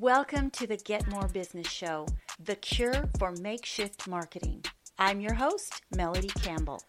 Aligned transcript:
Welcome 0.00 0.48
to 0.52 0.66
the 0.66 0.78
Get 0.78 1.06
More 1.08 1.28
Business 1.28 1.68
Show, 1.68 2.06
the 2.42 2.54
cure 2.54 3.10
for 3.18 3.32
makeshift 3.32 4.08
marketing. 4.08 4.64
I'm 4.98 5.20
your 5.20 5.34
host, 5.34 5.82
Melody 5.94 6.28
Campbell, 6.28 6.82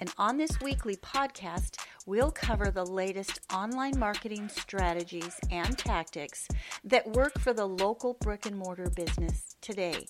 and 0.00 0.10
on 0.16 0.38
this 0.38 0.58
weekly 0.62 0.96
podcast, 0.96 1.76
we'll 2.06 2.30
cover 2.30 2.70
the 2.70 2.86
latest 2.86 3.40
online 3.52 3.98
marketing 3.98 4.48
strategies 4.48 5.38
and 5.50 5.76
tactics 5.76 6.48
that 6.84 7.12
work 7.12 7.38
for 7.38 7.52
the 7.52 7.68
local 7.68 8.14
brick 8.14 8.46
and 8.46 8.56
mortar 8.56 8.88
business 8.88 9.56
today. 9.60 10.06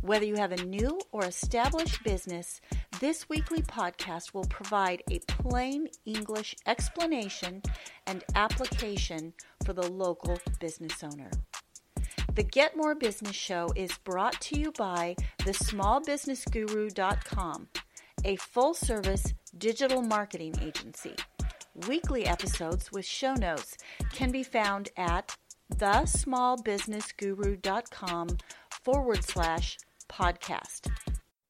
Whether 0.00 0.24
you 0.24 0.36
have 0.36 0.52
a 0.52 0.64
new 0.64 0.98
or 1.12 1.26
established 1.26 2.02
business, 2.02 2.62
this 3.00 3.28
weekly 3.28 3.60
podcast 3.60 4.32
will 4.32 4.46
provide 4.46 5.02
a 5.10 5.18
plain 5.28 5.88
English 6.06 6.56
explanation 6.66 7.60
and 8.06 8.24
application 8.34 9.34
for 9.66 9.74
the 9.74 9.86
local 9.86 10.38
business 10.60 11.04
owner. 11.04 11.30
The 12.40 12.44
Get 12.44 12.74
More 12.74 12.94
Business 12.94 13.36
Show 13.36 13.68
is 13.76 13.98
brought 13.98 14.40
to 14.40 14.58
you 14.58 14.72
by 14.78 15.14
thesmallbusinessguru.com, 15.40 17.68
a 18.24 18.36
full 18.36 18.72
service 18.72 19.34
digital 19.58 20.00
marketing 20.00 20.54
agency. 20.62 21.16
Weekly 21.86 22.24
episodes 22.24 22.90
with 22.90 23.04
show 23.04 23.34
notes 23.34 23.76
can 24.14 24.30
be 24.30 24.42
found 24.42 24.88
at 24.96 25.36
thesmallbusinessguru.com 25.74 28.28
forward 28.70 29.22
slash 29.22 29.76
podcast. 30.08 30.90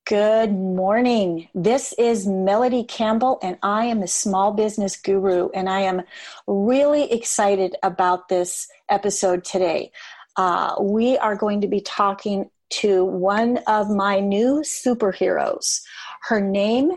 Good 0.06 0.50
morning. 0.50 1.48
This 1.54 1.92
is 1.98 2.26
Melody 2.26 2.82
Campbell, 2.82 3.38
and 3.44 3.58
I 3.62 3.84
am 3.84 4.00
the 4.00 4.08
Small 4.08 4.52
Business 4.52 4.96
Guru, 4.96 5.50
and 5.54 5.68
I 5.68 5.82
am 5.82 6.02
really 6.48 7.12
excited 7.12 7.76
about 7.84 8.28
this 8.28 8.66
episode 8.88 9.44
today. 9.44 9.92
Uh, 10.36 10.74
we 10.80 11.18
are 11.18 11.36
going 11.36 11.60
to 11.60 11.68
be 11.68 11.80
talking 11.80 12.50
to 12.70 13.04
one 13.04 13.58
of 13.66 13.90
my 13.90 14.20
new 14.20 14.60
superheroes. 14.60 15.80
Her 16.22 16.40
name, 16.40 16.92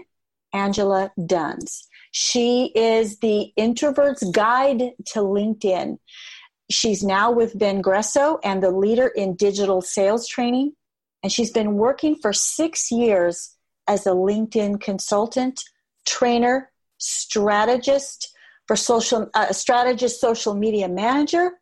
Angela 0.53 1.11
Dunz. 1.19 1.88
She 2.11 2.72
is 2.75 3.19
the 3.19 3.52
introvert's 3.57 4.23
guide 4.31 4.91
to 5.07 5.19
LinkedIn. 5.19 5.97
She's 6.69 7.03
now 7.03 7.31
with 7.31 7.57
Vengreso 7.57 8.39
and 8.44 8.61
the 8.61 8.69
leader 8.69 9.07
in 9.07 9.35
digital 9.35 9.81
sales 9.81 10.27
training 10.27 10.73
and 11.23 11.31
she's 11.31 11.52
been 11.52 11.75
working 11.75 12.16
for 12.16 12.33
six 12.33 12.91
years 12.91 13.55
as 13.88 14.05
a 14.05 14.11
LinkedIn 14.11 14.81
consultant, 14.81 15.63
trainer, 16.05 16.69
strategist 16.97 18.35
for 18.67 18.75
social, 18.75 19.29
uh, 19.33 19.52
strategist, 19.53 20.19
social 20.19 20.53
media 20.53 20.89
manager, 20.89 21.53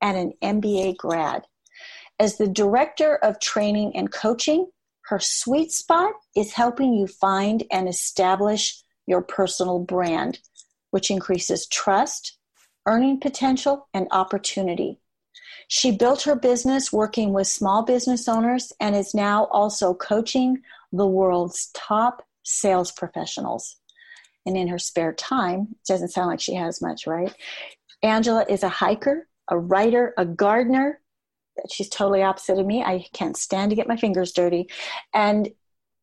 and 0.00 0.16
an 0.16 0.60
MBA 0.60 0.96
grad. 0.96 1.44
As 2.18 2.36
the 2.36 2.48
director 2.48 3.16
of 3.16 3.40
training 3.40 3.92
and 3.96 4.12
coaching, 4.12 4.66
her 5.02 5.18
sweet 5.18 5.72
spot 5.72 6.12
is 6.36 6.52
helping 6.52 6.92
you 6.94 7.06
find 7.06 7.64
and 7.70 7.88
establish 7.88 8.82
your 9.06 9.22
personal 9.22 9.78
brand, 9.78 10.38
which 10.90 11.10
increases 11.10 11.66
trust, 11.66 12.38
earning 12.86 13.18
potential, 13.18 13.88
and 13.92 14.06
opportunity. 14.10 15.00
She 15.66 15.92
built 15.92 16.22
her 16.22 16.34
business 16.34 16.92
working 16.92 17.32
with 17.32 17.46
small 17.46 17.82
business 17.82 18.28
owners 18.28 18.72
and 18.80 18.94
is 18.94 19.14
now 19.14 19.44
also 19.46 19.94
coaching 19.94 20.62
the 20.92 21.06
world's 21.06 21.70
top 21.74 22.26
sales 22.42 22.92
professionals. 22.92 23.76
And 24.46 24.56
in 24.56 24.68
her 24.68 24.78
spare 24.78 25.12
time, 25.12 25.76
doesn't 25.86 26.08
sound 26.08 26.28
like 26.28 26.40
she 26.40 26.54
has 26.54 26.82
much, 26.82 27.06
right? 27.06 27.34
Angela 28.02 28.44
is 28.48 28.62
a 28.62 28.68
hiker, 28.68 29.28
a 29.50 29.58
writer, 29.58 30.14
a 30.16 30.24
gardener. 30.24 31.00
She's 31.70 31.88
totally 31.88 32.22
opposite 32.22 32.58
of 32.58 32.66
me. 32.66 32.82
I 32.82 33.06
can't 33.12 33.36
stand 33.36 33.70
to 33.70 33.76
get 33.76 33.88
my 33.88 33.96
fingers 33.96 34.32
dirty. 34.32 34.68
And 35.14 35.50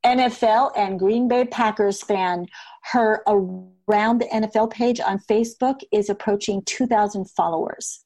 NFL 0.05 0.71
and 0.77 0.99
Green 0.99 1.27
Bay 1.27 1.45
Packers 1.45 2.01
fan. 2.01 2.45
Her 2.91 3.23
Around 3.27 4.19
the 4.19 4.25
NFL 4.25 4.71
page 4.71 4.99
on 4.99 5.19
Facebook 5.19 5.79
is 5.91 6.09
approaching 6.09 6.61
2,000 6.65 7.29
followers. 7.29 8.03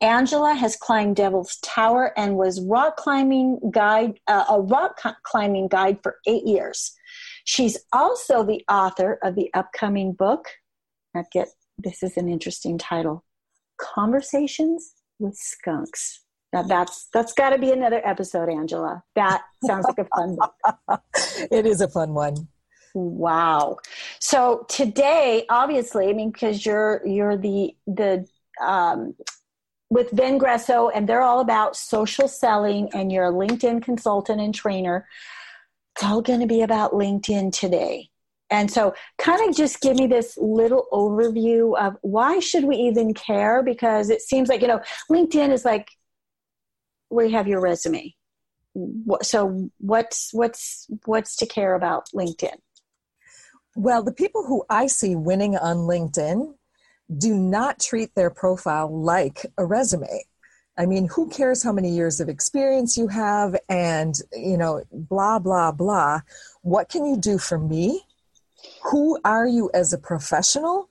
Angela 0.00 0.54
has 0.54 0.76
climbed 0.76 1.16
Devil's 1.16 1.56
Tower 1.62 2.12
and 2.18 2.36
was 2.36 2.60
rock 2.60 2.96
climbing 2.96 3.60
guide 3.70 4.18
uh, 4.26 4.44
a 4.50 4.60
rock 4.60 5.00
climbing 5.22 5.68
guide 5.68 5.98
for 6.02 6.16
eight 6.26 6.44
years. 6.44 6.92
She's 7.44 7.78
also 7.92 8.44
the 8.44 8.62
author 8.68 9.18
of 9.22 9.34
the 9.34 9.50
upcoming 9.54 10.12
book. 10.12 10.46
Now 11.14 11.24
get 11.32 11.48
this 11.78 12.02
is 12.02 12.16
an 12.16 12.28
interesting 12.28 12.76
title: 12.76 13.24
Conversations 13.94 14.94
with 15.18 15.36
Skunks. 15.36 16.20
Now 16.52 16.62
that's 16.62 17.08
that's 17.12 17.32
got 17.32 17.50
to 17.50 17.58
be 17.58 17.72
another 17.72 18.00
episode, 18.04 18.48
Angela. 18.48 19.02
That 19.16 19.42
sounds 19.64 19.86
like 19.86 19.98
a 19.98 20.04
fun 20.16 20.36
book. 20.36 21.02
it 21.50 21.66
is 21.66 21.80
a 21.80 21.88
fun 21.88 22.14
one. 22.14 22.48
Wow. 22.94 23.78
So 24.20 24.64
today, 24.68 25.46
obviously, 25.50 26.08
I 26.08 26.12
mean, 26.12 26.30
because 26.30 26.64
you're 26.64 27.02
you're 27.04 27.36
the 27.36 27.76
the 27.88 28.26
um, 28.64 29.16
Vengreso, 29.92 30.90
and 30.94 31.08
they're 31.08 31.22
all 31.22 31.40
about 31.40 31.76
social 31.76 32.28
selling, 32.28 32.88
and 32.94 33.10
you're 33.10 33.26
a 33.26 33.32
LinkedIn 33.32 33.82
consultant 33.82 34.40
and 34.40 34.54
trainer. 34.54 35.06
It's 35.96 36.04
all 36.04 36.22
going 36.22 36.40
to 36.40 36.46
be 36.46 36.62
about 36.62 36.92
LinkedIn 36.92 37.52
today. 37.52 38.10
And 38.54 38.70
so, 38.70 38.94
kind 39.18 39.48
of 39.48 39.56
just 39.56 39.80
give 39.80 39.96
me 39.96 40.06
this 40.06 40.38
little 40.38 40.86
overview 40.92 41.76
of 41.76 41.96
why 42.02 42.38
should 42.38 42.62
we 42.62 42.76
even 42.76 43.12
care? 43.12 43.64
Because 43.64 44.10
it 44.10 44.22
seems 44.22 44.48
like, 44.48 44.60
you 44.60 44.68
know, 44.68 44.80
LinkedIn 45.10 45.50
is 45.50 45.64
like 45.64 45.88
where 47.08 47.26
you 47.26 47.32
have 47.32 47.48
your 47.48 47.60
resume. 47.60 48.14
So, 49.22 49.70
what's 49.78 50.32
what's 50.32 50.86
what's 51.04 51.34
to 51.36 51.46
care 51.46 51.74
about 51.74 52.06
LinkedIn? 52.14 52.54
Well, 53.74 54.04
the 54.04 54.12
people 54.12 54.44
who 54.44 54.64
I 54.70 54.86
see 54.86 55.16
winning 55.16 55.56
on 55.56 55.78
LinkedIn 55.78 56.54
do 57.18 57.34
not 57.34 57.80
treat 57.80 58.14
their 58.14 58.30
profile 58.30 58.88
like 58.88 59.46
a 59.58 59.66
resume. 59.66 60.26
I 60.78 60.86
mean, 60.86 61.08
who 61.08 61.28
cares 61.28 61.64
how 61.64 61.72
many 61.72 61.90
years 61.90 62.20
of 62.20 62.28
experience 62.28 62.96
you 62.96 63.08
have 63.08 63.56
and, 63.68 64.14
you 64.32 64.56
know, 64.56 64.84
blah, 64.92 65.40
blah, 65.40 65.72
blah. 65.72 66.20
What 66.62 66.88
can 66.88 67.04
you 67.04 67.16
do 67.16 67.38
for 67.38 67.58
me? 67.58 68.04
Who 68.90 69.18
are 69.24 69.46
you 69.46 69.70
as 69.74 69.92
a 69.92 69.98
professional? 69.98 70.88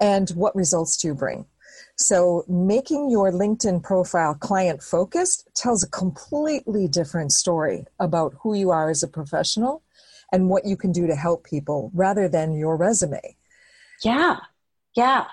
And 0.00 0.30
what 0.30 0.56
results 0.56 0.96
do 0.96 1.08
you 1.08 1.14
bring? 1.14 1.46
So, 1.96 2.44
making 2.48 3.10
your 3.10 3.30
LinkedIn 3.30 3.82
profile 3.82 4.34
client 4.34 4.82
focused 4.82 5.48
tells 5.54 5.82
a 5.82 5.88
completely 5.88 6.88
different 6.88 7.32
story 7.32 7.84
about 7.98 8.34
who 8.40 8.54
you 8.54 8.70
are 8.70 8.88
as 8.88 9.02
a 9.02 9.08
professional 9.08 9.82
and 10.32 10.48
what 10.48 10.64
you 10.64 10.76
can 10.76 10.92
do 10.92 11.06
to 11.06 11.14
help 11.14 11.44
people 11.44 11.90
rather 11.92 12.28
than 12.28 12.56
your 12.56 12.76
resume. 12.76 13.36
Yeah, 14.02 14.38
yeah. 14.96 15.26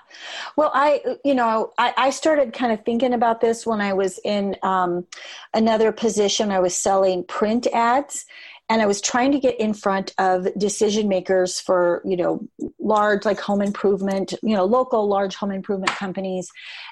Well, 0.56 0.70
I, 0.74 1.02
you 1.24 1.34
know, 1.34 1.72
I, 1.78 1.94
I, 1.96 2.10
started 2.10 2.52
kind 2.52 2.72
of 2.72 2.84
thinking 2.84 3.12
about 3.12 3.40
this 3.40 3.66
when 3.66 3.80
I 3.80 3.92
was 3.92 4.20
in 4.24 4.54
um, 4.62 5.06
another 5.54 5.90
position. 5.90 6.52
I 6.52 6.60
was 6.60 6.76
selling 6.76 7.24
print 7.24 7.66
ads 7.72 8.26
and 8.68 8.82
I 8.82 8.86
was 8.86 9.00
trying 9.00 9.32
to 9.32 9.38
get 9.38 9.58
in 9.58 9.72
front 9.74 10.12
of 10.18 10.46
decision 10.58 11.08
makers 11.08 11.60
for, 11.60 12.02
you 12.04 12.16
know, 12.16 12.46
large 12.78 13.24
like 13.24 13.40
home 13.40 13.62
improvement, 13.62 14.34
you 14.42 14.54
know, 14.54 14.64
local 14.64 15.08
large 15.08 15.34
home 15.34 15.50
improvement 15.50 15.92
companies. 15.92 16.50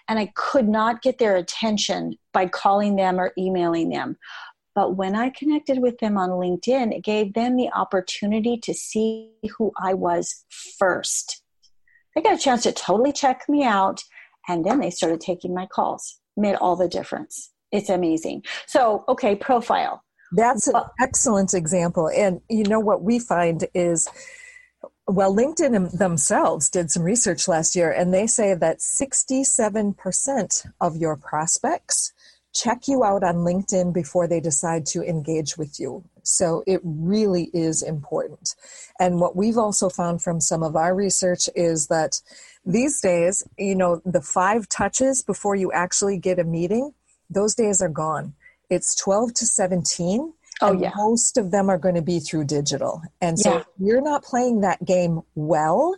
And 0.09 0.19
I 0.19 0.33
could 0.35 0.69
not 0.69 1.03
get 1.03 1.19
their 1.19 1.37
attention 1.37 2.15
by 2.33 2.47
calling 2.47 2.97
them 2.97 3.21
or 3.21 3.33
emailing 3.37 3.91
them. 3.91 4.17
But 4.75 4.97
when 4.97 5.17
I 5.17 5.31
connected 5.31 5.81
with 5.81 5.99
them 5.99 6.19
on 6.19 6.31
LinkedIn, 6.31 6.95
it 6.95 7.05
gave 7.05 7.35
them 7.35 7.57
the 7.57 7.71
opportunity 7.73 8.59
to 8.59 8.75
see 8.75 9.31
who 9.57 9.73
I 9.79 9.95
was 9.95 10.45
first 10.79 11.43
they 12.17 12.23
got 12.23 12.35
a 12.35 12.39
chance 12.39 12.65
to 12.65 12.73
totally 12.73 13.13
check 13.13 13.45
me 13.49 13.63
out. 13.63 14.03
And 14.49 14.65
then 14.65 14.81
they 14.81 14.91
started 14.91 15.21
taking 15.21 15.55
my 15.55 15.67
calls. 15.67 16.19
Made 16.37 16.57
all 16.57 16.75
the 16.75 16.89
difference. 16.89 17.53
It's 17.71 17.91
amazing. 17.91 18.45
So, 18.67 19.05
okay, 19.09 19.37
profile. 19.37 20.03
That's 20.33 20.67
an 20.69 20.83
excellent 21.01 21.55
example. 21.55 22.09
And 22.09 22.41
you 22.49 22.65
know 22.65 22.81
what 22.81 23.03
we 23.03 23.19
find 23.19 23.67
is, 23.75 24.09
well, 25.07 25.35
LinkedIn 25.35 25.99
themselves 25.99 26.69
did 26.69 26.91
some 26.91 27.05
research 27.05 27.47
last 27.47 27.77
year, 27.77 27.91
and 27.91 28.13
they 28.13 28.27
say 28.27 28.55
that 28.55 28.79
67% 28.79 30.67
of 30.81 30.97
your 30.97 31.17
prospects 31.17 32.13
check 32.57 32.89
you 32.89 33.05
out 33.05 33.23
on 33.23 33.37
LinkedIn 33.37 33.93
before 33.93 34.27
they 34.27 34.41
decide 34.41 34.87
to 34.87 35.03
engage 35.03 35.57
with 35.59 35.79
you. 35.79 36.03
So 36.23 36.65
it 36.67 36.81
really 36.83 37.51
is 37.53 37.83
important. 37.83 38.55
And 38.99 39.21
what 39.21 39.37
we've 39.37 39.59
also 39.59 39.89
found 39.89 40.23
from 40.23 40.41
some 40.41 40.63
of 40.63 40.75
our 40.75 40.95
research 40.95 41.49
is 41.55 41.87
that 41.89 42.21
these 42.65 43.01
days, 43.01 43.47
you 43.59 43.77
know, 43.77 44.01
the 44.05 44.23
five 44.23 44.69
touches 44.69 45.23
before 45.23 45.55
you 45.55 45.71
actually 45.71 46.19
get 46.19 46.39
a 46.39 46.45
meeting, 46.45 46.95
those 47.31 47.55
days 47.55 47.81
are 47.83 47.89
gone. 47.89 48.35
It's 48.71 48.95
12 48.97 49.35
to 49.35 49.47
17. 49.47 50.33
Oh, 50.63 50.73
yeah. 50.73 50.93
Most 50.97 51.37
of 51.37 51.51
them 51.51 51.69
are 51.69 51.79
going 51.79 51.95
to 51.95 52.03
be 52.03 52.19
through 52.19 52.45
digital. 52.45 53.03
And 53.21 53.39
so 53.39 53.53
yeah. 53.53 53.59
if 53.61 53.67
you're 53.79 54.01
not 54.01 54.25
playing 54.25 54.63
that 54.63 54.85
game 54.85 55.21
well, 55.35 55.97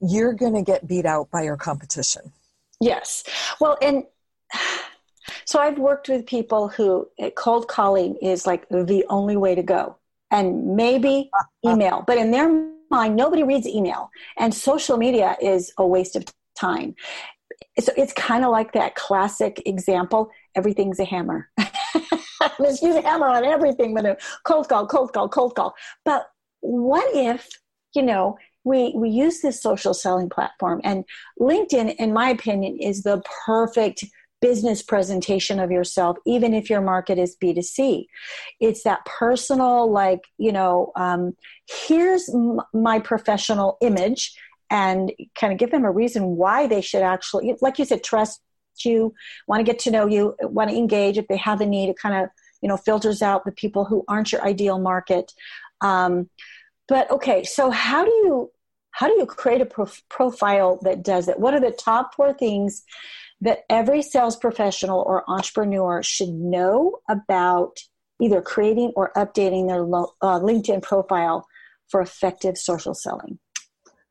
you're 0.00 0.32
going 0.32 0.54
to 0.54 0.62
get 0.62 0.86
beat 0.86 1.04
out 1.04 1.30
by 1.30 1.42
your 1.42 1.56
competition. 1.56 2.32
Yes. 2.80 3.24
Well, 3.60 3.76
and 3.82 4.04
So 5.44 5.58
I've 5.58 5.78
worked 5.78 6.08
with 6.08 6.26
people 6.26 6.68
who 6.68 7.08
cold 7.36 7.68
calling 7.68 8.16
is 8.16 8.46
like 8.46 8.68
the 8.68 9.04
only 9.08 9.36
way 9.36 9.54
to 9.54 9.62
go, 9.62 9.96
and 10.30 10.76
maybe 10.76 11.30
email. 11.66 12.04
But 12.06 12.18
in 12.18 12.30
their 12.30 12.48
mind, 12.90 13.16
nobody 13.16 13.42
reads 13.42 13.66
email, 13.66 14.10
and 14.36 14.54
social 14.54 14.96
media 14.96 15.36
is 15.40 15.72
a 15.78 15.86
waste 15.86 16.16
of 16.16 16.24
time. 16.54 16.94
So 17.80 17.92
it's 17.96 18.12
kind 18.12 18.44
of 18.44 18.50
like 18.50 18.72
that 18.72 18.94
classic 18.94 19.62
example: 19.66 20.30
everything's 20.54 20.98
a 20.98 21.04
hammer. 21.04 21.50
Let's 22.58 22.82
use 22.82 22.96
a 22.96 23.02
hammer 23.02 23.28
on 23.28 23.44
everything, 23.44 23.94
but 23.94 24.06
a 24.06 24.16
cold 24.44 24.68
call, 24.68 24.86
cold 24.86 25.12
call, 25.12 25.28
cold 25.28 25.54
call. 25.54 25.74
But 26.04 26.26
what 26.60 27.06
if 27.14 27.48
you 27.94 28.02
know 28.02 28.36
we 28.64 28.92
we 28.96 29.08
use 29.08 29.40
this 29.40 29.62
social 29.62 29.94
selling 29.94 30.28
platform 30.28 30.80
and 30.84 31.04
linkedin 31.40 31.94
in 31.96 32.12
my 32.12 32.30
opinion 32.30 32.76
is 32.80 33.02
the 33.02 33.22
perfect 33.46 34.04
business 34.40 34.82
presentation 34.82 35.58
of 35.58 35.70
yourself 35.70 36.16
even 36.26 36.54
if 36.54 36.70
your 36.70 36.80
market 36.80 37.18
is 37.18 37.36
b2c 37.42 38.06
it's 38.60 38.82
that 38.82 39.04
personal 39.04 39.90
like 39.90 40.20
you 40.36 40.52
know 40.52 40.92
um, 40.96 41.36
here's 41.86 42.28
m- 42.32 42.60
my 42.72 42.98
professional 42.98 43.78
image 43.80 44.36
and 44.70 45.12
kind 45.34 45.52
of 45.52 45.58
give 45.58 45.70
them 45.70 45.84
a 45.84 45.90
reason 45.90 46.36
why 46.36 46.66
they 46.66 46.80
should 46.80 47.02
actually 47.02 47.54
like 47.60 47.78
you 47.78 47.84
said 47.84 48.02
trust 48.02 48.40
you 48.84 49.14
want 49.46 49.60
to 49.60 49.64
get 49.64 49.78
to 49.80 49.90
know 49.90 50.06
you 50.06 50.36
want 50.42 50.70
to 50.70 50.76
engage 50.76 51.18
if 51.18 51.28
they 51.28 51.36
have 51.36 51.60
a 51.60 51.66
need. 51.66 51.88
It 51.88 51.98
kind 51.98 52.24
of 52.24 52.30
you 52.60 52.68
know 52.68 52.76
filters 52.76 53.22
out 53.22 53.44
the 53.44 53.52
people 53.52 53.84
who 53.84 54.04
aren't 54.08 54.32
your 54.32 54.44
ideal 54.44 54.78
market. 54.78 55.32
Um, 55.80 56.28
but 56.88 57.10
okay 57.10 57.44
so 57.44 57.70
how 57.70 58.04
do 58.04 58.10
you 58.10 58.50
how 58.90 59.06
do 59.06 59.14
you 59.14 59.26
create 59.26 59.60
a 59.60 59.66
prof- 59.66 60.02
profile 60.08 60.80
that 60.82 61.04
does 61.04 61.28
it? 61.28 61.38
What 61.38 61.54
are 61.54 61.60
the 61.60 61.70
top 61.70 62.14
four 62.14 62.32
things 62.32 62.82
that 63.40 63.60
every 63.70 64.02
sales 64.02 64.34
professional 64.34 65.04
or 65.06 65.22
entrepreneur 65.30 66.02
should 66.02 66.30
know 66.30 66.98
about 67.08 67.78
either 68.20 68.42
creating 68.42 68.92
or 68.96 69.12
updating 69.16 69.68
their 69.68 69.82
lo- 69.82 70.14
uh, 70.20 70.40
LinkedIn 70.40 70.82
profile 70.82 71.46
for 71.88 72.00
effective 72.00 72.58
social 72.58 72.92
selling? 72.92 73.38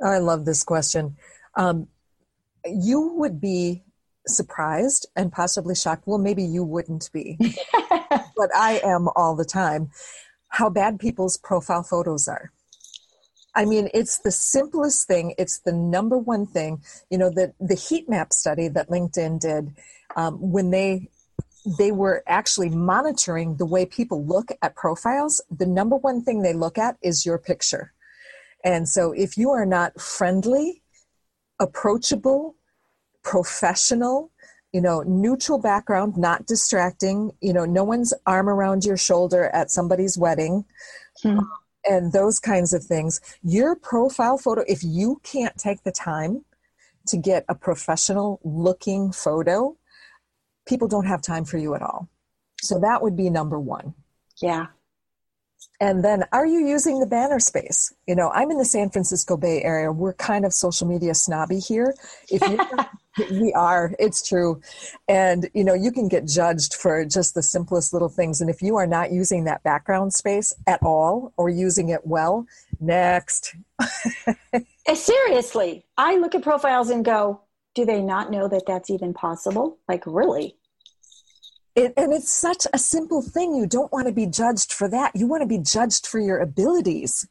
I 0.04 0.20
love 0.20 0.46
this 0.46 0.64
question. 0.64 1.18
Um, 1.56 1.88
you 2.66 3.14
would 3.16 3.40
be 3.42 3.84
surprised 4.28 5.08
and 5.16 5.32
possibly 5.32 5.76
shocked. 5.76 6.04
Well, 6.06 6.18
maybe 6.18 6.44
you 6.44 6.64
wouldn't 6.64 7.10
be, 7.14 7.38
but 8.10 8.56
I 8.56 8.82
am 8.84 9.08
all 9.16 9.36
the 9.36 9.46
time. 9.46 9.90
How 10.50 10.70
bad 10.70 11.00
people's 11.00 11.38
profile 11.38 11.84
photos 11.84 12.28
are. 12.28 12.52
I 13.56 13.66
mean, 13.66 13.90
it's 13.94 14.20
the 14.20 14.32
simplest 14.32 15.08
thing. 15.08 15.34
It's 15.38 15.60
the 15.60 15.72
number 15.72 16.18
one 16.18 16.46
thing. 16.46 16.84
You 17.10 17.18
know, 17.18 17.30
the 17.30 17.54
the 17.60 17.76
heat 17.76 18.08
map 18.08 18.32
study 18.32 18.68
that 18.68 18.90
LinkedIn 18.90 19.40
did 19.40 19.76
um, 20.16 20.36
when 20.40 20.70
they 20.70 21.10
they 21.80 21.92
were 21.92 22.24
actually 22.28 22.70
monitoring 22.70 23.58
the 23.58 23.66
way 23.66 23.86
people 23.86 24.24
look 24.26 24.52
at 24.62 24.76
profiles. 24.76 25.42
The 25.50 25.66
number 25.66 25.96
one 25.96 26.24
thing 26.24 26.42
they 26.42 26.54
look 26.54 26.78
at 26.78 26.98
is 27.02 27.26
your 27.26 27.40
picture. 27.40 27.94
And 28.68 28.88
so, 28.88 29.14
if 29.14 29.38
you 29.38 29.52
are 29.52 29.66
not 29.66 30.00
friendly, 30.00 30.84
approachable, 31.60 32.56
professional, 33.24 34.32
you 34.74 34.82
know, 34.82 35.04
neutral 35.04 35.60
background, 35.60 36.18
not 36.18 36.46
distracting, 36.46 37.32
you 37.42 37.54
know, 37.54 37.64
no 37.64 37.86
one's 37.86 38.14
arm 38.26 38.50
around 38.50 38.84
your 38.84 38.98
shoulder 38.98 39.46
at 39.54 39.72
somebody's 39.72 40.18
wedding. 40.18 40.66
Hmm 41.24 41.40
and 41.88 42.12
those 42.12 42.40
kinds 42.40 42.74
of 42.74 42.84
things. 42.84 43.22
Your 43.42 43.76
profile 43.76 44.38
photo, 44.38 44.64
if 44.68 44.84
you 44.84 45.22
can't 45.24 45.58
take 45.58 45.84
the 45.84 45.92
time 45.92 46.44
to 47.08 47.18
get 47.18 47.46
a 47.48 47.56
professional 47.56 48.40
looking 48.44 49.12
photo, 49.12 49.78
people 50.68 50.88
don't 50.88 51.06
have 51.06 51.22
time 51.22 51.46
for 51.46 51.58
you 51.58 51.74
at 51.76 51.82
all. 51.82 52.10
So 52.62 52.80
that 52.80 53.02
would 53.02 53.16
be 53.16 53.30
number 53.30 53.60
one. 53.60 53.94
Yeah. 54.42 54.68
And 55.80 56.04
then, 56.04 56.24
are 56.32 56.46
you 56.46 56.68
using 56.68 57.00
the 57.00 57.06
banner 57.06 57.40
space? 57.40 57.94
You 58.08 58.16
know, 58.16 58.32
I'm 58.32 58.50
in 58.50 58.58
the 58.58 58.66
San 58.66 58.90
Francisco 58.90 59.38
Bay 59.38 59.62
Area. 59.62 59.92
We're 59.92 60.14
kind 60.14 60.44
of 60.44 60.54
social 60.54 60.88
media 60.88 61.14
snobby 61.14 61.60
here. 61.60 61.94
If 62.30 62.42
you 62.42 62.60
we 63.42 63.54
are, 63.54 63.94
it's 64.00 64.28
true. 64.28 64.60
And, 65.08 65.50
you 65.54 65.64
know, 65.64 65.76
you 65.76 65.92
can 65.92 66.08
get 66.08 66.26
judged 66.26 66.74
for 66.74 67.06
just 67.06 67.36
the 67.36 67.44
simplest 67.44 67.94
little 67.94 68.10
things. 68.10 68.42
And 68.42 68.50
if 68.50 68.62
you 68.62 68.76
are 68.76 68.88
not 68.88 69.12
using 69.12 69.44
that 69.44 69.64
background 69.64 70.14
space 70.14 70.54
at 70.66 70.82
all 70.82 71.34
or 71.38 71.50
using 71.50 71.90
it 71.90 72.06
well, 72.06 72.48
next. 72.80 73.56
Eh, 74.90 74.96
seriously, 74.96 75.86
I 75.98 76.18
look 76.18 76.34
at 76.34 76.42
profiles 76.42 76.90
and 76.90 77.04
go, 77.04 77.42
do 77.76 77.86
they 77.86 78.02
not 78.02 78.32
know 78.32 78.48
that 78.48 78.64
that's 78.66 78.90
even 78.90 79.14
possible? 79.14 79.78
Like, 79.88 80.04
really? 80.08 80.56
It, 81.78 81.94
and 81.96 82.12
it's 82.12 82.34
such 82.34 82.66
a 82.74 82.80
simple 82.80 83.22
thing. 83.22 83.54
You 83.54 83.68
don't 83.68 83.94
want 83.94 84.08
to 84.08 84.12
be 84.12 84.26
judged 84.26 84.74
for 84.74 84.90
that. 84.90 85.16
You 85.16 85.28
want 85.28 85.44
to 85.44 85.48
be 85.48 85.60
judged 85.60 86.08
for 86.08 86.20
your 86.20 86.40
abilities. 86.40 87.28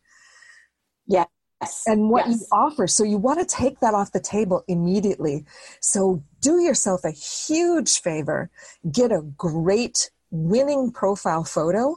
Yes. 1.08 1.26
And 1.84 2.10
what 2.10 2.28
yes. 2.28 2.40
you 2.40 2.46
offer. 2.52 2.86
So 2.86 3.02
you 3.02 3.18
want 3.18 3.40
to 3.40 3.44
take 3.44 3.80
that 3.80 3.92
off 3.92 4.12
the 4.12 4.20
table 4.20 4.62
immediately. 4.68 5.44
So 5.80 6.22
do 6.40 6.60
yourself 6.60 7.00
a 7.02 7.10
huge 7.10 8.00
favor. 8.00 8.48
Get 8.88 9.10
a 9.10 9.22
great 9.36 10.10
winning 10.30 10.92
profile 10.92 11.42
photo. 11.42 11.96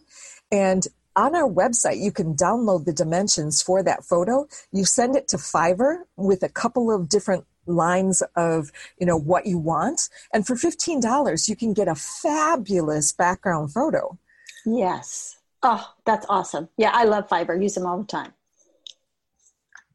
And 0.51 0.87
on 1.15 1.35
our 1.35 1.47
website, 1.47 2.01
you 2.01 2.11
can 2.11 2.33
download 2.33 2.85
the 2.85 2.93
dimensions 2.93 3.61
for 3.61 3.83
that 3.83 4.03
photo. 4.03 4.47
You 4.71 4.85
send 4.85 5.15
it 5.15 5.27
to 5.27 5.37
Fiverr 5.37 5.99
with 6.15 6.41
a 6.41 6.49
couple 6.49 6.91
of 6.91 7.09
different 7.09 7.45
lines 7.69 8.21
of 8.35 8.71
you 8.99 9.05
know 9.05 9.17
what 9.17 9.45
you 9.45 9.57
want. 9.57 10.09
And 10.33 10.45
for 10.45 10.55
$15 10.55 11.47
you 11.47 11.55
can 11.55 11.73
get 11.73 11.87
a 11.87 11.95
fabulous 11.95 13.11
background 13.11 13.73
photo. 13.73 14.17
Yes. 14.65 15.37
Oh 15.63 15.93
that's 16.05 16.25
awesome. 16.29 16.69
Yeah 16.77 16.91
i 16.93 17.03
love 17.03 17.27
fiverr 17.27 17.61
use 17.61 17.75
them 17.75 17.85
all 17.85 17.99
the 17.99 18.07
time. 18.07 18.33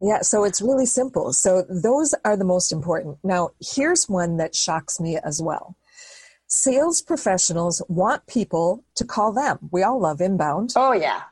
Yeah 0.00 0.22
so 0.22 0.44
it's 0.44 0.62
really 0.62 0.86
simple. 0.86 1.32
So 1.32 1.64
those 1.68 2.14
are 2.24 2.36
the 2.36 2.44
most 2.44 2.72
important. 2.72 3.18
Now 3.22 3.50
here's 3.60 4.08
one 4.08 4.36
that 4.38 4.54
shocks 4.54 5.00
me 5.00 5.18
as 5.24 5.42
well. 5.42 5.76
Sales 6.46 7.02
professionals 7.02 7.82
want 7.88 8.26
people 8.26 8.84
to 8.94 9.04
call 9.04 9.32
them. 9.32 9.58
We 9.72 9.82
all 9.82 10.00
love 10.00 10.20
inbound. 10.20 10.72
Oh 10.76 10.92
yeah. 10.92 11.22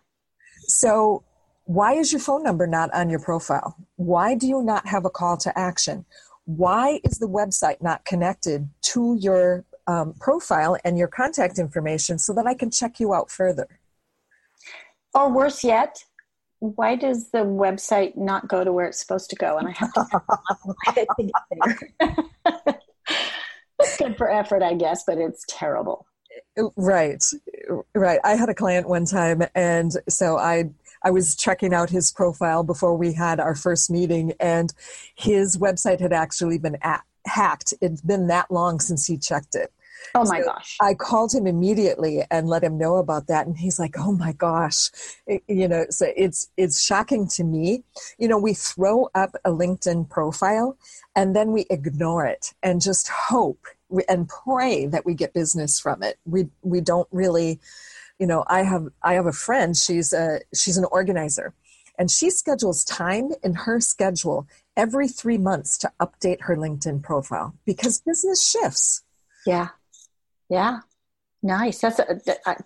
So 0.67 1.25
why 1.65 1.95
is 1.95 2.13
your 2.13 2.21
phone 2.21 2.43
number 2.43 2.67
not 2.67 2.93
on 2.93 3.09
your 3.09 3.21
profile? 3.21 3.77
Why 3.97 4.35
do 4.35 4.47
you 4.47 4.63
not 4.63 4.87
have 4.89 5.05
a 5.05 5.11
call 5.11 5.37
to 5.39 5.59
action? 5.59 6.05
Why 6.45 7.01
is 7.05 7.19
the 7.19 7.29
website 7.29 7.83
not 7.83 8.05
connected 8.05 8.69
to 8.83 9.17
your 9.21 9.65
um, 9.87 10.15
profile 10.21 10.77
and 10.85 10.99
your 10.99 11.09
contact 11.09 11.59
information 11.59 12.19
so 12.19 12.33
that 12.35 12.47
I 12.47 12.55
can 12.55 12.71
check 12.71 13.01
you 13.01 13.15
out 13.15 13.31
further? 13.31 13.69
Or 15.15 15.31
worse 15.31 15.63
yet, 15.63 16.05
why 16.61 16.97
does 16.97 17.31
the 17.31 17.39
website 17.39 18.17
not 18.17 18.49
go 18.49 18.65
to 18.65 18.73
where 18.73 18.87
it's 18.87 18.99
supposed 18.99 19.31
to 19.31 19.37
go 19.37 19.59
and 19.59 19.69
I 19.69 19.73
have 19.73 19.93
to, 19.93 20.05
to 20.95 21.23
get 21.23 21.33
there? 22.07 22.79
it's 23.81 23.97
good 23.97 24.17
for 24.17 24.31
effort, 24.31 24.63
I 24.63 24.75
guess, 24.75 25.05
but 25.07 25.19
it's 25.19 25.45
terrible. 25.49 26.07
Right, 26.77 27.23
right. 27.95 28.21
I 28.25 28.37
had 28.37 28.49
a 28.49 28.55
client 28.55 28.89
one 28.89 29.07
time, 29.07 29.43
and 29.55 29.93
so 30.09 30.39
I 30.39 30.71
I 31.05 31.11
was 31.11 31.37
checking 31.37 31.75
out 31.75 31.91
his 31.91 32.11
profile 32.11 32.63
before 32.63 32.97
we 32.97 33.13
had 33.13 33.41
our 33.41 33.55
first 33.55 33.91
meeting, 33.91 34.33
and 34.41 34.73
his 35.15 35.57
website 35.57 36.01
had 36.01 36.13
actually 36.13 36.59
been 36.59 36.79
at, 36.83 37.03
hacked. 37.27 37.75
It's 37.81 38.01
been 38.01 38.29
that 38.29 38.51
long 38.51 38.81
since 38.81 39.07
he 39.07 39.17
checked 39.17 39.55
it. 39.55 39.73
Oh 40.15 40.25
my 40.25 40.41
so 40.41 40.47
gosh. 40.47 40.77
I 40.81 40.95
called 40.95 41.33
him 41.33 41.47
immediately 41.47 42.23
and 42.31 42.49
let 42.49 42.63
him 42.63 42.77
know 42.77 42.97
about 42.97 43.29
that 43.29 43.47
and 43.47 43.57
he's 43.57 43.79
like, 43.79 43.95
"Oh 43.99 44.13
my 44.13 44.33
gosh." 44.33 44.91
It, 45.27 45.43
you 45.49 45.69
know, 45.69 45.87
so 45.91 46.07
it's 46.17 46.51
it's 46.57 46.83
shocking 46.83 47.29
to 47.29 47.45
me. 47.45 47.85
You 48.19 48.29
know, 48.29 48.39
we 48.39 48.55
throw 48.55 49.09
up 49.15 49.35
a 49.45 49.51
LinkedIn 49.51 50.11
profile 50.11 50.77
and 51.17 51.35
then 51.35 51.53
we 51.53 51.67
ignore 51.71 52.27
it 52.27 52.53
and 52.63 52.81
just 52.81 53.09
hope 53.09 53.67
and 54.09 54.29
pray 54.29 54.87
that 54.87 55.05
we 55.05 55.15
get 55.15 55.35
business 55.35 55.79
from 55.81 56.03
it. 56.03 56.19
We 56.27 56.49
we 56.63 56.81
don't 56.81 57.09
really 57.11 57.61
you 58.23 58.29
know 58.29 58.45
i 58.47 58.63
have 58.63 58.87
i 59.03 59.15
have 59.15 59.27
a 59.27 59.39
friend 59.47 59.77
she's 59.77 60.13
a 60.13 60.41
she's 60.55 60.79
an 60.79 60.87
organizer 60.99 61.53
and 61.99 62.11
she 62.11 62.31
schedules 62.31 62.85
time 62.85 63.31
in 63.43 63.55
her 63.55 63.81
schedule 63.81 64.47
every 64.77 65.09
three 65.09 65.39
months 65.39 65.77
to 65.79 65.93
update 66.01 66.43
her 66.43 66.57
linkedin 66.57 67.03
profile 67.03 67.55
because 67.65 68.01
business 68.01 68.49
shifts. 68.49 69.03
Yeah. 69.47 69.69
Yeah. 70.49 70.81
Nice. 71.43 71.81
That's 71.81 71.99
a, 71.99 72.21
a, 72.47 72.57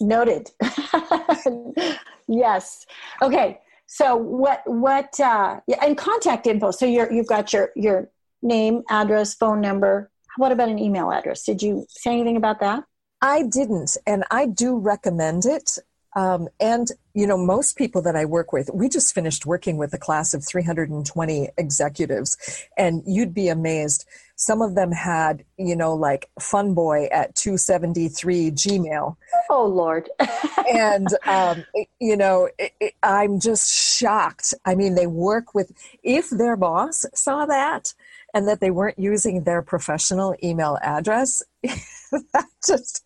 noted. 0.00 0.50
Yes. 2.30 2.84
Okay. 3.22 3.58
So 3.86 4.14
what 4.14 4.60
what 4.66 5.18
uh 5.18 5.60
yeah, 5.66 5.82
and 5.82 5.96
contact 5.96 6.46
info. 6.46 6.72
So 6.72 6.84
you're 6.84 7.10
you've 7.10 7.26
got 7.26 7.54
your 7.54 7.70
your 7.74 8.10
name 8.42 8.82
address 8.90 9.32
phone 9.34 9.62
number. 9.62 10.10
What 10.36 10.52
about 10.52 10.68
an 10.68 10.78
email 10.78 11.10
address? 11.10 11.42
Did 11.46 11.62
you 11.62 11.86
say 11.88 12.12
anything 12.12 12.36
about 12.36 12.60
that 12.60 12.84
I 13.20 13.42
didn't, 13.42 13.96
and 14.06 14.24
I 14.30 14.46
do 14.46 14.76
recommend 14.78 15.44
it. 15.44 15.78
Um, 16.16 16.48
and 16.58 16.88
you 17.14 17.26
know, 17.26 17.36
most 17.36 17.76
people 17.76 18.02
that 18.02 18.16
I 18.16 18.24
work 18.24 18.52
with, 18.52 18.70
we 18.72 18.88
just 18.88 19.14
finished 19.14 19.44
working 19.46 19.76
with 19.76 19.92
a 19.92 19.98
class 19.98 20.34
of 20.34 20.44
320 20.44 21.48
executives, 21.58 22.36
and 22.76 23.02
you'd 23.06 23.34
be 23.34 23.48
amazed. 23.48 24.06
some 24.38 24.62
of 24.62 24.76
them 24.76 24.92
had 24.92 25.44
you 25.58 25.74
know 25.76 25.94
like 25.94 26.30
funboy 26.40 27.08
at 27.10 27.34
273 27.34 28.52
gmail 28.52 29.16
oh 29.50 29.66
lord 29.66 30.08
and 30.72 31.08
um, 31.26 31.64
you 32.00 32.16
know 32.16 32.48
it, 32.58 32.72
it, 32.80 32.94
i'm 33.02 33.38
just 33.40 33.70
shocked 33.70 34.54
i 34.64 34.74
mean 34.74 34.94
they 34.94 35.08
work 35.08 35.54
with 35.54 35.72
if 36.02 36.30
their 36.30 36.56
boss 36.56 37.04
saw 37.14 37.44
that 37.46 37.92
and 38.34 38.46
that 38.48 38.60
they 38.60 38.70
weren't 38.70 38.98
using 38.98 39.44
their 39.44 39.62
professional 39.62 40.34
email 40.42 40.78
address 40.82 41.42
that 41.62 42.46
just 42.66 43.04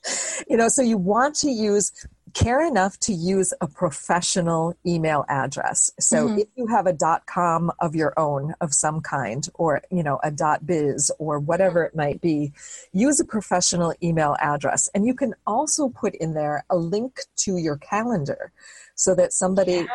you 0.48 0.56
know 0.56 0.68
so 0.68 0.82
you 0.82 0.96
want 0.96 1.34
to 1.34 1.50
use 1.50 1.92
care 2.34 2.66
enough 2.66 2.98
to 3.00 3.12
use 3.12 3.52
a 3.60 3.66
professional 3.66 4.74
email 4.86 5.24
address. 5.28 5.90
So 5.98 6.28
mm-hmm. 6.28 6.38
if 6.38 6.48
you 6.56 6.66
have 6.66 6.86
a 6.86 6.96
.com 7.26 7.70
of 7.80 7.94
your 7.94 8.18
own 8.18 8.54
of 8.60 8.72
some 8.72 9.00
kind 9.00 9.46
or 9.54 9.82
you 9.90 10.02
know 10.02 10.18
a 10.22 10.32
.biz 10.64 11.10
or 11.18 11.38
whatever 11.38 11.84
it 11.84 11.94
might 11.94 12.20
be, 12.20 12.52
use 12.92 13.20
a 13.20 13.24
professional 13.24 13.94
email 14.02 14.36
address 14.40 14.88
and 14.94 15.06
you 15.06 15.14
can 15.14 15.34
also 15.46 15.88
put 15.88 16.14
in 16.16 16.34
there 16.34 16.64
a 16.70 16.76
link 16.76 17.20
to 17.36 17.56
your 17.56 17.76
calendar 17.76 18.52
so 18.94 19.14
that 19.14 19.32
somebody 19.32 19.72
yeah. 19.72 19.86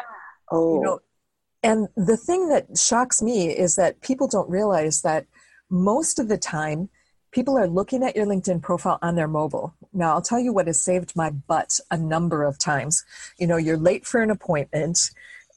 oh. 0.51 0.75
you 0.75 0.81
know 0.83 0.99
and 1.63 1.87
the 1.95 2.17
thing 2.17 2.49
that 2.49 2.77
shocks 2.77 3.21
me 3.21 3.49
is 3.49 3.75
that 3.75 4.01
people 4.01 4.27
don't 4.27 4.49
realize 4.49 5.01
that 5.01 5.25
most 5.69 6.19
of 6.19 6.27
the 6.27 6.37
time 6.37 6.89
people 7.31 7.57
are 7.57 7.67
looking 7.67 8.03
at 8.03 8.15
your 8.15 8.25
LinkedIn 8.25 8.61
profile 8.61 8.99
on 9.01 9.15
their 9.15 9.27
mobile. 9.27 9.75
Now, 9.93 10.13
I'll 10.13 10.21
tell 10.21 10.39
you 10.39 10.53
what 10.53 10.67
has 10.67 10.81
saved 10.81 11.15
my 11.15 11.29
butt 11.29 11.79
a 11.91 11.97
number 11.97 12.43
of 12.43 12.57
times. 12.57 13.03
You 13.37 13.47
know, 13.47 13.57
you're 13.57 13.77
late 13.77 14.05
for 14.05 14.21
an 14.21 14.31
appointment. 14.31 15.11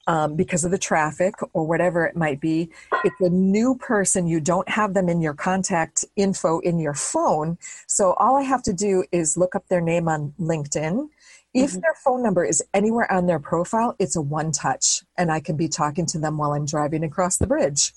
Um, 0.07 0.35
because 0.35 0.65
of 0.65 0.73
the 0.73 0.79
traffic 0.79 1.35
or 1.53 1.65
whatever 1.65 2.05
it 2.05 2.17
might 2.17 2.41
be. 2.41 2.71
It's 3.05 3.21
a 3.21 3.29
new 3.29 3.77
person. 3.77 4.27
You 4.27 4.41
don't 4.41 4.69
have 4.69 4.95
them 4.95 5.09
in 5.09 5.21
your 5.21 5.35
contact 5.35 6.05
info 6.17 6.59
in 6.61 6.81
your 6.81 6.95
phone. 6.95 7.59
So 7.87 8.15
all 8.15 8.35
I 8.35 8.43
have 8.43 8.63
to 8.65 8.73
do 8.73 9.05
is 9.13 9.37
look 9.37 9.55
up 9.55 9.69
their 9.69 9.83
name 9.83 10.09
on 10.09 10.33
LinkedIn. 10.41 11.11
If 11.53 11.71
mm-hmm. 11.73 11.81
their 11.81 11.95
phone 12.05 12.23
number 12.23 12.45
is 12.45 12.63
anywhere 12.73 13.11
on 13.11 13.27
their 13.27 13.41
profile, 13.41 13.97
it's 13.99 14.17
a 14.17 14.21
one 14.21 14.53
touch, 14.53 15.03
and 15.19 15.33
I 15.33 15.41
can 15.41 15.57
be 15.57 15.69
talking 15.69 16.07
to 16.07 16.19
them 16.19 16.39
while 16.39 16.53
I'm 16.53 16.67
driving 16.67 17.03
across 17.03 17.39
the 17.39 17.47
bridge. 17.47 17.93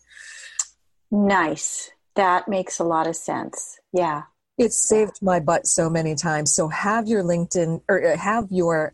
Nice. 1.11 1.91
That 2.15 2.47
makes 2.47 2.79
a 2.79 2.83
lot 2.83 3.07
of 3.07 3.15
sense. 3.15 3.79
Yeah. 3.91 4.23
It's 4.57 4.77
saved 4.77 5.21
my 5.21 5.39
butt 5.39 5.67
so 5.67 5.89
many 5.89 6.15
times. 6.15 6.51
So 6.51 6.67
have 6.67 7.07
your 7.07 7.23
LinkedIn 7.23 7.81
or 7.87 8.13
uh, 8.13 8.17
have 8.17 8.47
your 8.51 8.93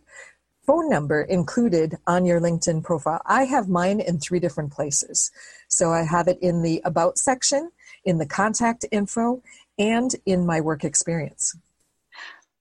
phone 0.65 0.89
number 0.89 1.21
included 1.21 1.97
on 2.05 2.25
your 2.25 2.39
LinkedIn 2.39 2.83
profile. 2.83 3.21
I 3.25 3.45
have 3.45 3.67
mine 3.67 3.99
in 3.99 4.19
three 4.19 4.39
different 4.39 4.71
places. 4.71 5.31
So 5.67 5.91
I 5.91 6.03
have 6.03 6.27
it 6.27 6.37
in 6.41 6.61
the 6.61 6.81
about 6.85 7.17
section, 7.17 7.71
in 8.05 8.19
the 8.19 8.25
contact 8.25 8.85
info, 8.91 9.41
and 9.77 10.13
in 10.25 10.45
my 10.45 10.61
work 10.61 10.83
experience. 10.83 11.57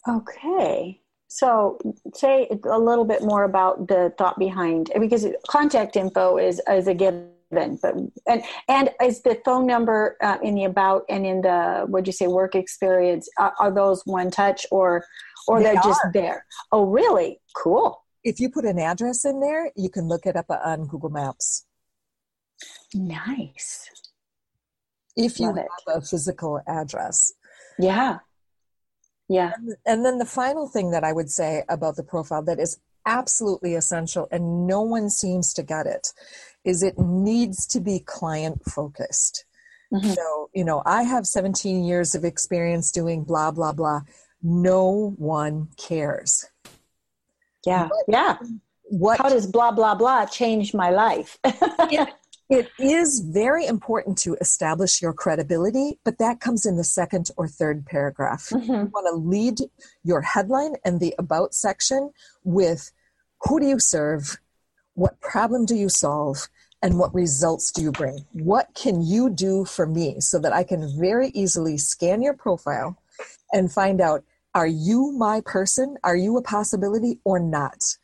Okay. 0.08 1.00
So 1.28 1.78
say 2.14 2.48
a 2.64 2.78
little 2.78 3.04
bit 3.04 3.22
more 3.22 3.44
about 3.44 3.86
the 3.86 4.12
thought 4.16 4.38
behind 4.38 4.90
because 4.98 5.26
contact 5.48 5.94
info 5.94 6.38
is 6.38 6.60
is 6.68 6.88
a 6.88 6.94
given 6.94 7.28
but 7.50 7.94
and 8.26 8.42
and 8.68 8.90
is 9.02 9.22
the 9.22 9.40
phone 9.44 9.66
number 9.66 10.16
uh, 10.22 10.38
in 10.42 10.54
the 10.54 10.64
about 10.64 11.04
and 11.08 11.26
in 11.26 11.42
the 11.42 11.84
what 11.86 12.04
do 12.04 12.08
you 12.08 12.12
say 12.12 12.26
work 12.26 12.54
experience 12.54 13.28
are, 13.38 13.54
are 13.58 13.70
those 13.70 14.02
one 14.04 14.30
touch 14.30 14.66
or 14.70 15.04
or 15.46 15.62
they 15.62 15.76
are 15.76 15.82
just 15.82 16.00
there? 16.12 16.44
Oh 16.72 16.84
really? 16.84 17.40
Cool. 17.56 18.02
If 18.24 18.40
you 18.40 18.50
put 18.50 18.64
an 18.64 18.78
address 18.78 19.24
in 19.24 19.40
there 19.40 19.70
you 19.76 19.90
can 19.90 20.08
look 20.08 20.24
it 20.24 20.36
up 20.36 20.46
on 20.50 20.86
google 20.86 21.10
maps. 21.10 21.66
Nice. 22.94 23.88
If 25.14 25.38
you 25.40 25.46
Love 25.48 25.56
have 25.56 25.66
it. 25.66 25.70
a 25.94 26.00
physical 26.00 26.60
address. 26.66 27.32
Yeah 27.78 28.18
yeah 29.28 29.52
and, 29.56 29.76
and 29.86 30.04
then 30.04 30.18
the 30.18 30.24
final 30.24 30.68
thing 30.68 30.90
that 30.90 31.04
i 31.04 31.12
would 31.12 31.30
say 31.30 31.64
about 31.68 31.96
the 31.96 32.02
profile 32.02 32.42
that 32.42 32.58
is 32.58 32.78
absolutely 33.06 33.74
essential 33.74 34.28
and 34.30 34.66
no 34.66 34.82
one 34.82 35.08
seems 35.08 35.54
to 35.54 35.62
get 35.62 35.86
it 35.86 36.12
is 36.64 36.82
it 36.82 36.98
needs 36.98 37.66
to 37.66 37.80
be 37.80 37.98
client 37.98 38.62
focused. 38.64 39.44
Mm-hmm. 39.92 40.10
So, 40.10 40.50
you 40.54 40.64
know, 40.64 40.82
I 40.84 41.02
have 41.02 41.26
17 41.26 41.82
years 41.82 42.14
of 42.14 42.24
experience 42.24 42.92
doing 42.92 43.24
blah, 43.24 43.50
blah, 43.50 43.72
blah. 43.72 44.02
No 44.42 45.14
one 45.16 45.68
cares. 45.78 46.44
Yeah. 47.64 47.88
What, 47.88 48.04
yeah. 48.06 48.36
What, 48.82 49.18
How 49.18 49.30
does 49.30 49.46
blah, 49.46 49.72
blah, 49.72 49.94
blah 49.94 50.26
change 50.26 50.74
my 50.74 50.90
life? 50.90 51.38
it, 51.44 52.08
it 52.48 52.70
is 52.78 53.20
very 53.20 53.66
important 53.66 54.16
to 54.18 54.36
establish 54.40 55.02
your 55.02 55.12
credibility, 55.12 55.98
but 56.04 56.18
that 56.18 56.40
comes 56.40 56.64
in 56.64 56.76
the 56.76 56.84
second 56.84 57.30
or 57.36 57.46
third 57.46 57.84
paragraph. 57.84 58.48
Mm-hmm. 58.50 58.72
You 58.72 58.90
want 58.92 59.06
to 59.10 59.28
lead 59.28 59.58
your 60.02 60.22
headline 60.22 60.74
and 60.84 60.98
the 60.98 61.14
about 61.18 61.54
section 61.54 62.10
with 62.44 62.90
who 63.42 63.60
do 63.60 63.66
you 63.66 63.78
serve? 63.78 64.38
What 64.94 65.20
problem 65.20 65.66
do 65.66 65.74
you 65.74 65.88
solve? 65.88 66.48
and 66.82 66.98
what 66.98 67.14
results 67.14 67.72
do 67.72 67.82
you 67.82 67.92
bring? 67.92 68.24
What 68.32 68.68
can 68.74 69.02
you 69.02 69.30
do 69.30 69.64
for 69.64 69.86
me 69.86 70.20
so 70.20 70.38
that 70.38 70.52
I 70.52 70.62
can 70.62 70.98
very 70.98 71.30
easily 71.30 71.76
scan 71.76 72.22
your 72.22 72.34
profile 72.34 72.96
and 73.52 73.72
find 73.72 74.00
out 74.00 74.24
are 74.54 74.66
you 74.66 75.12
my 75.12 75.42
person? 75.44 75.96
Are 76.02 76.16
you 76.16 76.36
a 76.36 76.42
possibility 76.42 77.20
or 77.24 77.38
not? 77.38 77.96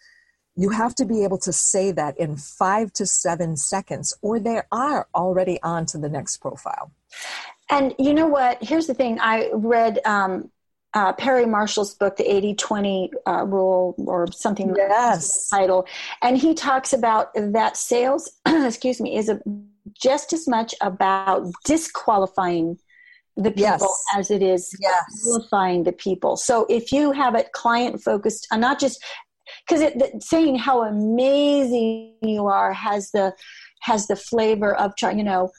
You 0.57 0.71
have 0.71 0.95
to 0.97 1.05
be 1.05 1.25
able 1.25 1.39
to 1.39 1.53
say 1.53 1.91
that 1.93 2.19
in 2.19 2.37
five 2.37 2.93
to 2.95 3.07
seven 3.07 3.57
seconds, 3.57 4.17
or 4.23 4.39
they 4.39 4.63
are 4.71 5.09
already 5.15 5.61
on 5.63 5.87
to 5.87 5.99
the 5.99 6.09
next 6.09 6.39
profile. 6.39 6.93
And 7.71 7.95
you 7.99 8.15
know 8.15 8.27
what? 8.27 8.63
Here's 8.63 8.87
the 8.87 8.95
thing 8.95 9.19
I 9.21 9.51
read 9.53 10.01
um, 10.05 10.51
uh, 10.95 11.13
Perry 11.13 11.47
Marshall's 11.47 11.95
book, 11.95 12.17
the 12.17 12.33
80 12.33 12.55
20 12.55 13.11
uh, 13.27 13.45
rule, 13.47 13.95
or 13.99 14.31
something 14.31 14.75
yes. 14.77 15.49
title. 15.49 15.87
And 16.23 16.39
he 16.39 16.55
talks 16.55 16.93
about 16.93 17.31
that 17.35 17.77
sales, 17.77 18.31
excuse 18.47 19.01
me, 19.01 19.17
is 19.17 19.29
a, 19.29 19.41
just 20.01 20.33
as 20.33 20.47
much 20.47 20.75
about 20.81 21.51
disqualifying 21.65 22.79
the 23.37 23.51
people 23.51 23.65
yes. 23.65 24.05
as 24.17 24.31
it 24.31 24.43
is 24.43 24.77
yes. 24.81 25.05
qualifying 25.25 25.83
the 25.83 25.93
people. 25.93 26.37
So 26.37 26.67
if 26.69 26.93
you 26.93 27.11
have 27.11 27.35
it 27.35 27.51
client 27.53 28.01
focused, 28.01 28.47
and 28.53 28.61
not 28.61 28.79
just 28.79 29.03
because 29.67 29.93
saying 30.21 30.57
how 30.57 30.83
amazing 30.83 32.17
you 32.23 32.47
are 32.47 32.73
has 32.73 33.11
the 33.11 33.35
has 33.81 34.07
the 34.07 34.17
flavor 34.17 34.75
of 34.75 34.97
trying, 34.97 35.19
you 35.19 35.25
know, 35.25 35.51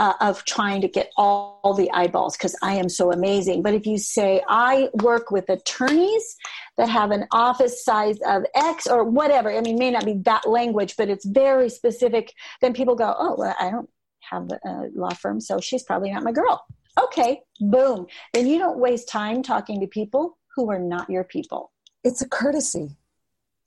uh, 0.00 0.14
of 0.20 0.44
trying 0.44 0.80
to 0.80 0.88
get 0.88 1.10
all, 1.16 1.60
all 1.62 1.74
the 1.74 1.90
eyeballs 1.92 2.36
because 2.36 2.56
I 2.62 2.74
am 2.74 2.88
so 2.88 3.12
amazing. 3.12 3.62
But 3.62 3.74
if 3.74 3.86
you 3.86 3.98
say, 3.98 4.42
I 4.48 4.88
work 5.02 5.30
with 5.30 5.48
attorneys 5.48 6.36
that 6.76 6.88
have 6.88 7.10
an 7.10 7.26
office 7.30 7.84
size 7.84 8.18
of 8.26 8.44
X 8.54 8.86
or 8.86 9.04
whatever, 9.04 9.54
I 9.54 9.60
mean, 9.60 9.78
may 9.78 9.90
not 9.90 10.04
be 10.04 10.14
that 10.24 10.48
language, 10.48 10.96
but 10.96 11.08
it's 11.08 11.24
very 11.24 11.68
specific, 11.68 12.32
then 12.60 12.72
people 12.72 12.96
go, 12.96 13.14
oh, 13.16 13.36
well, 13.38 13.54
I 13.60 13.70
don't 13.70 13.88
have 14.30 14.50
a 14.50 14.88
law 14.94 15.10
firm, 15.10 15.40
so 15.40 15.60
she's 15.60 15.84
probably 15.84 16.10
not 16.10 16.24
my 16.24 16.32
girl. 16.32 16.64
Okay, 17.00 17.42
boom. 17.60 18.06
Then 18.32 18.46
you 18.46 18.58
don't 18.58 18.78
waste 18.78 19.08
time 19.08 19.42
talking 19.42 19.80
to 19.80 19.86
people 19.86 20.38
who 20.56 20.70
are 20.70 20.78
not 20.78 21.10
your 21.10 21.24
people. 21.24 21.72
It's 22.02 22.22
a 22.22 22.28
courtesy. 22.28 22.96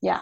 Yeah. 0.02 0.22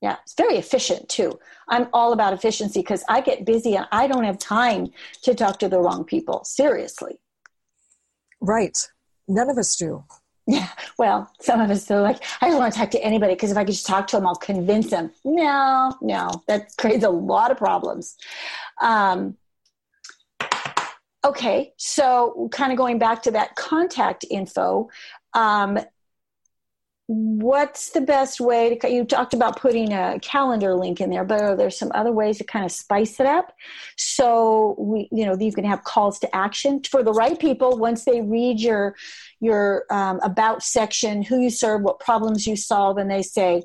Yeah, 0.00 0.16
it's 0.22 0.34
very 0.34 0.56
efficient 0.56 1.08
too. 1.08 1.38
I'm 1.68 1.88
all 1.92 2.12
about 2.12 2.32
efficiency 2.32 2.80
because 2.80 3.04
I 3.08 3.20
get 3.20 3.44
busy 3.44 3.74
and 3.74 3.86
I 3.90 4.06
don't 4.06 4.24
have 4.24 4.38
time 4.38 4.92
to 5.22 5.34
talk 5.34 5.58
to 5.58 5.68
the 5.68 5.80
wrong 5.80 6.04
people. 6.04 6.44
Seriously. 6.44 7.18
Right. 8.40 8.78
None 9.26 9.50
of 9.50 9.58
us 9.58 9.74
do. 9.74 10.04
Yeah. 10.46 10.68
Well, 10.98 11.30
some 11.40 11.60
of 11.60 11.68
us 11.70 11.90
are 11.90 12.00
like, 12.00 12.22
I 12.40 12.48
don't 12.48 12.58
want 12.58 12.72
to 12.72 12.78
talk 12.78 12.90
to 12.92 13.04
anybody 13.04 13.34
because 13.34 13.50
if 13.50 13.58
I 13.58 13.64
could 13.64 13.74
just 13.74 13.86
talk 13.86 14.06
to 14.08 14.16
them, 14.16 14.26
I'll 14.26 14.34
convince 14.34 14.88
them. 14.88 15.10
No, 15.22 15.94
no, 16.00 16.42
that 16.46 16.74
creates 16.78 17.04
a 17.04 17.10
lot 17.10 17.50
of 17.50 17.58
problems. 17.58 18.16
Um, 18.80 19.36
okay, 21.22 21.74
so 21.76 22.48
kind 22.50 22.72
of 22.72 22.78
going 22.78 22.98
back 22.98 23.22
to 23.24 23.30
that 23.32 23.56
contact 23.56 24.24
info. 24.30 24.88
Um, 25.34 25.78
what's 27.08 27.88
the 27.90 28.02
best 28.02 28.38
way 28.38 28.76
to 28.76 28.90
you 28.90 29.02
talked 29.02 29.32
about 29.32 29.58
putting 29.58 29.94
a 29.94 30.20
calendar 30.20 30.74
link 30.74 31.00
in 31.00 31.08
there 31.08 31.24
but 31.24 31.40
are 31.40 31.56
there 31.56 31.70
some 31.70 31.90
other 31.94 32.12
ways 32.12 32.36
to 32.36 32.44
kind 32.44 32.66
of 32.66 32.70
spice 32.70 33.18
it 33.18 33.26
up? 33.26 33.54
So 33.96 34.76
we 34.78 35.08
you 35.10 35.24
know 35.24 35.34
you 35.36 35.52
can 35.52 35.64
have 35.64 35.84
calls 35.84 36.18
to 36.20 36.36
action 36.36 36.82
for 36.82 37.02
the 37.02 37.12
right 37.12 37.38
people. 37.38 37.78
Once 37.78 38.04
they 38.04 38.20
read 38.20 38.60
your 38.60 38.94
your 39.40 39.84
um, 39.90 40.20
about 40.22 40.62
section 40.62 41.22
who 41.22 41.40
you 41.40 41.48
serve 41.48 41.80
what 41.80 41.98
problems 41.98 42.46
you 42.46 42.56
solve 42.56 42.98
and 42.98 43.10
they 43.10 43.22
say 43.22 43.62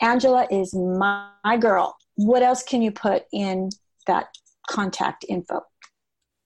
angela 0.00 0.46
is 0.48 0.72
my, 0.72 1.28
my 1.44 1.56
girl. 1.56 1.96
What 2.14 2.42
else 2.42 2.62
can 2.62 2.80
you 2.80 2.92
put 2.92 3.24
in 3.32 3.70
that 4.06 4.28
contact 4.68 5.24
info 5.28 5.62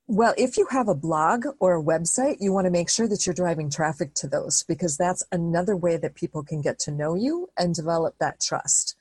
well, 0.09 0.35
if 0.39 0.57
you 0.57 0.67
have 0.71 0.89
a 0.89 0.95
blog 0.95 1.47
or 1.59 1.77
a 1.77 1.83
website, 1.83 2.37
you 2.39 2.53
want 2.53 2.67
to 2.67 2.71
make 2.71 2.89
sure 2.89 3.09
that 3.09 3.27
you're 3.27 3.35
driving 3.35 3.69
traffic 3.69 4.15
to 4.15 4.29
those 4.29 4.63
because 4.63 4.97
that's 4.97 5.25
another 5.33 5.77
way 5.77 5.97
that 5.97 6.15
people 6.15 6.45
can 6.45 6.63
get 6.63 6.79
to 6.81 6.93
know 6.93 7.17
you 7.17 7.51
and 7.59 7.75
develop 7.75 8.15
that 8.19 8.41
trust. 8.41 8.97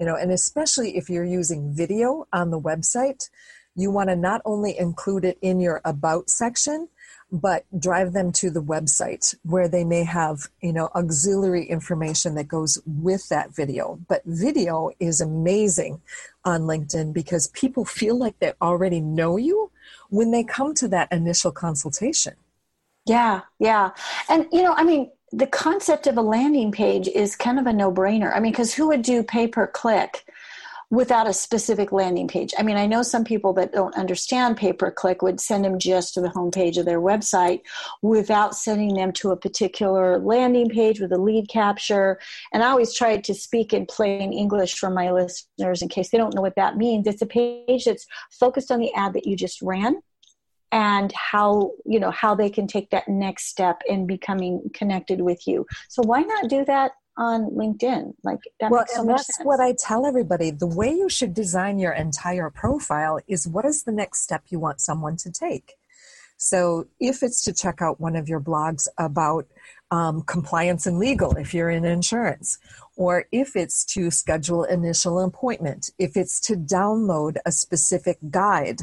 You 0.00 0.06
know, 0.06 0.16
and 0.16 0.32
especially 0.32 0.96
if 0.96 1.10
you're 1.10 1.24
using 1.24 1.74
video 1.74 2.26
on 2.32 2.50
the 2.50 2.60
website, 2.60 3.28
you 3.74 3.90
want 3.90 4.08
to 4.08 4.16
not 4.16 4.40
only 4.46 4.78
include 4.78 5.26
it 5.26 5.38
in 5.42 5.60
your 5.60 5.82
about 5.84 6.30
section, 6.30 6.88
but 7.30 7.66
drive 7.78 8.12
them 8.12 8.32
to 8.32 8.50
the 8.50 8.62
website 8.62 9.34
where 9.42 9.68
they 9.68 9.84
may 9.84 10.04
have 10.04 10.48
you 10.60 10.72
know 10.72 10.88
auxiliary 10.94 11.64
information 11.64 12.36
that 12.36 12.46
goes 12.46 12.80
with 12.86 13.28
that 13.28 13.54
video 13.54 13.98
but 14.06 14.22
video 14.24 14.90
is 15.00 15.20
amazing 15.20 16.00
on 16.44 16.62
linkedin 16.62 17.12
because 17.12 17.48
people 17.48 17.84
feel 17.84 18.16
like 18.16 18.38
they 18.38 18.52
already 18.62 19.00
know 19.00 19.36
you 19.36 19.72
when 20.10 20.30
they 20.30 20.44
come 20.44 20.74
to 20.74 20.88
that 20.88 21.10
initial 21.12 21.52
consultation. 21.52 22.34
Yeah 23.06 23.42
yeah. 23.58 23.90
And 24.28 24.46
you 24.52 24.62
know 24.62 24.74
i 24.74 24.84
mean 24.84 25.10
the 25.32 25.46
concept 25.46 26.06
of 26.06 26.16
a 26.16 26.22
landing 26.22 26.70
page 26.70 27.08
is 27.08 27.36
kind 27.36 27.58
of 27.58 27.66
a 27.66 27.72
no-brainer. 27.72 28.34
I 28.34 28.40
mean 28.40 28.52
because 28.52 28.74
who 28.74 28.88
would 28.88 29.02
do 29.02 29.22
pay 29.22 29.48
per 29.48 29.66
click 29.66 30.25
without 30.90 31.26
a 31.26 31.32
specific 31.32 31.90
landing 31.90 32.28
page. 32.28 32.54
I 32.56 32.62
mean, 32.62 32.76
I 32.76 32.86
know 32.86 33.02
some 33.02 33.24
people 33.24 33.52
that 33.54 33.72
don't 33.72 33.96
understand 33.96 34.56
pay 34.56 34.72
per 34.72 34.90
click 34.90 35.20
would 35.20 35.40
send 35.40 35.64
them 35.64 35.78
just 35.78 36.14
to 36.14 36.20
the 36.20 36.28
homepage 36.28 36.78
of 36.78 36.84
their 36.84 37.00
website 37.00 37.62
without 38.02 38.54
sending 38.54 38.94
them 38.94 39.12
to 39.14 39.30
a 39.30 39.36
particular 39.36 40.18
landing 40.18 40.68
page 40.68 41.00
with 41.00 41.12
a 41.12 41.18
lead 41.18 41.48
capture. 41.48 42.20
And 42.52 42.62
I 42.62 42.68
always 42.68 42.94
try 42.94 43.16
to 43.16 43.34
speak 43.34 43.72
in 43.72 43.86
plain 43.86 44.32
English 44.32 44.78
for 44.78 44.90
my 44.90 45.10
listeners 45.10 45.82
in 45.82 45.88
case 45.88 46.10
they 46.10 46.18
don't 46.18 46.34
know 46.34 46.42
what 46.42 46.56
that 46.56 46.76
means. 46.76 47.06
It's 47.06 47.22
a 47.22 47.26
page 47.26 47.84
that's 47.84 48.06
focused 48.30 48.70
on 48.70 48.78
the 48.78 48.92
ad 48.94 49.14
that 49.14 49.26
you 49.26 49.36
just 49.36 49.60
ran 49.62 50.00
and 50.72 51.12
how 51.12 51.72
you 51.84 52.00
know 52.00 52.10
how 52.10 52.34
they 52.34 52.50
can 52.50 52.66
take 52.66 52.90
that 52.90 53.08
next 53.08 53.46
step 53.46 53.82
in 53.86 54.04
becoming 54.04 54.68
connected 54.74 55.20
with 55.20 55.46
you 55.46 55.64
so 55.88 56.02
why 56.02 56.22
not 56.22 56.50
do 56.50 56.64
that 56.64 56.90
on 57.16 57.50
LinkedIn. 57.50 58.14
Like 58.22 58.40
that 58.60 58.70
well, 58.70 58.84
so 58.88 59.00
and 59.00 59.10
that's 59.10 59.36
sense. 59.36 59.46
what 59.46 59.60
I 59.60 59.72
tell 59.72 60.06
everybody. 60.06 60.50
The 60.50 60.66
way 60.66 60.90
you 60.90 61.08
should 61.08 61.34
design 61.34 61.78
your 61.78 61.92
entire 61.92 62.50
profile 62.50 63.20
is 63.26 63.48
what 63.48 63.64
is 63.64 63.84
the 63.84 63.92
next 63.92 64.22
step 64.22 64.44
you 64.48 64.58
want 64.58 64.80
someone 64.80 65.16
to 65.18 65.30
take. 65.30 65.74
So 66.36 66.86
if 67.00 67.22
it's 67.22 67.42
to 67.44 67.52
check 67.52 67.80
out 67.80 68.00
one 68.00 68.16
of 68.16 68.28
your 68.28 68.40
blogs 68.40 68.88
about 68.98 69.46
um, 69.90 70.22
compliance 70.22 70.86
and 70.86 70.98
legal, 70.98 71.36
if 71.36 71.54
you're 71.54 71.70
in 71.70 71.84
insurance, 71.84 72.58
or 72.96 73.26
if 73.32 73.56
it's 73.56 73.84
to 73.84 74.10
schedule 74.10 74.64
initial 74.64 75.20
appointment, 75.20 75.90
if 75.98 76.16
it's 76.16 76.40
to 76.40 76.54
download 76.54 77.36
a 77.46 77.52
specific 77.52 78.18
guide 78.30 78.82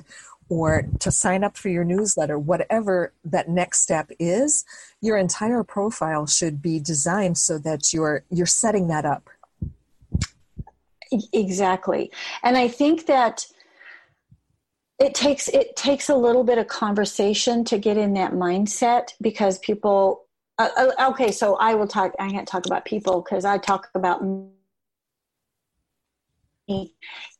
or 0.49 0.87
to 0.99 1.11
sign 1.11 1.43
up 1.43 1.57
for 1.57 1.69
your 1.69 1.83
newsletter, 1.83 2.37
whatever 2.37 3.13
that 3.23 3.49
next 3.49 3.81
step 3.81 4.11
is, 4.19 4.65
your 5.01 5.17
entire 5.17 5.63
profile 5.63 6.25
should 6.25 6.61
be 6.61 6.79
designed 6.79 7.37
so 7.37 7.57
that 7.57 7.93
you're 7.93 8.23
you're 8.29 8.45
setting 8.45 8.87
that 8.87 9.05
up. 9.05 9.29
Exactly. 11.31 12.11
And 12.43 12.57
I 12.57 12.67
think 12.67 13.05
that 13.05 13.45
it 15.03 15.13
takes 15.13 15.49
it 15.49 15.75
takes 15.75 16.09
a 16.09 16.15
little 16.15 16.43
bit 16.43 16.57
of 16.57 16.67
conversation 16.67 17.63
to 17.65 17.77
get 17.77 17.97
in 17.97 18.13
that 18.13 18.31
mindset 18.31 19.09
because 19.21 19.59
people 19.59 20.25
uh, 20.57 20.69
uh 20.77 21.09
okay 21.09 21.31
so 21.31 21.55
i 21.55 21.75
will 21.75 21.87
talk 21.87 22.13
i 22.19 22.29
can't 22.29 22.47
talk 22.47 22.65
about 22.65 22.85
people 22.85 23.21
because 23.21 23.43
i 23.43 23.57
talk 23.57 23.89
about 23.95 24.23
me. 24.23 24.49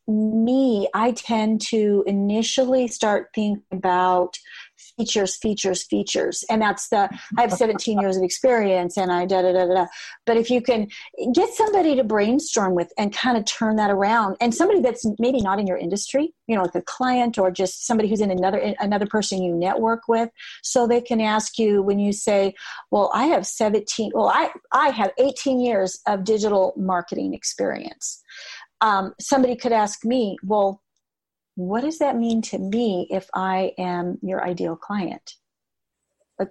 Me, 0.06 0.90
I 0.94 1.14
tend 1.14 1.62
to 1.70 2.04
initially 2.06 2.90
start 2.90 3.30
thinking 3.34 3.64
about 3.72 4.38
features, 4.98 5.36
features, 5.36 5.84
features. 5.84 6.44
And 6.50 6.62
that's 6.62 6.90
the, 6.90 7.10
I 7.38 7.42
have 7.42 7.54
17 7.54 8.00
years 8.00 8.18
of 8.18 8.24
experience 8.24 8.98
and 8.98 9.12
I 9.12 9.26
da 9.26 9.42
da 9.42 9.52
da 9.52 9.66
da. 9.66 9.86
But 10.26 10.38
if 10.38 10.50
you 10.50 10.62
can 10.62 10.88
get 11.34 11.54
somebody 11.54 11.96
to 11.96 12.04
brainstorm 12.04 12.76
with 12.76 12.92
and 12.98 13.14
kind 13.14 13.38
of 13.38 13.46
turn 13.46 13.76
that 13.78 13.90
around 13.90 14.38
and 14.42 14.54
somebody 14.54 14.82
that's 14.82 15.06
maybe 15.20 15.42
not 15.42 15.60
in 15.60 15.68
your 15.68 15.78
industry, 15.78 16.34
you 16.48 16.56
know, 16.56 16.64
like 16.64 16.76
a 16.76 16.82
client 16.82 17.38
or 17.38 17.52
just 17.52 17.86
somebody 17.86 18.10
who's 18.10 18.22
in 18.22 18.32
another, 18.32 18.74
another 18.80 19.06
person 19.06 19.42
you 19.42 19.56
network 19.56 20.08
with, 20.08 20.30
so 20.62 20.88
they 20.88 21.02
can 21.02 21.22
ask 21.22 21.58
you 21.58 21.82
when 21.82 22.00
you 22.00 22.12
say, 22.14 22.54
well, 22.92 23.12
I 23.14 23.26
have 23.26 23.46
17, 23.46 24.12
well, 24.14 24.30
I, 24.30 24.50
I 24.72 24.90
have 24.90 25.12
18 25.18 25.60
years 25.60 26.00
of 26.08 26.24
digital 26.24 26.74
marketing 26.78 27.34
experience 27.34 28.22
um, 28.84 29.14
somebody 29.20 29.56
could 29.56 29.72
ask 29.72 30.04
me, 30.04 30.38
well, 30.44 30.82
what 31.56 31.82
does 31.82 32.00
that 32.00 32.18
mean 32.18 32.42
to 32.44 32.58
me 32.58 33.08
if 33.10 33.30
I 33.34 33.74
am 33.78 34.18
your 34.22 34.44
ideal 34.44 34.76
client? 34.76 35.36
Like, 36.40 36.50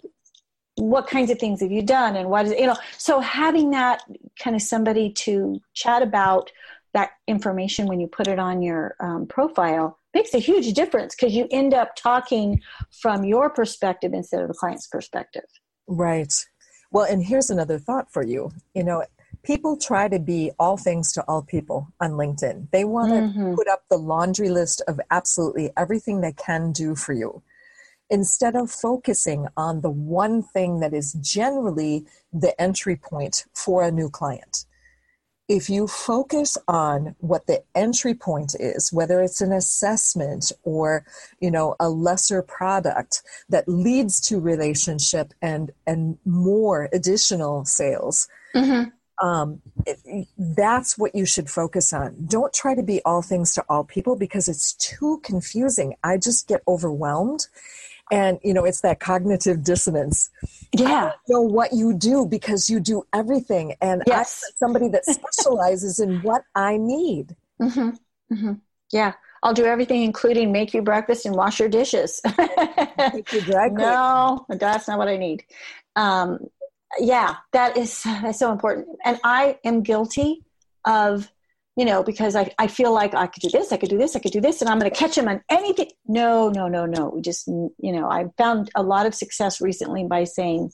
what 0.77 1.07
kinds 1.07 1.31
of 1.31 1.39
things 1.39 1.61
have 1.61 1.71
you 1.71 1.83
done 1.83 2.17
and 2.17 2.31
what 2.31 2.47
is 2.47 2.53
you 2.53 2.67
know 2.67 2.77
so 2.97 3.21
having 3.21 3.71
that 3.71 4.03
kind 4.43 4.57
of 4.57 4.63
somebody 4.63 5.13
to 5.13 5.61
chat 5.75 6.03
about 6.03 6.51
that 6.95 7.11
information 7.27 7.87
when 7.87 8.01
you 8.01 8.07
put 8.07 8.27
it 8.27 8.39
on 8.39 8.63
your 8.63 8.97
um, 9.01 9.27
profile 9.27 9.99
makes 10.15 10.35
a 10.35 10.39
huge 10.39 10.73
difference 10.75 11.15
because 11.15 11.35
you 11.35 11.47
end 11.51 11.73
up 11.73 11.95
talking 11.97 12.61
from 13.01 13.25
your 13.25 13.49
perspective 13.51 14.13
instead 14.13 14.43
of 14.43 14.49
the 14.49 14.55
client's 14.55 14.87
perspective. 14.87 15.45
Right. 15.87 16.33
Well 16.91 17.07
and 17.11 17.25
here's 17.25 17.51
another 17.51 17.79
thought 17.79 18.11
for 18.11 18.23
you. 18.23 18.51
You 18.75 18.85
know 18.85 19.05
people 19.43 19.77
try 19.77 20.09
to 20.09 20.19
be 20.19 20.51
all 20.59 20.77
things 20.77 21.13
to 21.13 21.23
all 21.23 21.43
people 21.43 21.89
on 22.01 22.13
LinkedIn. 22.13 22.71
They 22.71 22.85
want 22.85 23.13
to 23.13 23.19
mm-hmm. 23.21 23.55
put 23.55 23.69
up 23.69 23.85
the 23.89 23.99
laundry 23.99 24.51
list 24.51 24.83
of 24.87 25.01
absolutely 25.11 25.71
everything 25.77 26.21
they 26.21 26.33
can 26.33 26.73
do 26.73 26.95
for 26.95 27.13
you 27.13 27.43
instead 28.11 28.55
of 28.55 28.71
focusing 28.71 29.47
on 29.57 29.81
the 29.81 29.91
one 29.91 30.43
thing 30.43 30.81
that 30.81 30.93
is 30.93 31.15
generally 31.15 32.05
the 32.33 32.59
entry 32.61 32.95
point 32.95 33.47
for 33.55 33.83
a 33.83 33.91
new 33.91 34.11
client. 34.11 34.67
If 35.49 35.69
you 35.69 35.87
focus 35.87 36.57
on 36.69 37.17
what 37.19 37.47
the 37.47 37.63
entry 37.75 38.15
point 38.15 38.55
is, 38.59 38.93
whether 38.93 39.23
it's 39.23 39.41
an 39.41 39.53
assessment 39.53 40.53
or, 40.63 41.05
you 41.41 41.51
know, 41.51 41.75
a 41.81 41.89
lesser 41.89 42.43
product 42.43 43.23
that 43.49 43.67
leads 43.67 44.21
to 44.29 44.39
relationship 44.39 45.35
and 45.43 45.73
and 45.87 46.17
more 46.25 46.89
additional 46.93 47.65
sales, 47.65 48.29
mm-hmm 48.55 48.91
um, 49.21 49.61
it, 49.87 50.29
that's 50.39 50.97
what 50.97 51.15
you 51.15 51.27
should 51.27 51.51
focus 51.51 51.93
on. 51.93 52.27
Don't 52.27 52.53
try 52.53 52.75
to 52.75 52.83
be 52.83 53.01
all 53.05 53.23
things 53.23 53.53
to 53.55 53.65
all 53.69 53.85
people 53.85 54.17
because 54.17 54.49
it's 54.49 54.73
too 54.75 55.21
confusing. 55.23 55.95
I 56.03 56.17
just 56.17 56.49
get 56.49 56.63
overwhelmed. 56.67 57.47
And, 58.11 58.39
you 58.43 58.53
know, 58.53 58.65
it's 58.65 58.83
that 58.83 59.01
cognitive 59.01 59.65
dissonance. 59.65 60.31
Yeah. 60.73 61.13
know 61.29 61.41
what 61.41 61.73
you 61.73 61.95
do 61.95 62.27
because 62.27 62.69
you 62.69 62.79
do 62.79 63.05
everything. 63.15 63.75
And 63.81 64.03
yes. 64.07 64.43
I'm 64.45 64.57
somebody 64.57 64.89
that 64.89 65.05
specializes 65.07 65.99
in 65.99 66.21
what 66.23 66.45
I 66.55 66.77
need. 66.77 67.37
Mm-hmm. 67.61 68.35
Mm-hmm. 68.35 68.53
Yeah. 68.93 69.15
I'll 69.43 69.55
do 69.55 69.65
everything, 69.65 70.03
including 70.03 70.53
make 70.53 70.73
you 70.73 70.83
breakfast 70.83 71.27
and 71.27 71.35
wash 71.35 71.59
your 71.59 71.69
dishes. 71.69 72.21
no, 73.73 74.47
that's 74.49 74.89
not 74.89 74.99
what 74.99 75.09
I 75.09 75.17
need. 75.17 75.45
Um, 75.97 76.39
yeah, 76.99 77.37
that 77.53 77.77
is 77.77 78.03
that's 78.05 78.39
so 78.39 78.53
important. 78.53 78.89
And 79.05 79.21
I 79.25 79.59
am 79.65 79.83
guilty 79.83 80.45
of, 80.85 81.31
you 81.77 81.85
know, 81.85 82.03
because 82.03 82.37
I, 82.37 82.53
I 82.59 82.67
feel 82.67 82.93
like 82.93 83.15
I 83.15 83.27
could 83.27 83.43
do 83.43 83.49
this, 83.49 83.73
I 83.73 83.77
could 83.77 83.89
do 83.89 83.99
this, 83.99 84.15
I 84.15 84.19
could 84.19 84.33
do 84.33 84.41
this, 84.41 84.61
and 84.61 84.69
I'm 84.69 84.79
going 84.79 84.91
to 84.91 84.97
catch 84.97 85.17
him 85.17 85.29
on 85.29 85.43
anything. 85.49 85.91
No, 86.07 86.49
no, 86.51 86.69
no, 86.69 86.87
no. 86.87 87.09
We 87.09 87.23
just, 87.23 87.47
you 87.47 87.93
know, 87.93 88.11
I 88.11 88.27
found 88.37 88.71
a 88.75 88.83
lot 88.83 89.07
of 89.07 89.15
success 89.15 89.61
recently 89.61 90.05
by 90.05 90.25
saying, 90.25 90.71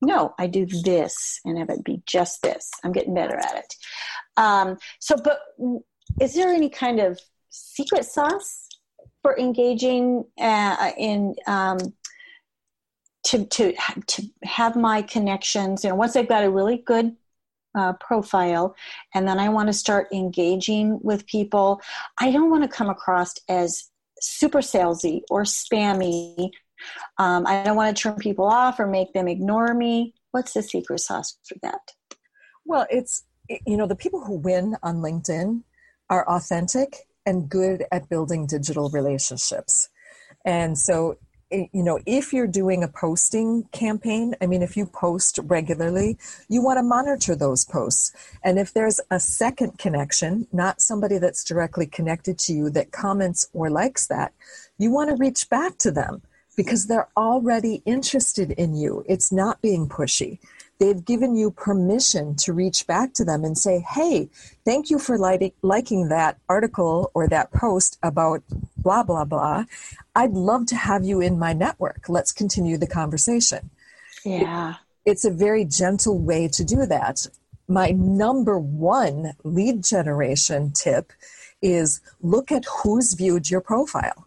no, 0.00 0.34
I 0.38 0.46
do 0.48 0.66
this 0.66 1.40
and 1.44 1.58
have 1.58 1.70
it 1.70 1.84
be 1.84 2.02
just 2.06 2.42
this. 2.42 2.70
I'm 2.82 2.92
getting 2.92 3.14
better 3.14 3.36
at 3.36 3.56
it. 3.56 3.74
Um, 4.36 4.78
so, 4.98 5.16
but 5.22 5.38
is 6.20 6.34
there 6.34 6.48
any 6.48 6.70
kind 6.70 6.98
of 6.98 7.20
secret 7.50 8.04
sauce 8.04 8.68
for 9.22 9.38
engaging 9.38 10.24
uh, 10.40 10.90
in 10.98 11.36
um, 11.46 11.78
to 13.32 13.46
to 13.46 13.74
to 14.06 14.22
have 14.44 14.76
my 14.76 15.02
connections. 15.02 15.82
You 15.82 15.90
know, 15.90 15.96
once 15.96 16.16
I've 16.16 16.28
got 16.28 16.44
a 16.44 16.50
really 16.50 16.76
good 16.76 17.16
uh, 17.74 17.94
profile, 17.94 18.76
and 19.14 19.26
then 19.26 19.38
I 19.38 19.48
want 19.48 19.68
to 19.68 19.72
start 19.72 20.08
engaging 20.12 21.00
with 21.02 21.26
people. 21.26 21.80
I 22.18 22.30
don't 22.30 22.50
want 22.50 22.62
to 22.62 22.68
come 22.68 22.90
across 22.90 23.34
as 23.48 23.88
super 24.20 24.58
salesy 24.58 25.22
or 25.30 25.42
spammy. 25.42 26.50
Um, 27.18 27.46
I 27.46 27.62
don't 27.62 27.76
want 27.76 27.96
to 27.96 28.02
turn 28.02 28.16
people 28.16 28.44
off 28.44 28.78
or 28.78 28.86
make 28.86 29.14
them 29.14 29.28
ignore 29.28 29.72
me. 29.72 30.14
What's 30.32 30.52
the 30.52 30.62
secret 30.62 31.00
sauce 31.00 31.38
for 31.48 31.56
that? 31.62 31.92
Well, 32.66 32.86
it's 32.90 33.24
you 33.66 33.76
know 33.76 33.86
the 33.86 33.96
people 33.96 34.24
who 34.24 34.36
win 34.36 34.76
on 34.82 34.96
LinkedIn 34.96 35.62
are 36.10 36.28
authentic 36.28 37.08
and 37.24 37.48
good 37.48 37.84
at 37.90 38.10
building 38.10 38.46
digital 38.46 38.90
relationships. 38.90 39.88
And 40.44 40.76
so 40.76 41.16
you 41.52 41.82
know, 41.82 41.98
if 42.06 42.32
you're 42.32 42.46
doing 42.46 42.82
a 42.82 42.88
posting 42.88 43.64
campaign, 43.72 44.34
I 44.40 44.46
mean, 44.46 44.62
if 44.62 44.76
you 44.76 44.86
post 44.86 45.38
regularly, 45.44 46.18
you 46.48 46.62
want 46.62 46.78
to 46.78 46.82
monitor 46.82 47.34
those 47.34 47.64
posts. 47.64 48.12
And 48.42 48.58
if 48.58 48.72
there's 48.72 49.00
a 49.10 49.20
second 49.20 49.78
connection, 49.78 50.46
not 50.52 50.80
somebody 50.80 51.18
that's 51.18 51.44
directly 51.44 51.86
connected 51.86 52.38
to 52.40 52.52
you 52.52 52.70
that 52.70 52.92
comments 52.92 53.48
or 53.52 53.70
likes 53.70 54.06
that, 54.06 54.32
you 54.78 54.90
want 54.90 55.10
to 55.10 55.16
reach 55.16 55.48
back 55.48 55.78
to 55.78 55.90
them 55.90 56.22
because 56.56 56.86
they're 56.86 57.08
already 57.16 57.82
interested 57.86 58.50
in 58.52 58.74
you. 58.74 59.04
It's 59.08 59.32
not 59.32 59.62
being 59.62 59.88
pushy. 59.88 60.38
They've 60.78 61.04
given 61.04 61.36
you 61.36 61.52
permission 61.52 62.34
to 62.36 62.52
reach 62.52 62.86
back 62.88 63.12
to 63.14 63.24
them 63.24 63.44
and 63.44 63.56
say, 63.56 63.84
hey, 63.88 64.28
thank 64.64 64.90
you 64.90 64.98
for 64.98 65.16
liking 65.16 66.08
that 66.08 66.38
article 66.48 67.10
or 67.14 67.28
that 67.28 67.52
post 67.52 67.98
about 68.02 68.42
blah, 68.76 69.04
blah, 69.04 69.24
blah. 69.24 69.64
I'd 70.16 70.32
love 70.32 70.66
to 70.66 70.76
have 70.76 71.04
you 71.04 71.20
in 71.20 71.38
my 71.38 71.52
network. 71.52 72.08
Let's 72.08 72.32
continue 72.32 72.78
the 72.78 72.88
conversation. 72.88 73.70
Yeah. 74.24 74.74
It's 75.04 75.24
a 75.24 75.30
very 75.30 75.64
gentle 75.64 76.18
way 76.18 76.48
to 76.48 76.64
do 76.64 76.84
that. 76.86 77.28
My 77.68 77.90
number 77.90 78.58
one 78.58 79.34
lead 79.44 79.84
generation 79.84 80.72
tip 80.72 81.12
is 81.60 82.00
look 82.20 82.50
at 82.50 82.64
who's 82.82 83.14
viewed 83.14 83.48
your 83.50 83.60
profile. 83.60 84.26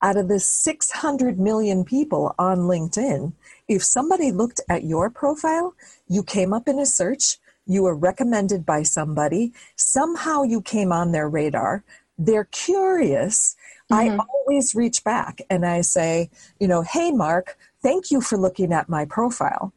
Out 0.00 0.16
of 0.16 0.28
the 0.28 0.38
600 0.38 1.40
million 1.40 1.84
people 1.84 2.36
on 2.38 2.58
LinkedIn, 2.60 3.32
if 3.68 3.84
somebody 3.84 4.32
looked 4.32 4.60
at 4.68 4.84
your 4.84 5.10
profile, 5.10 5.74
you 6.08 6.22
came 6.22 6.52
up 6.52 6.68
in 6.68 6.78
a 6.78 6.86
search, 6.86 7.38
you 7.66 7.82
were 7.82 7.94
recommended 7.94 8.64
by 8.64 8.82
somebody, 8.82 9.52
somehow 9.76 10.42
you 10.42 10.62
came 10.62 10.90
on 10.90 11.12
their 11.12 11.28
radar, 11.28 11.84
they're 12.16 12.48
curious. 12.50 13.54
Mm-hmm. 13.92 14.20
I 14.20 14.24
always 14.24 14.74
reach 14.74 15.04
back 15.04 15.42
and 15.50 15.64
I 15.64 15.82
say, 15.82 16.30
you 16.58 16.66
know, 16.66 16.82
hey, 16.82 17.12
Mark, 17.12 17.58
thank 17.82 18.10
you 18.10 18.20
for 18.20 18.36
looking 18.36 18.72
at 18.72 18.88
my 18.88 19.04
profile. 19.04 19.72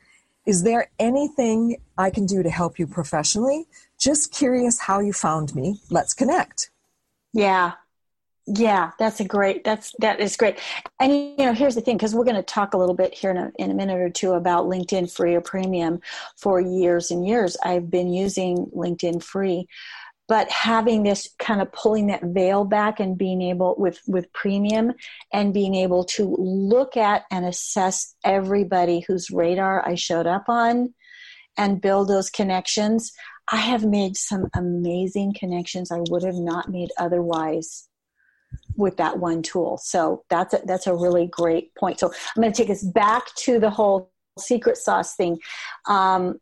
Is 0.46 0.64
there 0.64 0.90
anything 0.98 1.78
I 1.98 2.10
can 2.10 2.26
do 2.26 2.42
to 2.42 2.50
help 2.50 2.80
you 2.80 2.88
professionally? 2.88 3.68
Just 4.00 4.32
curious 4.32 4.80
how 4.80 5.00
you 5.00 5.14
found 5.14 5.54
me. 5.54 5.82
Let's 5.92 6.14
connect. 6.14 6.72
Yeah. 7.34 7.74
Yeah, 8.48 8.92
that's 8.98 9.20
a 9.20 9.24
great. 9.26 9.64
That's 9.64 9.94
that 10.00 10.20
is 10.20 10.36
great. 10.36 10.58
And 11.00 11.14
you 11.14 11.46
know, 11.46 11.54
here's 11.54 11.76
the 11.76 11.82
thing, 11.82 11.98
because 11.98 12.16
we're 12.16 12.24
going 12.24 12.36
to 12.36 12.44
talk 12.44 12.74
a 12.74 12.78
little 12.78 12.96
bit 12.96 13.14
here 13.14 13.30
in 13.30 13.38
a, 13.38 13.52
in 13.60 13.70
a 13.70 13.76
minute 13.76 14.00
or 14.00 14.10
two 14.10 14.34
about 14.34 14.66
LinkedIn 14.66 15.14
Free 15.14 15.36
or 15.36 15.42
Premium. 15.42 16.00
For 16.38 16.60
years 16.60 17.12
and 17.12 17.26
years, 17.26 17.56
I've 17.64 17.92
been 17.92 18.12
using 18.12 18.66
LinkedIn 18.76 19.22
Free, 19.22 19.68
but 20.28 20.50
having 20.50 21.04
this 21.04 21.30
kind 21.38 21.62
of 21.62 21.72
pulling 21.72 22.08
that 22.08 22.24
veil 22.24 22.66
back 22.66 23.00
and 23.00 23.16
being 23.16 23.44
able 23.44 23.76
with 23.78 24.02
with 24.08 24.34
Premium 24.34 24.94
and 25.32 25.54
being 25.54 25.76
able 25.76 26.04
to 26.06 26.36
look 26.40 26.98
at 26.98 27.26
and 27.30 27.46
assess 27.46 28.16
everybody 28.24 29.02
whose 29.02 29.30
radar 29.30 29.88
I 29.88 29.94
showed 29.94 30.26
up 30.26 30.46
on, 30.50 30.96
and 31.58 31.80
build 31.80 32.08
those 32.08 32.32
connections. 32.32 33.12
I 33.52 33.58
have 33.58 33.86
made 33.86 34.18
some 34.18 34.48
amazing 34.56 35.36
connections 35.38 35.92
I 35.92 36.00
would 36.10 36.24
have 36.24 36.36
not 36.36 36.70
made 36.70 36.90
otherwise 36.98 37.88
with 38.82 38.98
that 38.98 39.20
one 39.20 39.42
tool. 39.42 39.78
So 39.78 40.24
that's 40.30 40.54
a, 40.54 40.62
that's 40.66 40.88
a 40.88 40.96
really 40.96 41.28
great 41.28 41.74
point. 41.76 42.00
So 42.00 42.08
I'm 42.36 42.42
going 42.42 42.52
to 42.52 42.58
take 42.58 42.70
us 42.70 42.84
back 42.84 43.34
to 43.38 43.60
the 43.60 43.70
whole 43.70 44.12
secret 44.38 44.78
sauce 44.78 45.16
thing. 45.16 45.40
Um, 45.88 46.40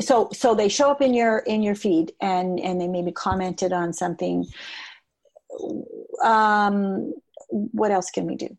so 0.00 0.28
so 0.32 0.54
they 0.54 0.68
show 0.68 0.90
up 0.90 1.02
in 1.02 1.12
your 1.12 1.38
in 1.40 1.62
your 1.62 1.74
feed 1.74 2.12
and 2.20 2.60
and 2.60 2.80
they 2.80 2.86
maybe 2.86 3.10
commented 3.10 3.72
on 3.72 3.92
something. 3.92 4.46
Um, 6.24 7.14
what 7.48 7.90
else 7.90 8.10
can 8.10 8.26
we 8.26 8.36
do? 8.36 8.56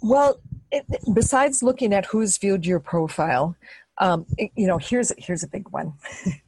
Well, 0.00 0.40
it, 0.72 0.84
besides 1.12 1.62
looking 1.62 1.92
at 1.92 2.06
who's 2.06 2.36
viewed 2.38 2.66
your 2.66 2.80
profile, 2.80 3.56
um, 3.98 4.26
it, 4.38 4.50
you 4.56 4.66
know, 4.66 4.78
here's 4.78 5.12
here's 5.18 5.42
a 5.42 5.48
big 5.48 5.68
one. 5.70 5.92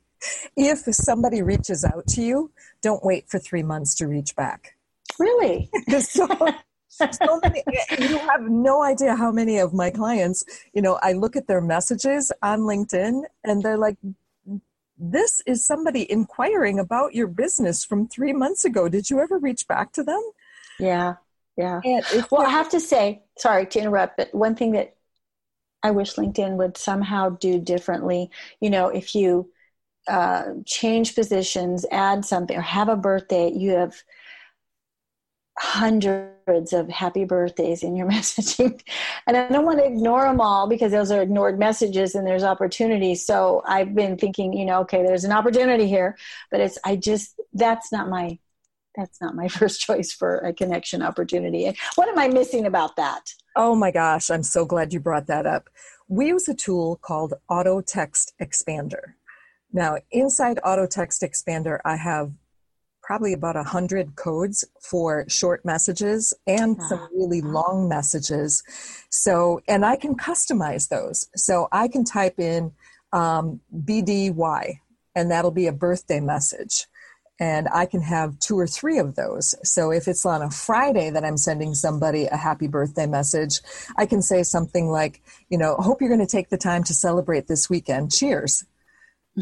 if 0.56 0.80
somebody 0.94 1.42
reaches 1.42 1.84
out 1.84 2.06
to 2.08 2.22
you, 2.22 2.50
don't 2.82 3.04
wait 3.04 3.28
for 3.28 3.38
three 3.38 3.62
months 3.62 3.94
to 3.96 4.06
reach 4.06 4.34
back. 4.36 4.76
Really? 5.18 5.70
so, 6.00 6.26
so 6.88 7.40
many, 7.42 7.62
you 7.98 8.18
have 8.18 8.42
no 8.42 8.82
idea 8.82 9.16
how 9.16 9.30
many 9.30 9.58
of 9.58 9.72
my 9.72 9.90
clients, 9.90 10.44
you 10.72 10.82
know, 10.82 10.98
I 11.02 11.12
look 11.12 11.36
at 11.36 11.46
their 11.46 11.60
messages 11.60 12.32
on 12.42 12.60
LinkedIn 12.60 13.22
and 13.44 13.62
they're 13.62 13.78
like, 13.78 13.96
this 14.98 15.40
is 15.46 15.64
somebody 15.64 16.10
inquiring 16.10 16.78
about 16.78 17.14
your 17.14 17.28
business 17.28 17.84
from 17.84 18.08
three 18.08 18.32
months 18.32 18.64
ago. 18.64 18.88
Did 18.88 19.10
you 19.10 19.20
ever 19.20 19.38
reach 19.38 19.68
back 19.68 19.92
to 19.92 20.02
them? 20.02 20.22
Yeah. 20.80 21.14
Yeah. 21.56 21.80
well, 22.30 22.42
I 22.42 22.50
have 22.50 22.68
to 22.70 22.80
say, 22.80 23.22
sorry 23.36 23.66
to 23.66 23.80
interrupt, 23.80 24.16
but 24.16 24.32
one 24.32 24.54
thing 24.54 24.72
that 24.72 24.94
I 25.82 25.90
wish 25.90 26.14
LinkedIn 26.14 26.56
would 26.56 26.76
somehow 26.76 27.30
do 27.30 27.60
differently, 27.60 28.30
you 28.60 28.70
know, 28.70 28.88
if 28.88 29.14
you 29.14 29.50
uh, 30.08 30.54
change 30.64 31.14
positions, 31.14 31.84
add 31.90 32.24
something, 32.24 32.56
or 32.56 32.62
have 32.62 32.88
a 32.88 32.96
birthday, 32.96 33.52
you 33.52 33.72
have 33.72 33.94
hundreds 35.58 36.72
of 36.72 36.88
happy 36.88 37.24
birthdays 37.24 37.82
in 37.82 37.96
your 37.96 38.08
messaging. 38.10 38.80
And 39.26 39.36
I 39.36 39.48
don't 39.48 39.66
want 39.66 39.80
to 39.80 39.86
ignore 39.86 40.22
them 40.22 40.40
all 40.40 40.68
because 40.68 40.92
those 40.92 41.10
are 41.10 41.20
ignored 41.20 41.58
messages 41.58 42.14
and 42.14 42.26
there's 42.26 42.44
opportunities. 42.44 43.26
So 43.26 43.62
I've 43.66 43.94
been 43.94 44.16
thinking, 44.16 44.52
you 44.52 44.64
know, 44.64 44.80
okay, 44.80 45.02
there's 45.02 45.24
an 45.24 45.32
opportunity 45.32 45.88
here, 45.88 46.16
but 46.50 46.60
it's, 46.60 46.78
I 46.84 46.96
just, 46.96 47.40
that's 47.52 47.92
not 47.92 48.08
my, 48.08 48.38
that's 48.94 49.20
not 49.20 49.34
my 49.34 49.48
first 49.48 49.80
choice 49.80 50.12
for 50.12 50.38
a 50.38 50.52
connection 50.52 51.02
opportunity. 51.02 51.72
What 51.96 52.08
am 52.08 52.18
I 52.18 52.28
missing 52.28 52.66
about 52.66 52.96
that? 52.96 53.32
Oh 53.56 53.74
my 53.74 53.90
gosh, 53.90 54.30
I'm 54.30 54.44
so 54.44 54.64
glad 54.64 54.92
you 54.92 55.00
brought 55.00 55.26
that 55.26 55.46
up. 55.46 55.68
We 56.08 56.28
use 56.28 56.48
a 56.48 56.54
tool 56.54 56.96
called 57.02 57.34
Auto 57.50 57.80
Text 57.80 58.32
Expander. 58.40 59.14
Now, 59.72 59.98
inside 60.10 60.58
Auto 60.64 60.86
Text 60.86 61.22
Expander, 61.22 61.78
I 61.84 61.96
have 61.96 62.32
probably 63.08 63.32
about 63.32 63.56
a 63.56 63.62
hundred 63.62 64.14
codes 64.16 64.66
for 64.82 65.24
short 65.28 65.64
messages 65.64 66.34
and 66.46 66.76
some 66.90 67.08
really 67.14 67.40
long 67.40 67.88
messages. 67.88 68.62
So, 69.08 69.62
and 69.66 69.82
I 69.82 69.96
can 69.96 70.14
customize 70.14 70.88
those. 70.88 71.26
So 71.34 71.68
I 71.72 71.88
can 71.88 72.04
type 72.04 72.38
in 72.38 72.72
um, 73.14 73.60
BDY, 73.74 74.80
and 75.14 75.30
that'll 75.30 75.50
be 75.50 75.66
a 75.66 75.72
birthday 75.72 76.20
message. 76.20 76.86
And 77.40 77.66
I 77.72 77.86
can 77.86 78.02
have 78.02 78.38
two 78.40 78.58
or 78.58 78.66
three 78.66 78.98
of 78.98 79.14
those. 79.14 79.54
So 79.62 79.90
if 79.90 80.06
it's 80.06 80.26
on 80.26 80.42
a 80.42 80.50
Friday 80.50 81.08
that 81.08 81.24
I'm 81.24 81.38
sending 81.38 81.72
somebody 81.72 82.26
a 82.26 82.36
happy 82.36 82.66
birthday 82.66 83.06
message, 83.06 83.60
I 83.96 84.04
can 84.04 84.20
say 84.20 84.42
something 84.42 84.90
like, 84.90 85.22
you 85.48 85.56
know, 85.56 85.76
hope 85.76 86.02
you're 86.02 86.10
going 86.10 86.20
to 86.20 86.26
take 86.26 86.50
the 86.50 86.58
time 86.58 86.84
to 86.84 86.92
celebrate 86.92 87.46
this 87.46 87.70
weekend. 87.70 88.12
Cheers. 88.12 88.66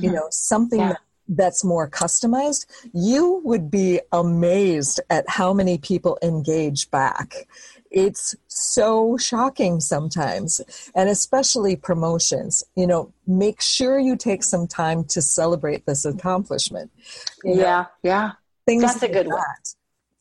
You 0.03 0.13
know 0.13 0.27
something 0.31 0.81
yeah. 0.81 0.89
that, 0.91 1.01
that's 1.29 1.65
more 1.65 1.89
customized 1.89 2.67
you 2.93 3.41
would 3.45 3.71
be 3.71 4.01
amazed 4.13 5.01
at 5.11 5.29
how 5.29 5.53
many 5.53 5.77
people 5.79 6.19
engage 6.23 6.91
back. 6.91 7.49
It's 7.91 8.35
so 8.49 9.17
shocking 9.17 9.81
sometimes 9.81 10.61
and 10.95 11.09
especially 11.09 11.77
promotions. 11.77 12.63
You 12.75 12.87
know 12.87 13.13
make 13.27 13.61
sure 13.61 13.99
you 13.99 14.17
take 14.17 14.45
some 14.45 14.67
time 14.67 15.05
to 15.05 15.23
celebrate 15.23 15.87
this 15.87 16.05
accomplishment 16.05 16.91
you 17.43 17.57
yeah 17.57 17.63
know, 17.63 17.87
yeah 18.03 18.33
things 18.67 18.83
that's 18.83 19.03
a 19.03 19.09
good 19.09 19.27
like 19.27 19.39
one 19.39 19.57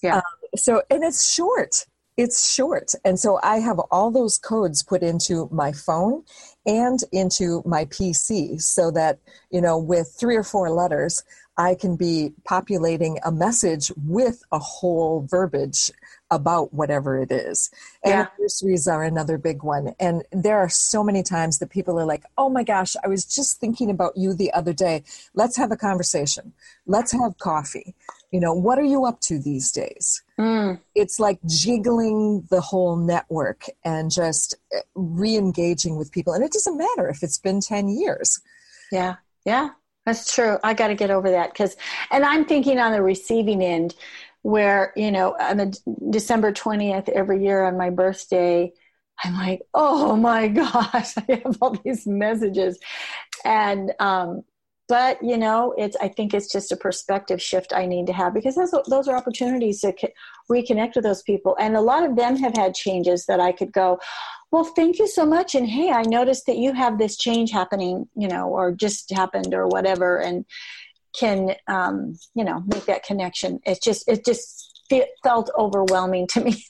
yeah. 0.06 0.16
Um, 0.18 0.24
so 0.56 0.82
and 0.90 1.04
it's 1.04 1.32
short 1.34 1.86
it's 2.18 2.54
short 2.54 2.94
and 3.04 3.20
so 3.20 3.40
i 3.44 3.58
have 3.58 3.80
all 3.92 4.12
those 4.12 4.38
codes 4.38 4.84
put 4.84 5.02
into 5.02 5.50
my 5.52 5.72
phone 5.72 6.24
and 6.66 7.00
into 7.12 7.62
my 7.66 7.86
PC 7.86 8.62
so 8.62 8.92
that, 8.92 9.20
you 9.52 9.62
know, 9.62 9.78
with 9.78 10.12
three 10.18 10.36
or 10.36 10.44
four 10.44 10.70
letters, 10.72 11.24
I 11.58 11.76
can 11.76 11.96
be 11.96 12.34
populating 12.44 13.20
a 13.24 13.32
message 13.32 13.92
with 14.06 14.44
a 14.52 14.60
whole 14.60 15.26
verbiage 15.30 15.92
about 16.32 16.74
whatever 16.74 17.22
it 17.22 17.32
is. 17.32 17.70
And 18.04 18.12
yeah. 18.12 18.28
anniversaries 18.34 18.88
are 18.88 19.04
another 19.04 19.38
big 19.38 19.64
one. 19.64 19.94
And 20.00 20.24
there 20.32 20.58
are 20.58 20.68
so 20.68 21.04
many 21.04 21.24
times 21.24 21.60
that 21.60 21.70
people 21.70 22.00
are 22.00 22.06
like, 22.06 22.24
oh 22.38 22.50
my 22.50 22.64
gosh, 22.64 22.96
I 23.04 23.08
was 23.08 23.24
just 23.26 23.60
thinking 23.60 23.90
about 23.90 24.18
you 24.18 24.34
the 24.34 24.52
other 24.52 24.74
day. 24.74 25.04
Let's 25.34 25.56
have 25.56 25.72
a 25.72 25.78
conversation. 25.78 26.52
Let's 26.86 27.12
have 27.12 27.38
coffee. 27.38 27.96
You 28.32 28.40
know, 28.40 28.54
what 28.54 28.78
are 28.78 28.84
you 28.84 29.06
up 29.06 29.22
to 29.22 29.40
these 29.40 29.72
days? 29.72 30.24
Mm. 30.40 30.80
It's 30.94 31.20
like 31.20 31.40
jiggling 31.46 32.48
the 32.50 32.62
whole 32.62 32.96
network 32.96 33.66
and 33.84 34.12
just 34.12 34.56
eh, 34.74 34.82
re 34.96 35.36
engaging 35.36 35.96
with 35.96 36.12
people. 36.12 36.34
And 36.34 36.44
it 36.44 36.52
doesn't 36.52 36.78
matter 36.78 37.08
if 37.08 37.24
it's 37.24 37.38
been 37.38 37.62
10 37.62 37.88
years. 37.90 38.42
Yeah, 38.92 39.16
yeah, 39.46 39.70
that's 40.06 40.34
true. 40.34 40.58
I 40.64 40.74
got 40.74 40.88
to 40.88 40.96
get 40.96 41.12
over 41.12 41.32
that 41.32 41.54
because, 41.54 41.76
and 42.12 42.26
I'm 42.26 42.46
thinking 42.46 42.80
on 42.80 42.92
the 42.92 43.02
receiving 43.02 43.62
end 43.62 43.96
where, 44.42 44.94
you 44.96 45.12
know, 45.12 45.36
on 45.40 45.58
the 45.58 45.78
December 46.10 46.52
20th 46.52 47.10
every 47.10 47.44
year 47.44 47.64
on 47.64 47.78
my 47.78 47.90
birthday, 47.90 48.72
I'm 49.24 49.34
like, 49.34 49.62
oh 49.74 50.16
my 50.16 50.48
gosh, 50.50 51.18
I 51.18 51.42
have 51.44 51.58
all 51.62 51.76
these 51.84 52.06
messages. 52.06 52.80
And 53.44 53.94
um, 54.00 54.44
but 54.88 55.22
you 55.22 55.38
know 55.38 55.74
it's 55.78 55.96
i 56.02 56.08
think 56.08 56.34
it's 56.34 56.52
just 56.52 56.72
a 56.72 56.78
perspective 56.78 57.42
shift 57.42 57.74
i 57.74 57.86
need 57.86 58.08
to 58.08 58.14
have 58.14 58.34
because 58.34 58.56
those, 58.56 58.74
those 58.90 59.08
are 59.08 59.18
opportunities 59.18 59.82
to 59.82 59.94
reconnect 60.52 60.96
with 60.96 61.04
those 61.04 61.24
people. 61.24 61.58
And 61.60 61.76
a 61.76 61.82
lot 61.82 62.04
of 62.04 62.16
them 62.16 62.36
have 62.38 62.56
had 62.56 62.76
changes 62.76 63.26
that 63.26 63.40
i 63.40 63.52
could 63.52 63.72
go 63.72 64.00
well 64.52 64.64
thank 64.64 65.00
you 65.00 65.08
so 65.08 65.26
much. 65.26 65.56
And 65.56 65.68
hey 65.68 65.92
i 65.92 66.04
noticed 66.04 66.46
that 66.48 66.58
you 66.58 66.74
have 66.74 66.98
this 66.98 67.18
change 67.18 67.52
happening 67.52 68.08
you 68.16 68.28
know 68.28 68.48
or 68.48 68.72
just 68.72 69.12
happened 69.12 69.54
or 69.54 69.68
whatever 69.68 70.20
and 70.20 70.46
can 71.18 71.56
um, 71.68 72.18
you 72.34 72.44
know 72.44 72.64
make 72.68 72.86
that 72.86 73.04
connection. 73.04 73.60
It's 73.66 73.80
just 73.80 74.08
it 74.08 74.26
just 74.26 74.84
felt 75.24 75.50
overwhelming 75.58 76.28
to 76.28 76.42
me 76.42 76.64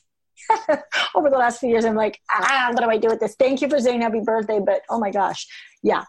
over 1.15 1.30
the 1.30 1.38
last 1.38 1.60
few 1.60 1.69
years. 1.69 1.86
I'm 1.86 1.95
like 1.95 2.19
ah 2.32 2.69
what 2.71 2.84
do 2.84 2.89
i 2.89 2.97
do 2.97 3.10
with 3.10 3.19
this? 3.19 3.36
Thank 3.38 3.62
you 3.62 3.69
for 3.69 3.80
saying 3.80 4.01
happy 4.01 4.21
birthday 4.21 4.60
but 4.60 4.82
oh 4.89 4.99
my 4.99 5.12
gosh 5.12 5.47
yeah 5.84 6.04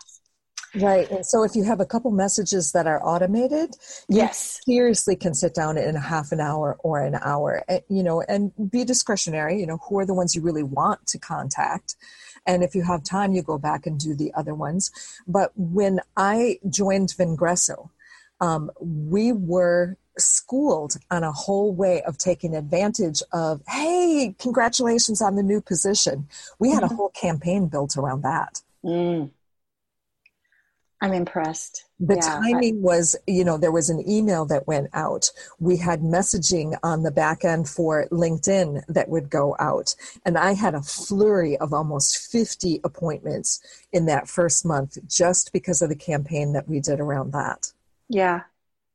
Right. 0.77 1.11
And 1.11 1.25
so 1.25 1.43
if 1.43 1.55
you 1.55 1.65
have 1.65 1.81
a 1.81 1.87
couple 1.87 2.11
messages 2.11 2.73
that 2.73 2.87
are 2.87 3.03
automated, 3.03 3.75
yes, 4.09 4.61
seriously 4.65 5.17
can 5.17 5.35
sit 5.35 5.55
down 5.55 5.79
in 5.79 5.97
a 5.97 6.01
half 6.01 6.33
an 6.33 6.41
hour 6.41 6.77
or 6.81 7.01
an 7.01 7.17
hour, 7.23 7.65
eh, 7.69 7.81
you 7.89 8.03
know, 8.03 8.23
and 8.23 8.53
be 8.71 8.85
discretionary, 8.85 9.59
you 9.59 9.67
know, 9.67 9.79
who 9.89 9.99
are 9.99 10.07
the 10.07 10.15
ones 10.15 10.35
you 10.35 10.43
really 10.43 10.63
want 10.63 11.07
to 11.07 11.19
contact. 11.19 11.97
And 12.47 12.63
if 12.63 12.75
you 12.75 12.83
have 12.83 13.03
time, 13.03 13.33
you 13.33 13.43
go 13.43 13.59
back 13.59 13.87
and 13.87 13.99
do 13.99 14.15
the 14.15 14.33
other 14.35 14.55
ones. 14.55 14.91
But 15.27 15.53
when 15.57 16.01
I 16.17 16.59
joined 16.69 17.15
Vengreso, 17.19 17.91
um, 18.41 18.71
we 18.81 19.33
were 19.33 19.97
schooled 20.19 20.97
on 21.11 21.25
a 21.25 21.33
whole 21.33 21.75
way 21.75 22.03
of 22.03 22.19
taking 22.19 22.55
advantage 22.55 23.23
of, 23.33 23.63
hey, 23.69 24.35
congratulations 24.39 25.21
on 25.21 25.37
the 25.37 25.43
new 25.43 25.61
position. 25.61 26.29
We 26.59 26.71
had 26.71 26.83
a 26.83 26.87
mm-hmm. 26.87 26.97
whole 26.97 27.11
campaign 27.11 27.69
built 27.69 27.97
around 27.97 28.23
that. 28.23 28.63
Mm. 28.85 29.31
I'm 31.03 31.13
impressed. 31.13 31.85
The 32.01 32.15
yeah, 32.17 32.41
timing 32.41 32.79
I, 32.79 32.81
was, 32.81 33.17
you 33.27 33.45
know, 33.45 33.59
there 33.59 33.73
was 33.73 33.91
an 33.91 34.09
email 34.09 34.47
that 34.47 34.67
went 34.67 34.89
out. 34.95 35.31
We 35.59 35.77
had 35.77 36.01
messaging 36.01 36.77
on 36.83 37.03
the 37.03 37.11
back 37.11 37.45
end 37.45 37.69
for 37.69 38.07
LinkedIn 38.11 38.83
that 38.89 39.09
would 39.09 39.29
go 39.29 39.57
out. 39.59 39.95
And 40.25 40.39
I 40.39 40.55
had 40.55 40.75
a 40.75 40.83
flurry 40.83 41.57
of 41.59 41.75
almost 41.75 42.31
50 42.31 42.81
appointments 42.83 43.61
in 43.93 44.07
that 44.07 44.29
first 44.29 44.65
month 44.65 44.97
just 45.07 45.53
because 45.53 45.83
of 45.83 45.91
the 45.91 45.97
campaign 45.97 46.55
that 46.55 46.69
we 46.69 46.81
did 46.81 46.99
around 46.99 47.33
that. 47.33 47.73
Yeah. 48.09 48.43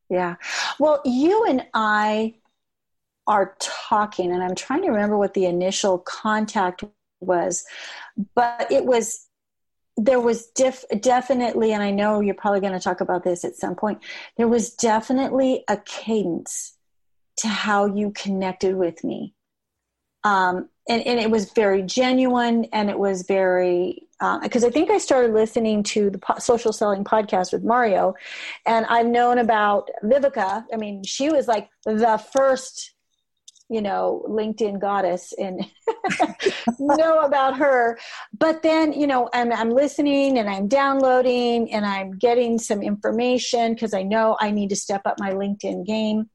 Yeah. 0.09 0.35
Well, 0.79 1.01
you 1.05 1.45
and 1.45 1.65
I 1.73 2.35
are 3.27 3.55
talking, 3.59 4.31
and 4.31 4.43
I'm 4.43 4.55
trying 4.55 4.81
to 4.81 4.89
remember 4.89 5.17
what 5.17 5.35
the 5.35 5.45
initial 5.45 5.99
contact 5.99 6.83
was, 7.19 7.63
but 8.35 8.71
it 8.71 8.85
was 8.85 9.27
there 9.97 10.19
was 10.19 10.47
def- 10.47 10.85
definitely, 10.99 11.73
and 11.73 11.83
I 11.83 11.91
know 11.91 12.21
you're 12.21 12.35
probably 12.35 12.61
going 12.61 12.73
to 12.73 12.79
talk 12.79 13.01
about 13.01 13.23
this 13.23 13.43
at 13.43 13.55
some 13.55 13.75
point, 13.75 13.99
there 14.37 14.47
was 14.47 14.73
definitely 14.73 15.63
a 15.67 15.77
cadence 15.77 16.77
to 17.37 17.47
how 17.47 17.85
you 17.85 18.11
connected 18.11 18.75
with 18.75 19.03
me. 19.03 19.33
Um, 20.23 20.69
and, 20.87 21.01
and, 21.07 21.19
it 21.19 21.31
was 21.31 21.51
very 21.53 21.81
genuine 21.81 22.65
and 22.73 22.91
it 22.91 22.99
was 22.99 23.23
very, 23.23 24.07
because 24.43 24.63
uh, 24.63 24.67
I 24.67 24.69
think 24.69 24.91
I 24.91 24.99
started 24.99 25.33
listening 25.33 25.81
to 25.83 26.11
the 26.11 26.19
po- 26.19 26.37
social 26.37 26.71
selling 26.71 27.03
podcast 27.03 27.51
with 27.51 27.63
Mario, 27.63 28.13
and 28.67 28.85
I've 28.85 29.07
known 29.07 29.39
about 29.39 29.89
Viveka. 30.03 30.63
I 30.71 30.77
mean, 30.77 31.03
she 31.03 31.29
was 31.31 31.47
like 31.47 31.69
the 31.85 32.23
first 32.33 32.90
you 33.71 33.81
know 33.81 34.23
linkedin 34.27 34.79
goddess 34.79 35.33
and 35.39 35.65
know 36.79 37.21
about 37.21 37.57
her. 37.57 37.97
But 38.37 38.63
then 38.63 38.91
you 38.91 39.07
know 39.07 39.29
I'm, 39.33 39.51
I'm 39.53 39.69
listening 39.69 40.37
and 40.37 40.49
i'm 40.49 40.67
downloading 40.67 41.71
and 41.71 41.85
i'm 41.85 42.11
getting 42.17 42.59
some 42.59 42.83
information 42.83 43.73
because 43.73 43.93
i 43.93 44.03
know 44.03 44.37
i 44.41 44.51
need 44.51 44.69
to 44.69 44.75
step 44.75 45.01
up 45.05 45.19
my 45.19 45.31
linkedin 45.31 45.85
game. 45.85 46.29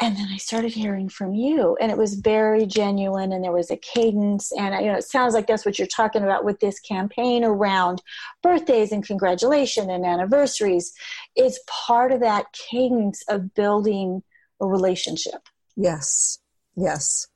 And 0.00 0.16
then 0.16 0.26
i 0.32 0.38
started 0.38 0.72
hearing 0.72 1.08
from 1.08 1.34
you 1.34 1.76
and 1.80 1.92
it 1.92 1.96
was 1.96 2.14
very 2.14 2.66
genuine 2.66 3.32
and 3.32 3.44
there 3.44 3.52
was 3.52 3.70
a 3.70 3.76
cadence 3.76 4.50
and 4.58 4.74
you 4.84 4.90
know 4.90 4.98
it 4.98 5.04
sounds 5.04 5.34
like 5.34 5.46
that's 5.46 5.64
what 5.64 5.78
you're 5.78 5.86
talking 5.86 6.24
about 6.24 6.44
with 6.44 6.58
this 6.58 6.80
campaign 6.80 7.44
around 7.44 8.02
birthdays 8.42 8.90
and 8.90 9.06
congratulation 9.06 9.88
and 9.88 10.04
anniversaries. 10.04 10.92
It's 11.36 11.60
part 11.86 12.10
of 12.10 12.18
that 12.20 12.46
cadence 12.52 13.22
of 13.28 13.54
building 13.54 14.24
a 14.60 14.66
relationship 14.66 15.48
Yes, 15.76 16.38
yes. 16.76 17.28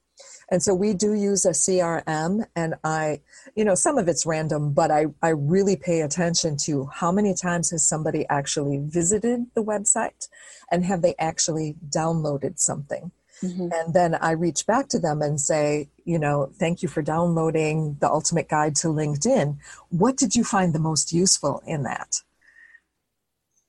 And 0.48 0.62
so 0.62 0.74
we 0.74 0.94
do 0.94 1.12
use 1.12 1.44
a 1.44 1.50
CRM, 1.50 2.46
and 2.54 2.76
I, 2.84 3.20
you 3.56 3.64
know, 3.64 3.74
some 3.74 3.98
of 3.98 4.06
it's 4.06 4.24
random, 4.24 4.72
but 4.72 4.90
I, 4.90 5.06
I 5.20 5.30
really 5.30 5.76
pay 5.76 6.02
attention 6.02 6.56
to 6.58 6.86
how 6.86 7.10
many 7.10 7.34
times 7.34 7.70
has 7.70 7.86
somebody 7.86 8.24
actually 8.28 8.78
visited 8.78 9.46
the 9.54 9.64
website 9.64 10.28
and 10.70 10.84
have 10.84 11.02
they 11.02 11.16
actually 11.18 11.74
downloaded 11.88 12.60
something. 12.60 13.10
Mm-hmm. 13.42 13.68
And 13.72 13.92
then 13.92 14.14
I 14.14 14.30
reach 14.30 14.66
back 14.66 14.88
to 14.88 14.98
them 14.98 15.20
and 15.20 15.40
say, 15.40 15.88
you 16.04 16.18
know, 16.18 16.50
thank 16.54 16.82
you 16.82 16.88
for 16.88 17.02
downloading 17.02 17.96
the 18.00 18.08
Ultimate 18.08 18.48
Guide 18.48 18.76
to 18.76 18.88
LinkedIn. 18.88 19.58
What 19.90 20.16
did 20.16 20.34
you 20.34 20.44
find 20.44 20.72
the 20.72 20.78
most 20.78 21.12
useful 21.12 21.62
in 21.66 21.82
that? 21.82 22.22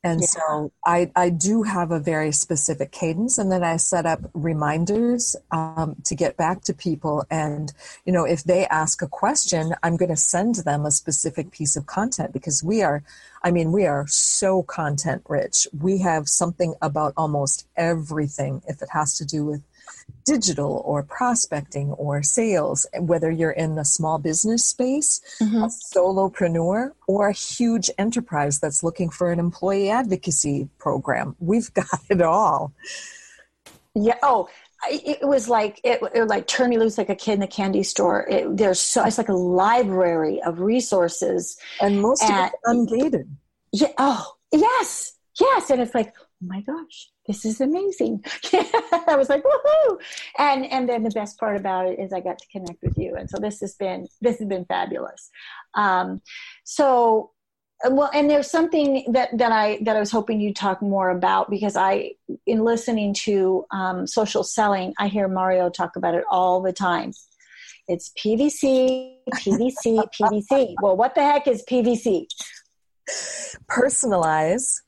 And 0.08 0.22
yeah. 0.22 0.28
so 0.28 0.72
I, 0.86 1.12
I 1.18 1.30
do 1.30 1.64
have 1.64 1.92
a 1.92 2.00
very 2.00 2.32
specific 2.32 2.92
cadence, 2.92 3.38
and 3.38 3.52
then 3.52 3.64
I 3.64 3.76
set 3.76 4.06
up 4.06 4.22
reminders 4.34 5.36
um, 5.52 5.98
to 6.06 6.16
get 6.16 6.38
back 6.38 6.62
to 6.64 6.74
people. 6.74 7.26
And, 7.30 7.74
you 8.06 8.14
know, 8.14 8.24
if 8.24 8.44
they 8.44 8.66
ask 8.68 9.02
a 9.02 9.08
question, 9.08 9.76
I'm 9.84 9.98
going 9.98 10.10
to 10.10 10.16
send 10.16 10.56
them 10.56 10.86
a 10.86 10.92
specific 10.92 11.52
piece 11.52 11.76
of 11.76 11.88
content 11.88 12.32
because 12.32 12.64
we 12.64 12.82
are, 12.84 13.04
I 13.44 13.52
mean, 13.52 13.74
we 13.74 13.86
are 13.86 14.08
so 14.08 14.64
content 14.64 15.24
rich. 15.28 15.68
We 15.78 15.98
have 16.00 16.30
something 16.30 16.76
about 16.82 17.14
almost 17.18 17.68
everything 17.76 18.62
if 18.66 18.82
it 18.82 18.90
has 18.94 19.18
to 19.18 19.26
do 19.26 19.44
with 19.44 19.62
digital 20.28 20.82
or 20.86 21.04
prospecting 21.04 21.92
or 21.94 22.22
sales, 22.22 22.86
whether 23.00 23.32
you're 23.32 23.52
in 23.52 23.76
the 23.76 23.86
small 23.86 24.20
business 24.20 24.68
space, 24.68 25.22
mm-hmm. 25.42 25.64
a 25.64 25.68
solopreneur, 25.68 26.92
or 27.08 27.30
a 27.30 27.34
huge 27.34 27.90
enterprise 27.98 28.60
that's 28.60 28.84
looking 28.84 29.10
for 29.10 29.32
an 29.32 29.40
employee 29.40 29.90
advocacy 29.90 30.68
program. 30.78 31.36
We've 31.40 31.74
got 31.82 32.02
it 32.10 32.22
all. 32.22 32.74
Yeah. 33.96 34.18
Oh, 34.22 34.50
it 34.90 35.28
was 35.28 35.50
like 35.50 35.80
it, 35.84 36.00
it 36.14 36.26
like 36.26 36.46
turn 36.46 36.70
me 36.70 36.78
loose 36.78 36.98
like 36.98 37.10
a 37.10 37.16
kid 37.16 37.34
in 37.34 37.40
the 37.40 37.48
candy 37.48 37.84
store. 37.84 38.28
It, 38.30 38.58
there's 38.58 38.82
so 38.82 39.04
it's 39.06 39.18
like 39.18 39.30
a 39.30 39.34
library 39.34 40.42
of 40.44 40.60
resources, 40.60 41.58
and 41.82 42.02
most 42.02 42.22
and, 42.24 42.34
of 42.34 42.46
it 42.46 42.54
ungated. 42.66 43.28
Yeah. 43.72 43.94
Oh, 43.98 44.36
yes, 44.52 45.14
yes, 45.40 45.70
and 45.70 45.82
it's 45.82 45.96
like, 45.96 46.14
oh 46.20 46.26
my 46.42 46.62
gosh, 46.62 47.10
this 47.28 47.46
is 47.46 47.62
amazing. 47.62 48.24
I 48.54 49.16
was 49.18 49.30
like, 49.30 49.44
woohoo! 49.44 50.00
And 50.38 50.66
and 50.66 50.88
then 50.88 51.04
the 51.04 51.10
best 51.12 51.38
part 51.38 51.58
about 51.58 51.88
it 51.88 52.00
is 52.00 52.14
I 52.14 52.22
got 52.22 52.40
to 52.40 52.48
connect 52.52 52.82
with 52.82 52.98
you, 52.98 53.16
and 53.16 53.30
so 53.30 53.38
this 53.38 53.60
has 53.60 53.76
been 53.76 54.08
this 54.22 54.40
has 54.40 54.48
been 54.48 54.66
fabulous. 54.66 55.30
Um, 55.76 56.22
so 56.64 57.32
well, 57.86 58.10
and 58.14 58.30
there's 58.30 58.50
something 58.50 59.06
that 59.12 59.38
that 59.38 59.52
I 59.52 59.80
that 59.84 59.96
I 59.96 60.00
was 60.00 60.12
hoping 60.12 60.40
you'd 60.42 60.56
talk 60.56 60.82
more 60.82 61.10
about 61.10 61.50
because 61.50 61.76
I, 61.76 62.12
in 62.46 62.64
listening 62.64 63.14
to 63.26 63.66
um, 63.72 64.08
social 64.08 64.44
selling, 64.44 64.94
I 64.98 65.08
hear 65.08 65.28
Mario 65.28 65.70
talk 65.70 65.96
about 65.96 66.16
it 66.16 66.24
all 66.30 66.62
the 66.62 66.74
time. 66.74 67.12
It's 67.88 68.12
PVC, 68.24 69.18
PVC, 69.34 70.04
PVC. 70.20 70.76
Well, 70.82 70.98
what 70.98 71.16
the 71.16 71.24
heck 71.24 71.48
is 71.48 71.64
PVC? 71.70 72.26
Personalize, 73.70 74.82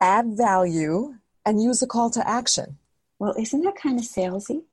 add 0.00 0.26
value, 0.30 1.14
and 1.46 1.62
use 1.62 1.80
a 1.80 1.86
call 1.86 2.10
to 2.10 2.28
action. 2.28 2.76
Well, 3.18 3.34
isn't 3.38 3.62
that 3.62 3.76
kind 3.76 3.98
of 3.98 4.04
salesy? 4.04 4.64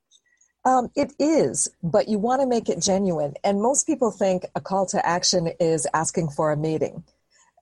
Um, 0.65 0.89
it 0.95 1.13
is, 1.19 1.69
but 1.81 2.07
you 2.07 2.17
want 2.17 2.41
to 2.41 2.47
make 2.47 2.67
it 2.67 2.81
genuine. 2.81 3.35
And 3.43 3.61
most 3.61 3.85
people 3.85 4.11
think 4.11 4.45
a 4.55 4.61
call 4.61 4.85
to 4.87 5.05
action 5.05 5.51
is 5.59 5.87
asking 5.93 6.29
for 6.29 6.51
a 6.51 6.57
meeting, 6.57 7.03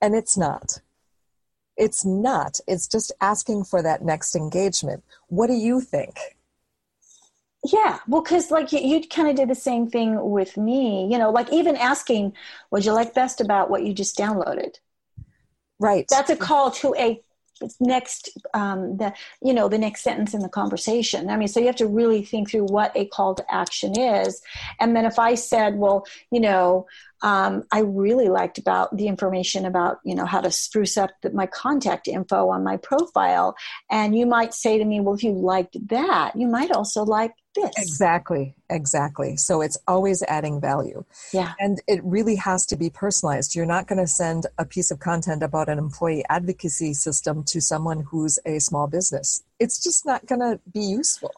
and 0.02 0.16
it's 0.16 0.38
not. 0.38 0.80
It's 1.78 2.06
not. 2.06 2.60
It's 2.68 2.88
just 2.88 3.12
asking 3.22 3.66
for 3.66 3.82
that 3.82 4.04
next 4.04 4.36
engagement. 4.36 5.04
What 5.28 5.48
do 5.48 5.54
you 5.54 5.82
think? 5.82 6.18
Yeah, 7.64 8.00
well, 8.08 8.22
because 8.22 8.50
like 8.50 8.72
you, 8.72 8.80
you 8.80 9.08
kind 9.08 9.28
of 9.28 9.36
did 9.36 9.50
the 9.50 9.56
same 9.56 9.90
thing 9.90 10.32
with 10.32 10.58
me, 10.58 11.08
you 11.12 11.18
know, 11.18 11.30
like 11.32 11.52
even 11.52 11.76
asking, 11.76 12.34
"Would 12.72 12.86
you 12.86 12.94
like 12.94 13.14
best 13.14 13.42
about 13.42 13.70
what 13.70 13.84
you 13.84 13.94
just 13.94 14.18
downloaded?" 14.18 14.80
Right. 15.80 16.06
That's 16.10 16.30
a 16.30 16.36
call 16.36 16.72
to 16.72 16.94
a 16.98 17.22
next 17.80 18.30
um, 18.54 18.98
the 18.98 19.14
you 19.42 19.54
know 19.54 19.68
the 19.68 19.78
next 19.78 20.04
sentence 20.04 20.34
in 20.34 20.42
the 20.42 20.50
conversation 20.50 21.30
i 21.30 21.38
mean 21.38 21.48
so 21.48 21.60
you 21.60 21.68
have 21.68 21.76
to 21.76 21.88
really 21.88 22.24
think 22.24 22.50
through 22.50 22.66
what 22.66 22.92
a 22.96 23.06
call 23.06 23.36
to 23.36 23.46
action 23.54 23.98
is 23.98 24.42
and 24.80 24.96
then 24.96 25.06
if 25.06 25.20
i 25.20 25.36
said 25.36 25.76
well 25.76 26.06
you 26.32 26.40
know 26.40 26.86
um, 27.24 27.64
I 27.72 27.82
really 27.82 28.30
liked 28.30 28.58
about 28.58 28.96
the 28.98 29.08
information 29.08 29.66
about 29.66 30.00
you 30.04 30.16
know 30.16 30.26
how 30.26 30.42
to 30.42 30.52
spruce 30.52 30.98
up 30.98 31.12
the, 31.22 31.30
my 31.32 31.46
contact 31.46 32.08
info 32.08 32.50
on 32.50 32.64
my 32.64 32.78
profile. 32.78 33.56
And 33.90 34.18
you 34.18 34.26
might 34.26 34.54
say 34.54 34.78
to 34.78 34.86
me, 34.86 35.00
well, 35.00 35.16
if 35.16 35.24
you 35.24 35.34
liked 35.34 35.78
that, 35.90 36.36
you 36.36 36.48
might 36.48 36.72
also 36.72 37.04
like 37.04 37.34
this. 37.56 37.72
Exactly, 37.78 38.56
exactly. 38.70 39.38
So 39.38 39.62
it's 39.62 39.78
always 39.88 40.24
adding 40.24 40.62
value. 40.62 41.04
Yeah, 41.34 41.54
and 41.60 41.82
it 41.88 42.02
really 42.04 42.36
has 42.36 42.66
to 42.68 42.76
be 42.76 42.90
personalized. 42.90 43.56
You're 43.56 43.66
not 43.66 43.88
going 43.88 44.00
to 44.00 44.08
send 44.08 44.48
a 44.58 44.66
piece 44.66 44.92
of 44.92 45.00
content 45.00 45.44
about 45.44 45.70
an 45.70 45.78
employee 45.78 46.24
advocacy 46.30 46.94
system 46.94 47.44
to 47.46 47.62
someone 47.62 48.02
who's 48.02 48.40
a 48.46 48.60
small 48.60 48.88
business. 48.88 49.44
It's 49.60 49.82
just 49.84 50.06
not 50.06 50.26
going 50.26 50.42
to 50.42 50.60
be 50.72 50.82
useful. 50.82 51.32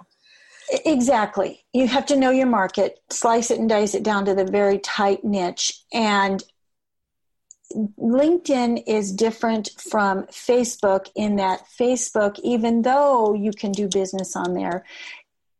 Exactly. 0.85 1.63
You 1.73 1.87
have 1.87 2.05
to 2.07 2.15
know 2.15 2.31
your 2.31 2.47
market, 2.47 2.99
slice 3.09 3.51
it 3.51 3.59
and 3.59 3.69
dice 3.69 3.93
it 3.93 4.03
down 4.03 4.25
to 4.25 4.33
the 4.33 4.45
very 4.45 4.79
tight 4.79 5.23
niche. 5.23 5.83
And 5.93 6.43
LinkedIn 7.99 8.83
is 8.87 9.11
different 9.11 9.69
from 9.77 10.23
Facebook 10.27 11.09
in 11.15 11.35
that 11.37 11.65
Facebook, 11.79 12.39
even 12.43 12.83
though 12.83 13.33
you 13.33 13.51
can 13.51 13.71
do 13.71 13.87
business 13.87 14.35
on 14.35 14.53
there, 14.53 14.85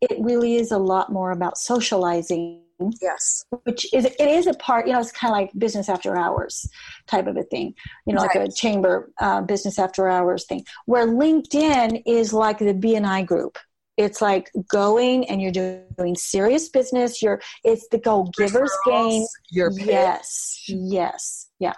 it 0.09 0.17
really 0.19 0.55
is 0.55 0.71
a 0.71 0.77
lot 0.77 1.11
more 1.11 1.31
about 1.31 1.57
socializing 1.57 2.63
Yes. 3.01 3.45
Which 3.63 3.91
is 3.93 4.05
it 4.05 4.19
is 4.19 4.47
a 4.47 4.53
part, 4.55 4.87
you 4.87 4.93
know, 4.93 4.99
it's 4.99 5.11
kind 5.11 5.31
of 5.31 5.37
like 5.37 5.51
business 5.57 5.89
after 5.89 6.17
hours 6.17 6.67
type 7.07 7.27
of 7.27 7.37
a 7.37 7.43
thing, 7.43 7.73
you 8.05 8.13
know, 8.13 8.21
right. 8.21 8.35
like 8.35 8.49
a 8.49 8.51
chamber 8.51 9.11
uh, 9.19 9.41
business 9.41 9.79
after 9.79 10.09
hours 10.09 10.45
thing. 10.45 10.65
Where 10.85 11.07
LinkedIn 11.07 12.01
is 12.05 12.33
like 12.33 12.59
the 12.59 12.73
BNI 12.73 13.25
group. 13.25 13.57
It's 13.95 14.21
like 14.21 14.49
going 14.67 15.29
and 15.29 15.39
you're 15.39 15.51
doing 15.51 16.15
serious 16.15 16.67
business. 16.67 17.21
You're 17.21 17.41
it's 17.63 17.87
the 17.89 17.99
go 17.99 18.23
givers 18.35 18.71
game. 18.85 19.23
You're 19.51 19.71
yes, 19.71 20.63
yes, 20.67 21.47
yeah. 21.59 21.73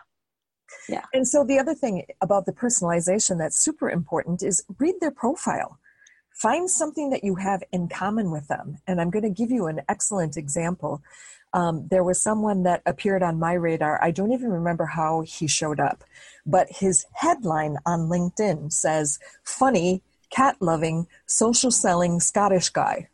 Yeah. 0.87 1.03
And 1.13 1.27
so 1.27 1.43
the 1.43 1.59
other 1.59 1.73
thing 1.73 2.05
about 2.21 2.45
the 2.45 2.53
personalization 2.53 3.37
that's 3.37 3.57
super 3.57 3.89
important 3.89 4.43
is 4.43 4.63
read 4.79 4.95
their 5.01 5.11
profile. 5.11 5.79
Find 6.35 6.69
something 6.69 7.11
that 7.11 7.23
you 7.23 7.35
have 7.35 7.63
in 7.71 7.87
common 7.87 8.29
with 8.29 8.47
them. 8.49 8.77
And 8.85 8.99
I'm 8.99 9.09
going 9.09 9.23
to 9.23 9.29
give 9.29 9.51
you 9.51 9.67
an 9.67 9.81
excellent 9.87 10.35
example. 10.35 11.01
Um, 11.53 11.87
there 11.89 12.03
was 12.03 12.21
someone 12.21 12.63
that 12.63 12.81
appeared 12.85 13.23
on 13.23 13.39
my 13.39 13.53
radar. 13.53 14.03
I 14.03 14.11
don't 14.11 14.33
even 14.33 14.51
remember 14.51 14.85
how 14.85 15.21
he 15.21 15.47
showed 15.47 15.79
up, 15.79 16.03
but 16.45 16.67
his 16.69 17.05
headline 17.13 17.77
on 17.85 18.09
LinkedIn 18.09 18.73
says, 18.73 19.17
Funny, 19.45 20.03
cat 20.29 20.57
loving, 20.59 21.07
social 21.25 21.71
selling 21.71 22.19
Scottish 22.19 22.67
guy. 22.67 23.07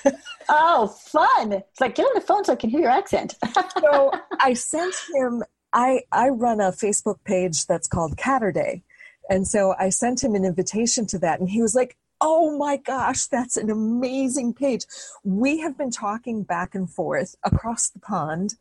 oh, 0.48 0.86
fun. 0.86 1.52
It's 1.52 1.80
like, 1.80 1.94
get 1.94 2.04
on 2.04 2.14
the 2.14 2.22
phone 2.22 2.44
so 2.44 2.54
I 2.54 2.56
can 2.56 2.70
hear 2.70 2.80
your 2.80 2.90
accent. 2.90 3.34
so 3.80 4.12
I 4.40 4.54
sent 4.54 4.94
him, 5.14 5.42
I, 5.74 6.00
I 6.10 6.30
run 6.30 6.60
a 6.60 6.72
Facebook 6.72 7.22
page 7.24 7.66
that's 7.66 7.86
called 7.86 8.16
Catterday. 8.16 8.82
And 9.28 9.46
so 9.46 9.74
I 9.78 9.90
sent 9.90 10.24
him 10.24 10.34
an 10.34 10.46
invitation 10.46 11.06
to 11.08 11.18
that, 11.18 11.40
and 11.40 11.48
he 11.48 11.62
was 11.62 11.74
like, 11.74 11.96
oh 12.22 12.56
my 12.56 12.76
gosh, 12.76 13.26
that's 13.26 13.56
an 13.56 13.68
amazing 13.68 14.54
page. 14.54 14.84
We 15.24 15.58
have 15.58 15.76
been 15.76 15.90
talking 15.90 16.44
back 16.44 16.74
and 16.74 16.88
forth 16.88 17.34
across 17.44 17.90
the 17.90 17.98
pond 17.98 18.54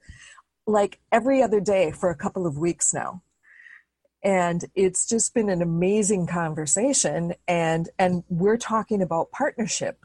like 0.65 0.99
every 1.11 1.41
other 1.41 1.59
day 1.59 1.91
for 1.91 2.09
a 2.09 2.15
couple 2.15 2.47
of 2.47 2.57
weeks 2.57 2.93
now. 2.93 3.21
And 4.23 4.65
it's 4.75 5.07
just 5.07 5.33
been 5.33 5.49
an 5.49 5.61
amazing 5.61 6.27
conversation 6.27 7.33
and 7.47 7.89
and 7.97 8.23
we're 8.29 8.57
talking 8.57 9.01
about 9.01 9.31
partnership. 9.31 9.99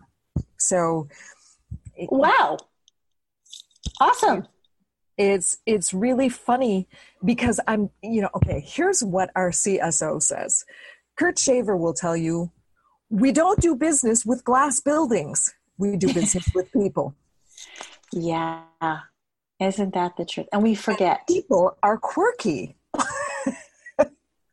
So 0.58 1.08
wow. 1.96 2.58
Awesome. 4.00 4.46
It's 5.16 5.58
it's 5.64 5.94
really 5.94 6.28
funny 6.28 6.88
because 7.24 7.58
I'm, 7.66 7.88
you 8.02 8.20
know, 8.20 8.30
okay, 8.34 8.60
here's 8.60 9.02
what 9.02 9.30
our 9.34 9.50
CSO 9.50 10.22
says. 10.22 10.64
Kurt 11.16 11.38
Shaver 11.38 11.76
will 11.76 11.94
tell 11.94 12.16
you 12.16 12.52
we 13.10 13.32
don't 13.32 13.60
do 13.60 13.76
business 13.76 14.24
with 14.24 14.44
glass 14.44 14.80
buildings. 14.80 15.54
We 15.78 15.96
do 15.96 16.12
business 16.12 16.50
with 16.54 16.72
people. 16.72 17.14
Yeah. 18.12 18.62
Isn't 19.60 19.94
that 19.94 20.16
the 20.16 20.24
truth? 20.24 20.46
And 20.52 20.62
we 20.62 20.74
forget. 20.74 21.20
And 21.28 21.36
people 21.36 21.76
are 21.82 21.98
quirky. 21.98 22.76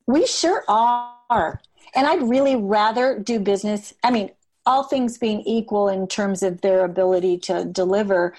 we 0.08 0.26
sure 0.26 0.64
are. 0.68 1.62
And 1.96 2.08
I'd 2.08 2.24
really 2.24 2.56
rather 2.56 3.20
do 3.20 3.40
business. 3.40 3.94
I 4.04 4.12
mean, 4.12 4.32
all 4.66 4.84
things 4.84 5.18
being 5.18 5.42
equal 5.42 5.90
in 5.90 6.08
terms 6.08 6.42
of 6.42 6.62
their 6.62 6.86
ability 6.86 7.38
to 7.38 7.66
deliver, 7.66 8.34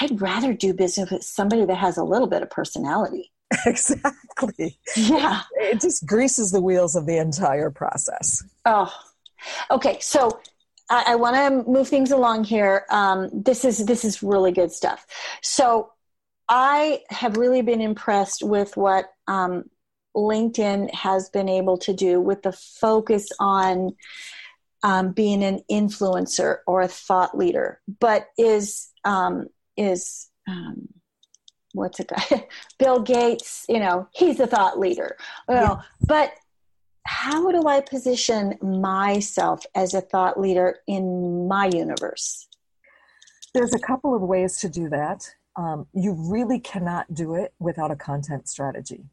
I'd 0.00 0.20
rather 0.20 0.52
do 0.52 0.74
business 0.74 1.10
with 1.10 1.22
somebody 1.22 1.64
that 1.64 1.76
has 1.76 1.96
a 1.96 2.04
little 2.04 2.26
bit 2.26 2.42
of 2.42 2.50
personality. 2.50 3.32
Exactly. 3.64 4.78
Yeah. 4.94 5.40
It 5.56 5.80
just 5.80 6.06
greases 6.06 6.52
the 6.52 6.60
wheels 6.60 6.94
of 6.94 7.06
the 7.06 7.16
entire 7.16 7.70
process. 7.70 8.44
Oh, 8.66 8.92
Okay, 9.70 9.98
so 10.00 10.40
I, 10.90 11.04
I 11.08 11.14
want 11.16 11.36
to 11.36 11.70
move 11.70 11.88
things 11.88 12.10
along 12.10 12.44
here. 12.44 12.84
Um, 12.90 13.30
this 13.32 13.64
is 13.64 13.84
this 13.86 14.04
is 14.04 14.22
really 14.22 14.52
good 14.52 14.72
stuff. 14.72 15.06
So 15.42 15.92
I 16.48 17.02
have 17.10 17.36
really 17.36 17.62
been 17.62 17.80
impressed 17.80 18.42
with 18.42 18.76
what 18.76 19.06
um, 19.26 19.64
LinkedIn 20.16 20.92
has 20.94 21.28
been 21.28 21.48
able 21.48 21.78
to 21.78 21.92
do 21.92 22.20
with 22.20 22.42
the 22.42 22.52
focus 22.52 23.28
on 23.38 23.94
um, 24.82 25.12
being 25.12 25.42
an 25.42 25.60
influencer 25.70 26.58
or 26.66 26.82
a 26.82 26.88
thought 26.88 27.36
leader, 27.36 27.80
but 28.00 28.28
is 28.38 28.90
um, 29.04 29.48
is 29.76 30.28
um, 30.48 30.88
what's 31.72 32.00
it 32.00 32.08
guy 32.08 32.46
Bill 32.78 33.00
Gates? 33.00 33.64
You 33.68 33.80
know, 33.80 34.08
he's 34.12 34.40
a 34.40 34.46
thought 34.46 34.78
leader. 34.78 35.16
Know, 35.48 35.54
yeah. 35.54 35.76
but 36.06 36.32
how 37.08 37.50
do 37.50 37.66
I 37.66 37.80
position 37.80 38.58
myself 38.60 39.64
as 39.74 39.94
a 39.94 40.02
thought 40.02 40.38
leader 40.38 40.80
in 40.86 41.48
my 41.48 41.70
universe? 41.72 42.46
There's 43.54 43.72
a 43.72 43.78
couple 43.78 44.14
of 44.14 44.20
ways 44.20 44.58
to 44.58 44.68
do 44.68 44.90
that. 44.90 45.26
Um, 45.56 45.86
you 45.94 46.12
really 46.12 46.60
cannot 46.60 47.14
do 47.14 47.34
it 47.34 47.54
without 47.58 47.90
a 47.90 47.96
content 47.96 48.46
strategy. 48.46 49.06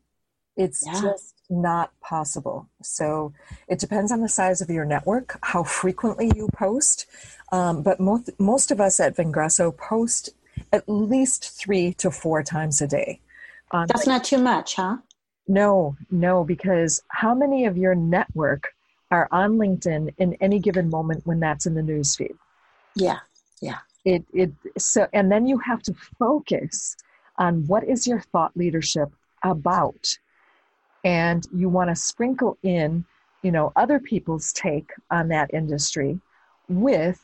It's 0.58 0.84
yeah. 0.86 1.02
just 1.02 1.36
not 1.50 1.98
possible. 2.02 2.70
So 2.82 3.34
it 3.70 3.80
depends 3.80 4.12
on 4.12 4.20
the 4.20 4.28
size 4.28 4.60
of 4.60 4.70
your 4.70 4.84
network, 4.84 5.40
how 5.42 5.64
frequently 5.64 6.30
you 6.36 6.50
post. 6.54 7.06
Um, 7.54 7.82
but 7.82 8.02
most, 8.02 8.30
most 8.38 8.72
of 8.72 8.82
us 8.82 9.00
at 9.00 9.16
Vengreso 9.16 9.76
post 9.76 10.32
at 10.74 10.84
least 10.90 11.50
three 11.58 11.94
to 11.94 12.12
four 12.12 12.44
times 12.44 12.82
a 12.82 12.88
day. 12.88 13.22
That's 13.72 14.06
not 14.06 14.26
too 14.26 14.38
much, 14.38 14.76
huh? 14.76 14.98
No, 15.48 15.96
no, 16.10 16.44
because 16.44 17.02
how 17.10 17.36
many 17.36 17.66
of 17.66 17.78
your 17.78 17.96
network 17.96 18.74
are 19.12 19.28
on 19.32 19.58
LinkedIn 19.58 20.14
in 20.18 20.34
any 20.42 20.60
given 20.60 20.90
moment 20.90 21.26
when 21.26 21.40
that's 21.40 21.66
in 21.66 21.76
the 21.76 21.82
newsfeed? 21.82 22.36
Yeah, 22.96 23.20
yeah. 23.62 23.80
It 24.04 24.26
it 24.34 24.52
so 24.78 25.08
and 25.14 25.32
then 25.32 25.48
you 25.48 25.58
have 25.60 25.82
to 25.84 25.94
focus 26.18 26.96
on 27.38 27.66
what 27.68 27.84
is 27.84 28.08
your 28.08 28.22
thought 28.22 28.56
leadership 28.56 29.10
about, 29.44 30.18
and 31.04 31.46
you 31.54 31.70
want 31.70 31.90
to 31.90 31.96
sprinkle 31.96 32.58
in, 32.64 33.06
you 33.44 33.52
know, 33.52 33.72
other 33.76 34.00
people's 34.00 34.52
take 34.54 34.90
on 35.12 35.28
that 35.28 35.54
industry 35.54 36.20
with 36.70 37.20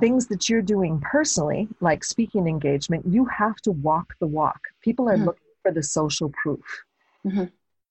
things 0.00 0.26
that 0.26 0.48
you're 0.48 0.62
doing 0.62 1.00
personally, 1.00 1.68
like 1.80 2.04
speaking 2.04 2.46
engagement. 2.46 3.06
You 3.06 3.24
have 3.26 3.56
to 3.62 3.72
walk 3.72 4.14
the 4.20 4.26
walk. 4.26 4.60
People 4.82 5.08
are 5.08 5.14
mm-hmm. 5.14 5.26
looking 5.26 5.42
for 5.62 5.72
the 5.72 5.82
social 5.82 6.30
proof. 6.30 6.84
Mm-hmm. 7.26 7.44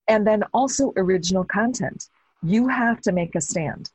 And 0.07 0.25
then 0.25 0.43
also 0.53 0.93
original 0.97 1.43
content. 1.43 2.09
You 2.43 2.67
have 2.67 3.01
to 3.01 3.11
make 3.11 3.35
a 3.35 3.41
stand. 3.41 3.91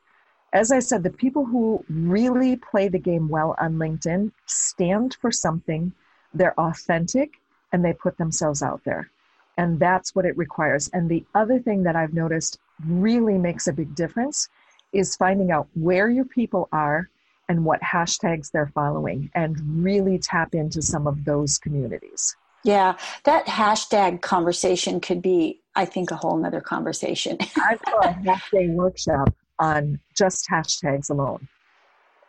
As 0.53 0.71
I 0.71 0.79
said, 0.79 1.03
the 1.03 1.11
people 1.11 1.45
who 1.45 1.85
really 1.89 2.57
play 2.57 2.89
the 2.89 2.99
game 2.99 3.29
well 3.29 3.55
on 3.59 3.75
LinkedIn 3.75 4.33
stand 4.47 5.17
for 5.21 5.31
something, 5.31 5.93
they're 6.33 6.59
authentic, 6.59 7.33
and 7.73 7.85
they 7.85 7.93
put 7.93 8.17
themselves 8.17 8.63
out 8.63 8.83
there. 8.85 9.11
And 9.59 9.81
that's 9.81 10.15
what 10.15 10.25
it 10.25 10.37
requires. 10.37 10.89
And 10.89 11.09
the 11.09 11.25
other 11.35 11.59
thing 11.59 11.83
that 11.83 11.97
I've 11.97 12.15
noticed 12.15 12.59
really 12.87 13.39
makes 13.39 13.67
a 13.67 13.73
big 13.73 13.95
difference 13.95 14.49
is 14.93 15.17
finding 15.17 15.51
out 15.51 15.69
where 15.75 16.09
your 16.09 16.25
people 16.25 16.69
are 16.73 17.11
and 17.49 17.65
what 17.65 17.81
hashtags 17.81 18.51
they're 18.51 18.73
following 18.75 19.31
and 19.35 19.85
really 19.85 20.19
tap 20.19 20.55
into 20.55 20.83
some 20.83 21.07
of 21.07 21.25
those 21.25 21.59
communities. 21.59 22.37
Yeah, 22.65 22.97
that 23.25 23.47
hashtag 23.47 24.23
conversation 24.23 25.01
could 25.01 25.23
be 25.23 25.61
I 25.77 25.85
think 25.85 26.11
a 26.11 26.17
whole 26.17 26.37
nother 26.37 26.61
conversation. 26.61 27.39
I've 27.57 27.83
got 27.83 28.05
a 28.07 28.13
half 28.13 28.51
day 28.51 28.69
workshop 28.69 29.35
on 29.59 30.01
just 30.17 30.49
hashtags 30.49 31.11
alone. 31.11 31.49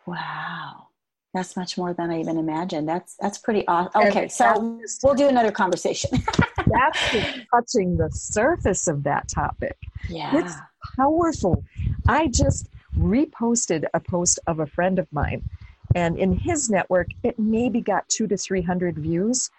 Wow. 0.06 0.88
That's 1.34 1.56
much 1.56 1.76
more 1.76 1.92
than 1.92 2.10
I 2.10 2.20
even 2.20 2.38
imagined. 2.38 2.88
That's 2.88 3.14
that's 3.20 3.38
pretty 3.38 3.66
awesome. 3.68 4.02
Okay, 4.08 4.22
and 4.22 4.32
so 4.32 4.80
we'll 5.02 5.14
do 5.14 5.28
another 5.28 5.52
conversation. 5.52 6.10
that's 6.66 7.12
just 7.12 7.38
touching 7.54 7.96
the 7.98 8.10
surface 8.10 8.88
of 8.88 9.02
that 9.04 9.28
topic. 9.28 9.76
Yeah. 10.08 10.38
It's 10.38 10.54
powerful. 10.96 11.64
I 12.08 12.28
just 12.28 12.70
reposted 12.96 13.84
a 13.92 14.00
post 14.00 14.38
of 14.46 14.58
a 14.58 14.66
friend 14.66 14.98
of 14.98 15.06
mine, 15.12 15.44
and 15.94 16.18
in 16.18 16.32
his 16.32 16.70
network, 16.70 17.08
it 17.22 17.38
maybe 17.38 17.82
got 17.82 18.08
two 18.08 18.26
to 18.26 18.36
three 18.38 18.62
hundred 18.62 18.96
views. 18.96 19.50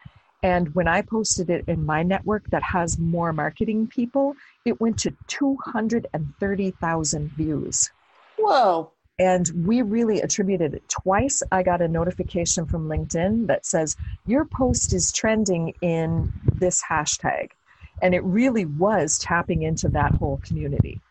And 0.42 0.74
when 0.74 0.88
I 0.88 1.02
posted 1.02 1.50
it 1.50 1.66
in 1.68 1.86
my 1.86 2.04
network 2.04 2.50
that 2.52 2.64
has 2.64 2.98
more 2.98 3.34
marketing 3.34 3.88
people, 3.88 4.36
it 4.66 4.80
went 4.80 4.98
to 5.00 5.14
230,000 5.28 7.32
views. 7.32 7.92
Whoa. 8.38 8.94
And 9.20 9.52
we 9.66 9.82
really 9.82 10.22
attributed 10.22 10.74
it 10.74 10.88
twice. 10.88 11.44
I 11.52 11.62
got 11.62 11.82
a 11.82 11.90
notification 11.90 12.66
from 12.66 12.88
LinkedIn 12.88 13.48
that 13.48 13.66
says, 13.66 13.98
Your 14.26 14.46
post 14.46 14.94
is 14.94 15.12
trending 15.12 15.74
in 15.82 16.32
this 16.56 16.82
hashtag. 16.82 17.52
And 18.02 18.16
it 18.16 18.24
really 18.24 18.64
was 18.64 19.20
tapping 19.20 19.64
into 19.64 19.90
that 19.90 20.14
whole 20.14 20.40
community. 20.46 21.02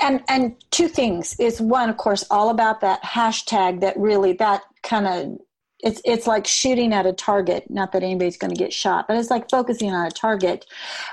And 0.00 0.24
and 0.28 0.56
two 0.72 0.88
things 0.88 1.36
is 1.38 1.60
one, 1.60 1.88
of 1.88 1.96
course, 1.96 2.24
all 2.32 2.50
about 2.50 2.80
that 2.80 3.00
hashtag 3.04 3.80
that 3.82 3.96
really 3.96 4.32
that 4.34 4.62
kind 4.82 5.06
of 5.06 5.38
it's 5.82 6.00
it's 6.04 6.26
like 6.26 6.46
shooting 6.46 6.92
at 6.92 7.06
a 7.06 7.12
target 7.12 7.64
not 7.68 7.92
that 7.92 8.02
anybody's 8.02 8.36
going 8.36 8.52
to 8.52 8.58
get 8.58 8.72
shot 8.72 9.06
but 9.08 9.16
it's 9.16 9.30
like 9.30 9.50
focusing 9.50 9.92
on 9.92 10.06
a 10.06 10.10
target 10.10 10.64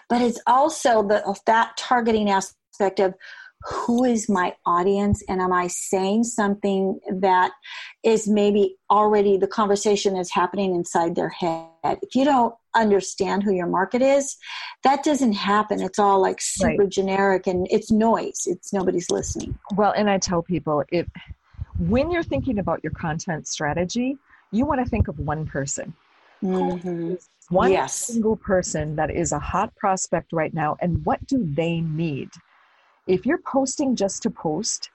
but 0.08 0.22
it's 0.22 0.40
also 0.48 1.02
the 1.02 1.40
that 1.46 1.76
targeting 1.78 2.30
aspect 2.30 3.00
of 3.00 3.14
who 3.64 4.06
is 4.06 4.30
my 4.30 4.56
audience 4.66 5.22
and 5.28 5.42
am 5.42 5.52
I 5.52 5.68
saying 5.68 6.24
something 6.24 7.00
that 7.12 7.52
is 8.04 8.28
maybe 8.28 8.78
already 8.90 9.38
the 9.38 9.48
conversation 9.48 10.16
is 10.16 10.32
happening 10.32 10.74
inside 10.74 11.16
their 11.16 11.30
head? 11.30 11.68
If 11.84 12.16
you 12.16 12.24
don't 12.24 12.56
understand 12.74 13.44
who 13.44 13.54
your 13.54 13.68
market 13.68 14.02
is, 14.02 14.38
that 14.84 15.04
doesn't 15.04 15.34
happen. 15.34 15.82
It's 15.82 16.00
all 16.00 16.22
like 16.22 16.40
super 16.40 16.84
right. 16.84 16.90
generic 16.90 17.48
and 17.48 17.68
it's 17.70 17.92
noise. 17.92 18.44
It's 18.46 18.72
nobody's 18.72 19.10
listening. 19.10 19.60
Well, 19.76 19.92
and 19.92 20.10
I 20.10 20.20
tell 20.20 20.42
people 20.42 20.84
if 20.90 21.08
when 21.80 22.12
you're 22.12 22.24
thinking 22.24 22.60
about 22.60 22.82
your 22.82 22.94
content 22.94 23.48
strategy, 23.48 24.18
you 24.52 24.66
want 24.66 24.84
to 24.84 24.90
think 24.90 25.08
of 25.08 25.20
one 25.20 25.46
person. 25.46 25.94
Mm-hmm. 26.44 27.16
One 27.50 27.72
yes. 27.72 27.96
single 27.96 28.36
person 28.36 28.96
that 28.96 29.12
is 29.12 29.32
a 29.32 29.40
hot 29.40 29.76
prospect 29.76 30.32
right 30.32 30.54
now, 30.54 30.78
and 30.82 31.04
what 31.06 31.26
do 31.28 31.46
they 31.54 31.82
need? 31.82 32.30
If 33.08 33.26
you're 33.26 33.42
posting 33.46 33.96
just 33.96 34.22
to 34.24 34.30
post, 34.30 34.90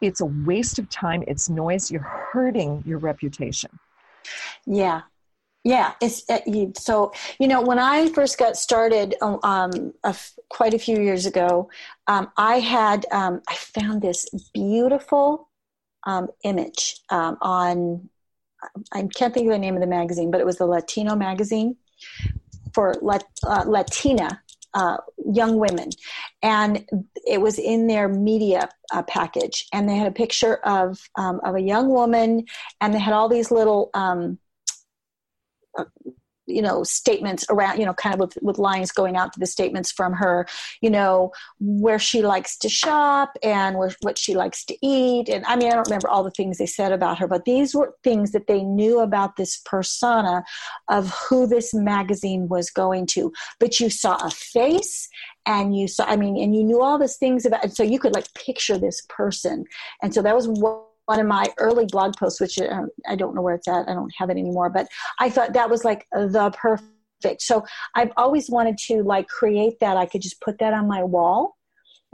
it's 0.00 0.20
a 0.20 0.26
waste 0.26 0.78
of 0.78 0.88
time, 0.88 1.22
it's 1.26 1.48
noise, 1.48 1.90
you're 1.90 2.00
hurting 2.02 2.82
your 2.86 2.98
reputation. 2.98 3.78
Yeah. 4.66 5.02
Yeah, 5.64 5.94
it's 6.00 6.22
uh, 6.30 6.38
so 6.78 7.12
you 7.38 7.48
know 7.48 7.60
when 7.60 7.78
I 7.78 8.08
first 8.10 8.38
got 8.38 8.56
started 8.56 9.16
um, 9.20 9.92
quite 10.48 10.72
a 10.72 10.78
few 10.78 11.02
years 11.02 11.26
ago, 11.26 11.68
um, 12.06 12.30
I 12.36 12.60
had 12.60 13.04
um, 13.10 13.42
I 13.48 13.54
found 13.54 14.00
this 14.00 14.26
beautiful 14.54 15.48
um, 16.04 16.28
image 16.44 17.00
um, 17.10 17.36
on 17.42 18.08
I 18.92 19.08
can't 19.14 19.32
think 19.32 19.46
of 19.46 19.52
the 19.52 19.58
name 19.58 19.74
of 19.74 19.80
the 19.80 19.86
magazine, 19.86 20.30
but 20.30 20.40
it 20.40 20.46
was 20.46 20.56
the 20.56 20.66
Latino 20.66 21.14
magazine 21.14 21.76
for 22.72 22.94
Lat, 23.00 23.24
uh, 23.46 23.64
Latina 23.66 24.42
uh, 24.74 24.98
young 25.32 25.58
women, 25.58 25.90
and 26.42 26.84
it 27.26 27.40
was 27.40 27.58
in 27.58 27.86
their 27.86 28.08
media 28.08 28.68
uh, 28.92 29.02
package, 29.02 29.66
and 29.72 29.88
they 29.88 29.96
had 29.96 30.06
a 30.06 30.12
picture 30.12 30.56
of 30.56 30.98
um, 31.16 31.40
of 31.44 31.54
a 31.54 31.60
young 31.60 31.88
woman, 31.88 32.44
and 32.80 32.94
they 32.94 32.98
had 32.98 33.14
all 33.14 33.28
these 33.28 33.50
little 33.50 33.90
um, 33.94 34.38
you 36.48 36.62
know 36.62 36.82
statements 36.82 37.44
around 37.50 37.78
you 37.78 37.86
know 37.86 37.94
kind 37.94 38.14
of 38.14 38.20
with, 38.20 38.38
with 38.42 38.58
lines 38.58 38.90
going 38.90 39.16
out 39.16 39.32
to 39.32 39.40
the 39.40 39.46
statements 39.46 39.92
from 39.92 40.12
her 40.12 40.46
you 40.80 40.90
know 40.90 41.30
where 41.60 41.98
she 41.98 42.22
likes 42.22 42.56
to 42.56 42.68
shop 42.68 43.36
and 43.42 43.76
where, 43.76 43.94
what 44.02 44.18
she 44.18 44.34
likes 44.34 44.64
to 44.64 44.76
eat. 44.86 45.28
And 45.28 45.44
i 45.46 45.56
mean 45.56 45.68
i 45.70 45.74
don't 45.74 45.86
remember 45.86 46.08
all 46.08 46.24
the 46.24 46.30
things 46.30 46.58
they 46.58 46.66
said 46.66 46.92
about 46.92 47.18
her 47.18 47.28
but 47.28 47.44
these 47.44 47.74
were 47.74 47.94
things 48.02 48.32
that 48.32 48.46
they 48.46 48.62
knew 48.62 49.00
about 49.00 49.36
this 49.36 49.58
persona 49.58 50.44
of 50.88 51.10
who 51.28 51.46
this 51.46 51.74
magazine 51.74 52.48
was 52.48 52.70
going 52.70 53.06
to. 53.06 53.32
But 53.60 53.80
you 53.80 53.90
saw 53.90 54.16
a 54.16 54.30
face 54.30 55.08
and 55.46 55.76
you 55.76 55.88
saw 55.88 56.04
i 56.04 56.16
mean 56.16 56.36
and 56.36 56.54
you 56.54 56.64
knew 56.64 56.82
all 56.82 56.98
these 56.98 57.16
things 57.16 57.46
about 57.46 57.64
and 57.64 57.74
so 57.74 57.82
you 57.82 57.98
could 57.98 58.14
like 58.14 58.32
picture 58.34 58.78
this 58.78 59.02
person. 59.08 59.64
And 60.02 60.14
so 60.14 60.22
that 60.22 60.34
was 60.34 60.48
what 60.48 60.87
one 61.08 61.20
of 61.20 61.26
my 61.26 61.46
early 61.56 61.86
blog 61.86 62.14
posts, 62.16 62.38
which 62.38 62.58
um, 62.58 62.90
I 63.08 63.16
don't 63.16 63.34
know 63.34 63.40
where 63.40 63.54
it's 63.54 63.66
at. 63.66 63.88
I 63.88 63.94
don't 63.94 64.12
have 64.18 64.28
it 64.28 64.36
anymore, 64.36 64.68
but 64.68 64.88
I 65.18 65.30
thought 65.30 65.54
that 65.54 65.70
was 65.70 65.82
like 65.82 66.06
the 66.12 66.50
perfect. 66.54 67.40
So 67.40 67.64
I've 67.94 68.12
always 68.18 68.50
wanted 68.50 68.76
to 68.88 69.02
like 69.02 69.26
create 69.26 69.80
that. 69.80 69.96
I 69.96 70.04
could 70.04 70.20
just 70.20 70.38
put 70.42 70.58
that 70.58 70.74
on 70.74 70.86
my 70.86 71.02
wall. 71.02 71.56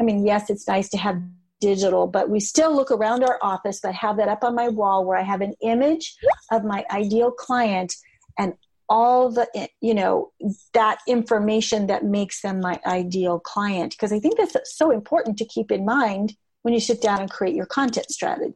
I 0.01 0.05
mean, 0.05 0.25
yes, 0.25 0.49
it's 0.49 0.69
nice 0.69 0.89
to 0.91 0.97
have 0.99 1.21
digital, 1.61 2.07
but 2.07 2.31
we 2.31 2.39
still 2.39 2.73
look 2.73 2.93
around 2.93 3.25
our 3.25 3.41
office, 3.43 3.81
but 3.83 3.97
have 3.97 4.17
that 4.19 4.29
up 4.29 4.45
on 4.45 4.55
my 4.55 4.69
wall 4.69 5.05
where 5.05 5.19
I 5.19 5.23
have 5.23 5.41
an 5.41 5.55
image 5.61 6.17
of 6.53 6.63
my 6.65 6.85
ideal 6.89 7.33
client 7.33 7.93
and 8.39 8.55
all 8.89 9.33
the 9.33 9.49
you 9.81 9.95
know 9.95 10.31
that 10.75 10.99
information 11.09 11.87
that 11.87 12.05
makes 12.05 12.43
them 12.43 12.61
my 12.61 12.79
ideal 12.85 13.41
client 13.41 13.93
because 13.93 14.13
i 14.13 14.21
think 14.21 14.37
that's 14.37 14.55
so 14.77 14.91
important 14.91 15.39
to 15.39 15.45
keep 15.47 15.73
in 15.73 15.87
mind 15.87 16.37
when 16.61 16.75
you 16.75 16.81
sit 16.81 17.01
down 17.01 17.19
and 17.19 17.31
create 17.31 17.55
your 17.55 17.65
content 17.65 18.11
strategy 18.11 18.53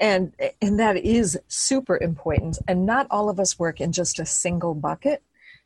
and 0.00 0.32
and 0.60 0.78
that 0.78 0.96
is 0.96 1.38
super 1.48 1.96
important. 1.96 2.58
And 2.68 2.86
not 2.86 3.06
all 3.10 3.28
of 3.28 3.38
us 3.38 3.58
work 3.58 3.80
in 3.80 3.92
just 3.92 4.18
a 4.18 4.26
single 4.26 4.74
bucket. 4.74 5.22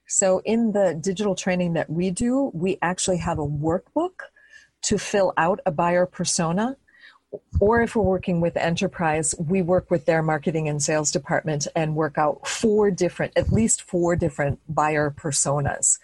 So 0.09 0.41
in 0.45 0.73
the 0.73 0.95
digital 1.01 1.35
training 1.35 1.75
that 1.75 1.91
we 1.91 2.11
do 2.11 2.51
we 2.55 2.79
actually 2.83 3.19
have 3.19 3.39
a 3.39 3.47
workbook 3.47 4.21
to 4.83 4.99
fill 4.99 5.33
out 5.37 5.61
a 5.67 5.71
buyer 5.71 6.07
persona. 6.07 6.77
Or 7.61 7.83
if 7.83 7.97
we're 7.97 8.03
working 8.03 8.41
with 8.41 8.57
enterprise 8.57 9.35
we 9.39 9.63
work 9.63 9.91
with 9.91 10.07
their 10.07 10.23
marketing 10.23 10.69
and 10.69 10.83
sales 10.83 11.11
department 11.11 11.67
and 11.75 11.97
work 11.97 12.19
out 12.19 12.47
four 12.47 12.91
different 12.91 13.33
at 13.37 13.53
least 13.53 13.83
four 13.83 14.17
different 14.17 14.61
buyer 14.69 15.11
personas 15.11 15.99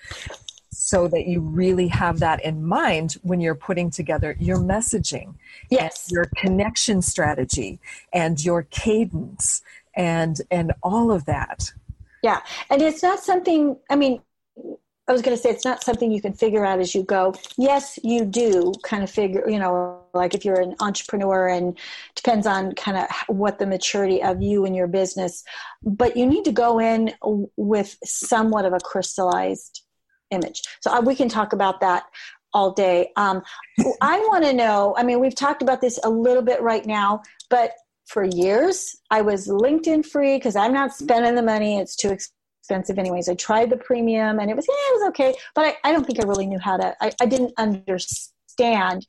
so 0.73 1.07
that 1.09 1.27
you 1.27 1.41
really 1.41 1.89
have 1.89 2.19
that 2.21 2.43
in 2.45 2.65
mind 2.65 3.13
when 3.23 3.41
you're 3.41 3.55
putting 3.55 3.91
together 3.91 4.37
your 4.41 4.59
messaging 4.59 5.35
yes. 5.71 6.09
your 6.11 6.31
connection 6.37 7.03
strategy 7.03 7.79
and 8.13 8.45
your 8.45 8.65
cadence 8.65 9.63
and 9.95 10.41
and 10.51 10.73
all 10.83 11.13
of 11.13 11.27
that. 11.27 11.73
Yeah. 12.23 12.41
And 12.71 12.81
it's 12.83 13.03
not 13.03 13.21
something 13.21 13.77
i 13.91 13.97
mean 13.97 14.21
I 15.09 15.13
was 15.13 15.21
going 15.21 15.37
to 15.37 15.43
say 15.43 15.51
it's 15.51 15.65
not 15.65 15.83
something 15.83 16.13
you 16.13 16.23
can 16.23 16.33
figure 16.33 16.65
out 16.65 16.79
as 16.79 16.95
you 16.95 17.03
go. 17.03 17.35
Yes, 17.59 17.99
you 18.05 18.25
do 18.25 18.73
kind 18.85 19.03
of 19.03 19.11
figure, 19.11 19.49
you 19.49 19.59
know, 19.59 20.01
like 20.15 20.33
if 20.33 20.45
you're 20.45 20.61
an 20.61 20.77
entrepreneur 20.79 21.49
and 21.49 21.77
depends 22.15 22.47
on 22.47 22.73
kind 22.77 22.97
of 22.97 23.09
what 23.27 23.59
the 23.59 23.67
maturity 23.67 24.23
of 24.23 24.41
you 24.41 24.65
and 24.65 24.77
your 24.77 24.87
business, 24.87 25.43
but 25.83 26.17
you 26.17 26.25
need 26.25 26.45
to 26.45 26.53
go 26.53 26.79
in 26.79 27.13
with 27.57 27.99
somewhat 28.05 28.65
of 28.65 28.73
a 28.73 28.79
crystallized 28.79 29.82
image. 30.33 30.63
So 30.81 31.01
we 31.01 31.15
can 31.15 31.29
talk 31.29 31.53
about 31.53 31.81
that 31.81 32.05
all 32.53 32.73
day. 32.73 33.11
Um, 33.17 33.43
I 34.01 34.19
want 34.21 34.45
to 34.45 34.53
know. 34.53 34.95
I 34.97 35.03
mean, 35.03 35.21
we've 35.21 35.35
talked 35.35 35.63
about 35.63 35.81
this 35.81 35.99
a 36.05 36.11
little 36.11 36.43
bit 36.43 36.61
right 36.61 36.85
now, 36.85 37.23
but 37.51 37.73
for 38.07 38.25
years 38.25 38.97
I 39.11 39.23
was 39.23 39.49
LinkedIn 39.49 40.05
free 40.05 40.37
because 40.37 40.57
I'm 40.57 40.73
not 40.73 40.93
spending 40.93 41.35
the 41.35 41.43
money; 41.43 41.79
it's 41.79 41.97
too 41.97 42.11
expensive, 42.11 42.99
anyways. 42.99 43.29
I 43.29 43.35
tried 43.35 43.71
the 43.71 43.77
premium, 43.77 44.39
and 44.39 44.51
it 44.51 44.57
was 44.57 44.67
yeah, 44.69 44.75
it 44.75 45.01
was 45.01 45.09
okay, 45.11 45.35
but 45.55 45.67
I, 45.67 45.89
I 45.89 45.93
don't 45.93 46.05
think 46.07 46.23
I 46.23 46.27
really 46.27 46.47
knew 46.47 46.59
how 46.59 46.77
to. 46.77 46.95
I, 47.01 47.13
I 47.21 47.27
didn't 47.27 47.53
understand 47.59 49.07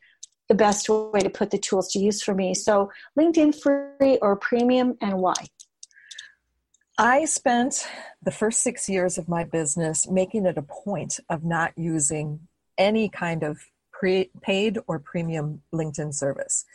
the 0.49 0.55
best 0.55 0.89
way 0.89 1.19
to 1.21 1.29
put 1.29 1.51
the 1.51 1.57
tools 1.57 1.91
to 1.93 1.99
use 1.99 2.21
for 2.21 2.33
me. 2.33 2.53
So, 2.53 2.91
LinkedIn 3.17 3.59
free 3.61 4.17
or 4.21 4.35
premium, 4.35 4.97
and 5.01 5.17
why? 5.19 5.33
I 6.97 7.25
spent 7.25 7.87
the 8.21 8.31
first 8.31 8.61
six 8.61 8.87
years 8.87 9.17
of 9.17 9.27
my 9.27 9.43
business 9.43 10.07
making 10.07 10.45
it 10.45 10.59
a 10.59 10.61
point 10.61 11.19
of 11.27 11.43
not 11.43 11.73
using 11.75 12.41
any 12.77 13.09
kind 13.09 13.41
of 13.41 13.65
pre- 13.91 14.29
paid 14.41 14.77
or 14.85 14.99
premium 14.99 15.63
LinkedIn 15.73 16.13
service 16.13 16.65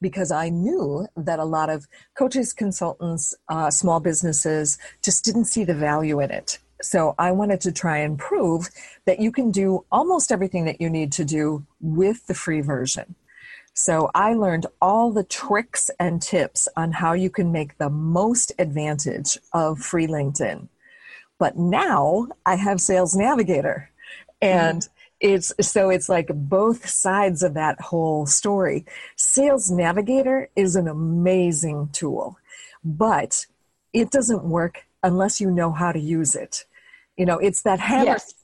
because 0.00 0.32
I 0.32 0.48
knew 0.48 1.06
that 1.16 1.38
a 1.38 1.44
lot 1.44 1.70
of 1.70 1.86
coaches, 2.16 2.52
consultants, 2.52 3.36
uh, 3.48 3.70
small 3.70 4.00
businesses 4.00 4.78
just 5.02 5.24
didn't 5.24 5.44
see 5.44 5.62
the 5.62 5.74
value 5.74 6.18
in 6.20 6.32
it. 6.32 6.58
So 6.82 7.14
I 7.16 7.30
wanted 7.30 7.60
to 7.62 7.72
try 7.72 7.98
and 7.98 8.18
prove 8.18 8.70
that 9.04 9.20
you 9.20 9.30
can 9.30 9.52
do 9.52 9.84
almost 9.92 10.32
everything 10.32 10.64
that 10.64 10.80
you 10.80 10.90
need 10.90 11.12
to 11.12 11.24
do 11.24 11.64
with 11.80 12.26
the 12.26 12.34
free 12.34 12.62
version. 12.62 13.14
So 13.78 14.10
I 14.12 14.34
learned 14.34 14.66
all 14.82 15.12
the 15.12 15.22
tricks 15.22 15.88
and 16.00 16.20
tips 16.20 16.66
on 16.76 16.90
how 16.90 17.12
you 17.12 17.30
can 17.30 17.52
make 17.52 17.78
the 17.78 17.88
most 17.88 18.50
advantage 18.58 19.38
of 19.52 19.78
free 19.78 20.08
LinkedIn. 20.08 20.66
But 21.38 21.56
now 21.56 22.26
I 22.44 22.56
have 22.56 22.80
Sales 22.80 23.14
Navigator. 23.14 23.88
And 24.42 24.82
mm-hmm. 24.82 24.92
it's 25.20 25.52
so 25.60 25.90
it's 25.90 26.08
like 26.08 26.26
both 26.34 26.88
sides 26.88 27.44
of 27.44 27.54
that 27.54 27.80
whole 27.80 28.26
story. 28.26 28.84
Sales 29.14 29.70
Navigator 29.70 30.48
is 30.56 30.74
an 30.74 30.88
amazing 30.88 31.90
tool, 31.92 32.36
but 32.82 33.46
it 33.92 34.10
doesn't 34.10 34.42
work 34.42 34.86
unless 35.04 35.40
you 35.40 35.52
know 35.52 35.70
how 35.70 35.92
to 35.92 36.00
use 36.00 36.34
it. 36.34 36.64
You 37.16 37.26
know, 37.26 37.38
it's 37.38 37.62
that 37.62 37.78
hammer. 37.78 38.06
Yes. 38.06 38.34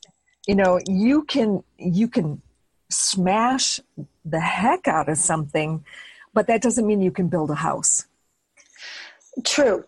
You 0.47 0.55
know, 0.55 0.79
you 0.87 1.25
can 1.25 1.65
you 1.77 2.07
can 2.07 2.41
smash 2.89 3.81
the 4.25 4.41
heck 4.41 4.89
out 4.89 5.09
of 5.09 5.19
something, 5.19 5.85
but 6.33 6.47
that 6.47 6.63
doesn't 6.63 6.87
mean 6.87 7.01
you 7.01 7.11
can 7.11 7.29
build 7.29 7.51
a 7.51 7.55
house. 7.55 8.07
True, 9.45 9.85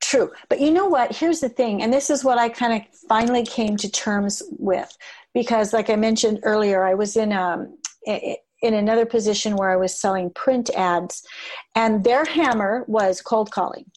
true. 0.00 0.30
But 0.48 0.60
you 0.60 0.70
know 0.70 0.86
what? 0.86 1.16
Here's 1.16 1.40
the 1.40 1.48
thing, 1.48 1.82
and 1.82 1.92
this 1.92 2.10
is 2.10 2.24
what 2.24 2.38
I 2.38 2.48
kind 2.48 2.72
of 2.74 2.96
finally 3.08 3.44
came 3.44 3.76
to 3.78 3.90
terms 3.90 4.42
with, 4.58 4.96
because 5.32 5.72
like 5.72 5.90
I 5.90 5.96
mentioned 5.96 6.40
earlier, 6.42 6.84
I 6.84 6.94
was 6.94 7.16
in 7.16 7.32
um 7.32 7.78
in 8.06 8.72
another 8.74 9.04
position 9.04 9.56
where 9.56 9.70
I 9.70 9.76
was 9.76 9.98
selling 9.98 10.30
print 10.30 10.70
ads, 10.70 11.26
and 11.74 12.02
their 12.04 12.24
hammer 12.24 12.84
was 12.86 13.20
cold 13.20 13.50
calling. 13.50 13.90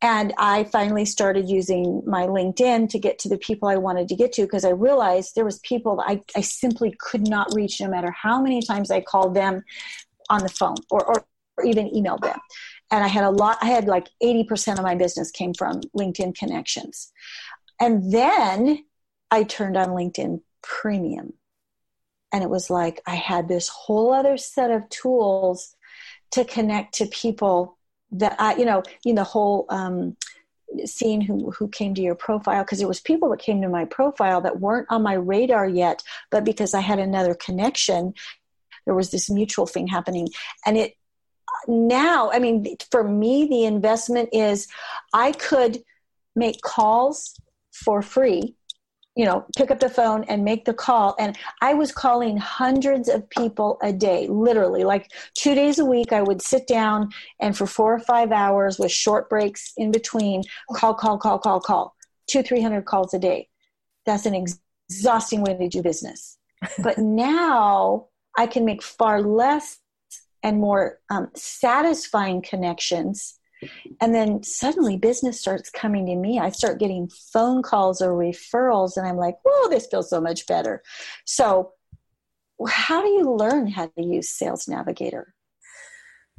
And 0.00 0.32
I 0.38 0.64
finally 0.64 1.04
started 1.04 1.48
using 1.48 2.02
my 2.06 2.26
LinkedIn 2.26 2.88
to 2.90 2.98
get 3.00 3.18
to 3.20 3.28
the 3.28 3.38
people 3.38 3.68
I 3.68 3.76
wanted 3.76 4.08
to 4.08 4.16
get 4.16 4.32
to 4.34 4.42
because 4.42 4.64
I 4.64 4.70
realized 4.70 5.34
there 5.34 5.44
was 5.44 5.58
people 5.60 6.00
I, 6.06 6.22
I 6.36 6.40
simply 6.40 6.94
could 7.00 7.26
not 7.26 7.52
reach 7.52 7.80
no 7.80 7.88
matter 7.88 8.12
how 8.12 8.40
many 8.40 8.62
times 8.62 8.92
I 8.92 9.00
called 9.00 9.34
them 9.34 9.62
on 10.30 10.42
the 10.42 10.48
phone 10.48 10.76
or, 10.90 11.04
or, 11.04 11.24
or 11.56 11.64
even 11.64 11.90
emailed 11.90 12.20
them. 12.20 12.38
And 12.92 13.02
I 13.02 13.08
had 13.08 13.24
a 13.24 13.30
lot, 13.30 13.58
I 13.60 13.66
had 13.66 13.86
like 13.86 14.08
80% 14.22 14.78
of 14.78 14.84
my 14.84 14.94
business 14.94 15.32
came 15.32 15.52
from 15.52 15.80
LinkedIn 15.96 16.36
connections. 16.36 17.12
And 17.80 18.12
then 18.12 18.84
I 19.30 19.42
turned 19.42 19.76
on 19.76 19.88
LinkedIn 19.88 20.42
Premium. 20.62 21.34
and 22.32 22.44
it 22.44 22.50
was 22.50 22.70
like 22.70 23.00
I 23.06 23.16
had 23.16 23.48
this 23.48 23.68
whole 23.68 24.12
other 24.12 24.36
set 24.36 24.70
of 24.70 24.88
tools 24.90 25.74
to 26.32 26.44
connect 26.44 26.94
to 26.94 27.06
people 27.06 27.77
that 28.12 28.36
I, 28.38 28.56
you 28.56 28.64
know, 28.64 28.82
know, 29.04 29.14
the 29.14 29.24
whole 29.24 29.66
um, 29.68 30.16
seeing 30.84 31.20
who 31.20 31.50
who 31.50 31.68
came 31.68 31.94
to 31.94 32.02
your 32.02 32.14
profile 32.14 32.64
because 32.64 32.78
there 32.78 32.88
was 32.88 33.00
people 33.00 33.30
that 33.30 33.40
came 33.40 33.62
to 33.62 33.68
my 33.68 33.84
profile 33.84 34.40
that 34.42 34.60
weren't 34.60 34.86
on 34.90 35.02
my 35.02 35.14
radar 35.14 35.68
yet, 35.68 36.02
but 36.30 36.44
because 36.44 36.74
I 36.74 36.80
had 36.80 36.98
another 36.98 37.34
connection, 37.34 38.14
there 38.84 38.94
was 38.94 39.10
this 39.10 39.30
mutual 39.30 39.66
thing 39.66 39.86
happening, 39.86 40.28
and 40.64 40.76
it 40.76 40.94
now, 41.66 42.30
I 42.30 42.38
mean, 42.38 42.76
for 42.90 43.02
me, 43.02 43.46
the 43.48 43.64
investment 43.64 44.30
is 44.32 44.68
I 45.12 45.32
could 45.32 45.82
make 46.36 46.60
calls 46.62 47.40
for 47.72 48.02
free 48.02 48.54
you 49.18 49.24
know, 49.24 49.44
pick 49.56 49.72
up 49.72 49.80
the 49.80 49.90
phone 49.90 50.22
and 50.28 50.44
make 50.44 50.64
the 50.64 50.72
call. 50.72 51.16
And 51.18 51.36
I 51.60 51.74
was 51.74 51.90
calling 51.90 52.36
hundreds 52.36 53.08
of 53.08 53.28
people 53.30 53.76
a 53.82 53.92
day, 53.92 54.28
literally, 54.28 54.84
like 54.84 55.10
two 55.34 55.56
days 55.56 55.80
a 55.80 55.84
week. 55.84 56.12
I 56.12 56.22
would 56.22 56.40
sit 56.40 56.68
down 56.68 57.10
and 57.40 57.56
for 57.56 57.66
four 57.66 57.92
or 57.92 57.98
five 57.98 58.30
hours 58.30 58.78
with 58.78 58.92
short 58.92 59.28
breaks 59.28 59.72
in 59.76 59.90
between, 59.90 60.44
call, 60.72 60.94
call, 60.94 61.18
call, 61.18 61.40
call, 61.40 61.60
call, 61.60 61.96
two, 62.30 62.44
300 62.44 62.84
calls 62.84 63.12
a 63.12 63.18
day. 63.18 63.48
That's 64.06 64.24
an 64.24 64.46
exhausting 64.88 65.42
way 65.42 65.56
to 65.56 65.68
do 65.68 65.82
business. 65.82 66.38
but 66.78 66.98
now 66.98 68.06
I 68.36 68.46
can 68.46 68.64
make 68.64 68.84
far 68.84 69.20
less 69.20 69.80
and 70.44 70.60
more 70.60 71.00
um, 71.10 71.28
satisfying 71.34 72.40
connections 72.40 73.37
and 74.00 74.14
then 74.14 74.42
suddenly 74.42 74.96
business 74.96 75.40
starts 75.40 75.70
coming 75.70 76.06
to 76.06 76.14
me. 76.14 76.38
I 76.38 76.50
start 76.50 76.78
getting 76.78 77.08
phone 77.32 77.62
calls 77.62 78.00
or 78.00 78.12
referrals, 78.12 78.96
and 78.96 79.06
I'm 79.06 79.16
like, 79.16 79.36
whoa, 79.44 79.68
this 79.68 79.86
feels 79.86 80.10
so 80.10 80.20
much 80.20 80.46
better. 80.46 80.82
So, 81.24 81.72
how 82.66 83.02
do 83.02 83.08
you 83.08 83.32
learn 83.32 83.68
how 83.68 83.86
to 83.86 84.02
use 84.02 84.30
Sales 84.30 84.66
Navigator? 84.66 85.34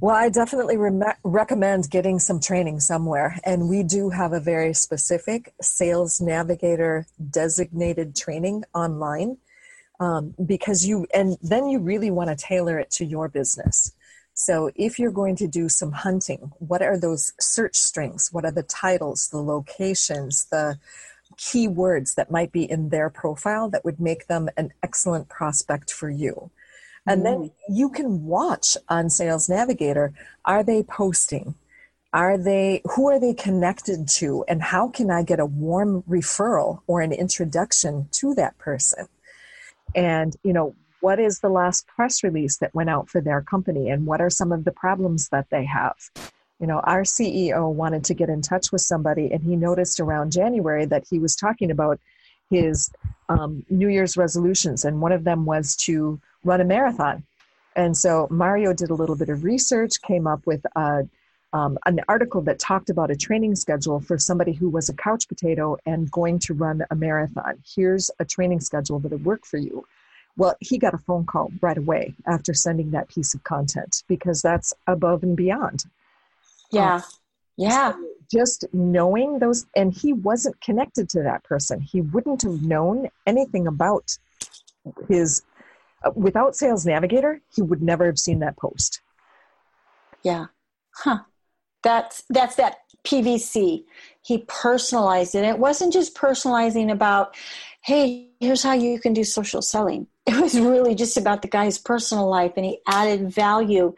Well, 0.01 0.15
I 0.15 0.29
definitely 0.29 0.77
re- 0.77 1.13
recommend 1.23 1.89
getting 1.89 2.19
some 2.19 2.39
training 2.39 2.79
somewhere. 2.79 3.37
And 3.43 3.67
we 3.67 3.83
do 3.83 4.09
have 4.09 4.31
a 4.31 4.39
very 4.39 4.73
specific 4.73 5.53
Sales 5.61 6.21
Navigator 6.21 7.05
designated 7.29 8.15
training 8.15 8.63
online 8.73 9.37
um, 9.99 10.35
because 10.45 10.85
you, 10.85 11.05
and 11.13 11.37
then 11.41 11.67
you 11.67 11.79
really 11.79 12.11
want 12.11 12.29
to 12.29 12.35
tailor 12.37 12.79
it 12.79 12.91
to 12.91 13.05
your 13.05 13.27
business. 13.27 13.93
So 14.39 14.71
if 14.75 14.97
you're 14.97 15.11
going 15.11 15.35
to 15.35 15.49
do 15.49 15.67
some 15.67 15.91
hunting, 15.91 16.53
what 16.59 16.81
are 16.81 16.97
those 16.97 17.33
search 17.41 17.75
strings? 17.75 18.31
What 18.31 18.45
are 18.45 18.51
the 18.51 18.63
titles, 18.63 19.27
the 19.27 19.43
locations, 19.43 20.45
the 20.45 20.79
keywords 21.35 22.15
that 22.15 22.31
might 22.31 22.53
be 22.53 22.63
in 22.63 22.87
their 22.87 23.09
profile 23.09 23.69
that 23.69 23.83
would 23.83 23.99
make 23.99 24.27
them 24.27 24.47
an 24.55 24.71
excellent 24.81 25.27
prospect 25.27 25.91
for 25.91 26.09
you? 26.09 26.51
And 27.05 27.25
then 27.25 27.37
mm. 27.37 27.51
you 27.67 27.89
can 27.89 28.23
watch 28.23 28.77
on 28.87 29.09
Sales 29.09 29.49
Navigator 29.49 30.13
are 30.45 30.63
they 30.63 30.83
posting? 30.83 31.55
Are 32.13 32.37
they 32.37 32.81
who 32.95 33.09
are 33.09 33.19
they 33.19 33.33
connected 33.33 34.07
to 34.19 34.45
and 34.47 34.61
how 34.61 34.87
can 34.87 35.11
I 35.11 35.21
get 35.21 35.41
a 35.41 35.45
warm 35.45 36.03
referral 36.03 36.79
or 36.87 37.01
an 37.01 37.11
introduction 37.11 38.07
to 38.13 38.33
that 38.35 38.57
person? 38.57 39.09
And 39.93 40.33
you 40.43 40.53
know, 40.53 40.75
what 41.01 41.19
is 41.19 41.39
the 41.39 41.49
last 41.49 41.87
press 41.87 42.23
release 42.23 42.57
that 42.57 42.73
went 42.73 42.89
out 42.89 43.09
for 43.09 43.21
their 43.21 43.41
company 43.41 43.89
and 43.89 44.05
what 44.05 44.21
are 44.21 44.29
some 44.29 44.51
of 44.51 44.65
the 44.65 44.71
problems 44.71 45.29
that 45.29 45.47
they 45.49 45.65
have? 45.65 45.95
You 46.59 46.67
know 46.67 46.79
our 46.81 47.03
ceo 47.03 47.71
wanted 47.71 48.03
to 48.05 48.13
get 48.13 48.29
in 48.29 48.41
touch 48.41 48.71
with 48.71 48.81
somebody 48.81 49.31
and 49.31 49.41
he 49.41 49.55
noticed 49.55 50.01
around 50.01 50.33
january 50.33 50.85
that 50.85 51.05
he 51.09 51.17
was 51.17 51.33
talking 51.33 51.71
about 51.71 51.99
his 52.49 52.91
um, 53.29 53.63
new 53.69 53.87
year's 53.87 54.17
resolutions 54.17 54.83
and 54.83 55.01
one 55.01 55.11
of 55.11 55.23
them 55.23 55.45
was 55.45 55.75
to 55.77 56.19
run 56.43 56.61
a 56.61 56.65
marathon. 56.65 57.23
And 57.75 57.95
so 57.95 58.27
mario 58.29 58.73
did 58.73 58.89
a 58.89 58.95
little 58.95 59.15
bit 59.15 59.29
of 59.29 59.43
research 59.43 60.01
came 60.01 60.27
up 60.27 60.45
with 60.45 60.65
a, 60.75 61.07
um, 61.53 61.77
an 61.85 62.01
article 62.07 62.41
that 62.41 62.59
talked 62.59 62.89
about 62.89 63.11
a 63.11 63.15
training 63.15 63.55
schedule 63.55 63.99
for 64.01 64.17
somebody 64.17 64.51
who 64.51 64.69
was 64.69 64.89
a 64.89 64.93
couch 64.93 65.27
potato 65.27 65.77
and 65.85 66.11
going 66.11 66.39
to 66.39 66.53
run 66.53 66.83
a 66.91 66.95
marathon. 66.95 67.63
Here's 67.75 68.11
a 68.19 68.25
training 68.25 68.59
schedule 68.59 68.99
that 68.99 69.11
would 69.11 69.23
work 69.23 69.45
for 69.45 69.57
you 69.57 69.85
well, 70.37 70.55
he 70.59 70.77
got 70.77 70.93
a 70.93 70.99
phone 70.99 71.25
call 71.25 71.51
right 71.61 71.77
away 71.77 72.15
after 72.25 72.53
sending 72.53 72.91
that 72.91 73.09
piece 73.09 73.33
of 73.33 73.43
content 73.43 74.03
because 74.07 74.41
that's 74.41 74.73
above 74.87 75.23
and 75.23 75.35
beyond. 75.35 75.85
Yeah. 76.71 76.95
Um, 76.95 77.03
yeah. 77.57 77.91
So 77.91 78.05
just 78.31 78.65
knowing 78.73 79.39
those, 79.39 79.65
and 79.75 79.93
he 79.93 80.13
wasn't 80.13 80.61
connected 80.61 81.09
to 81.09 81.23
that 81.23 81.43
person. 81.43 81.81
He 81.81 82.01
wouldn't 82.01 82.43
have 82.43 82.61
known 82.61 83.09
anything 83.25 83.67
about 83.67 84.17
his, 85.07 85.41
uh, 86.03 86.11
without 86.15 86.55
Sales 86.55 86.85
Navigator, 86.85 87.41
he 87.53 87.61
would 87.61 87.81
never 87.81 88.05
have 88.05 88.19
seen 88.19 88.39
that 88.39 88.55
post. 88.57 89.01
Yeah. 90.23 90.45
Huh. 90.91 91.19
That's, 91.81 92.23
that's 92.29 92.55
that 92.55 92.77
PVC. 93.03 93.83
He 94.21 94.45
personalized 94.47 95.33
it. 95.33 95.43
It 95.43 95.59
wasn't 95.59 95.93
just 95.93 96.15
personalizing 96.15 96.91
about, 96.91 97.35
hey, 97.81 98.29
here's 98.39 98.63
how 98.63 98.73
you 98.73 98.99
can 98.99 99.13
do 99.13 99.23
social 99.23 99.61
selling 99.61 100.07
it 100.29 100.41
was 100.41 100.59
really 100.59 100.95
just 100.95 101.17
about 101.17 101.41
the 101.41 101.47
guy's 101.47 101.77
personal 101.77 102.29
life 102.29 102.53
and 102.55 102.65
he 102.65 102.79
added 102.87 103.31
value 103.33 103.93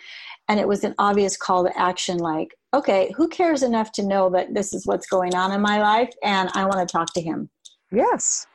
and 0.47 0.59
it 0.59 0.67
was 0.67 0.83
an 0.83 0.95
obvious 0.97 1.37
call 1.37 1.63
to 1.65 1.79
action 1.79 2.17
like 2.17 2.55
okay 2.73 3.11
who 3.15 3.27
cares 3.27 3.63
enough 3.63 3.91
to 3.91 4.03
know 4.03 4.29
that 4.29 4.53
this 4.53 4.73
is 4.73 4.85
what's 4.85 5.07
going 5.07 5.35
on 5.35 5.51
in 5.51 5.61
my 5.61 5.79
life 5.81 6.11
and 6.23 6.49
i 6.53 6.65
want 6.65 6.87
to 6.87 6.91
talk 6.91 7.13
to 7.13 7.21
him? 7.21 7.49
Yes. 7.91 8.47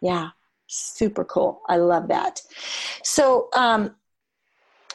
Yeah 0.00 0.30
super 0.70 1.24
cool. 1.24 1.62
I 1.68 1.76
love 1.76 2.08
that. 2.08 2.40
So 3.02 3.48
um, 3.54 3.94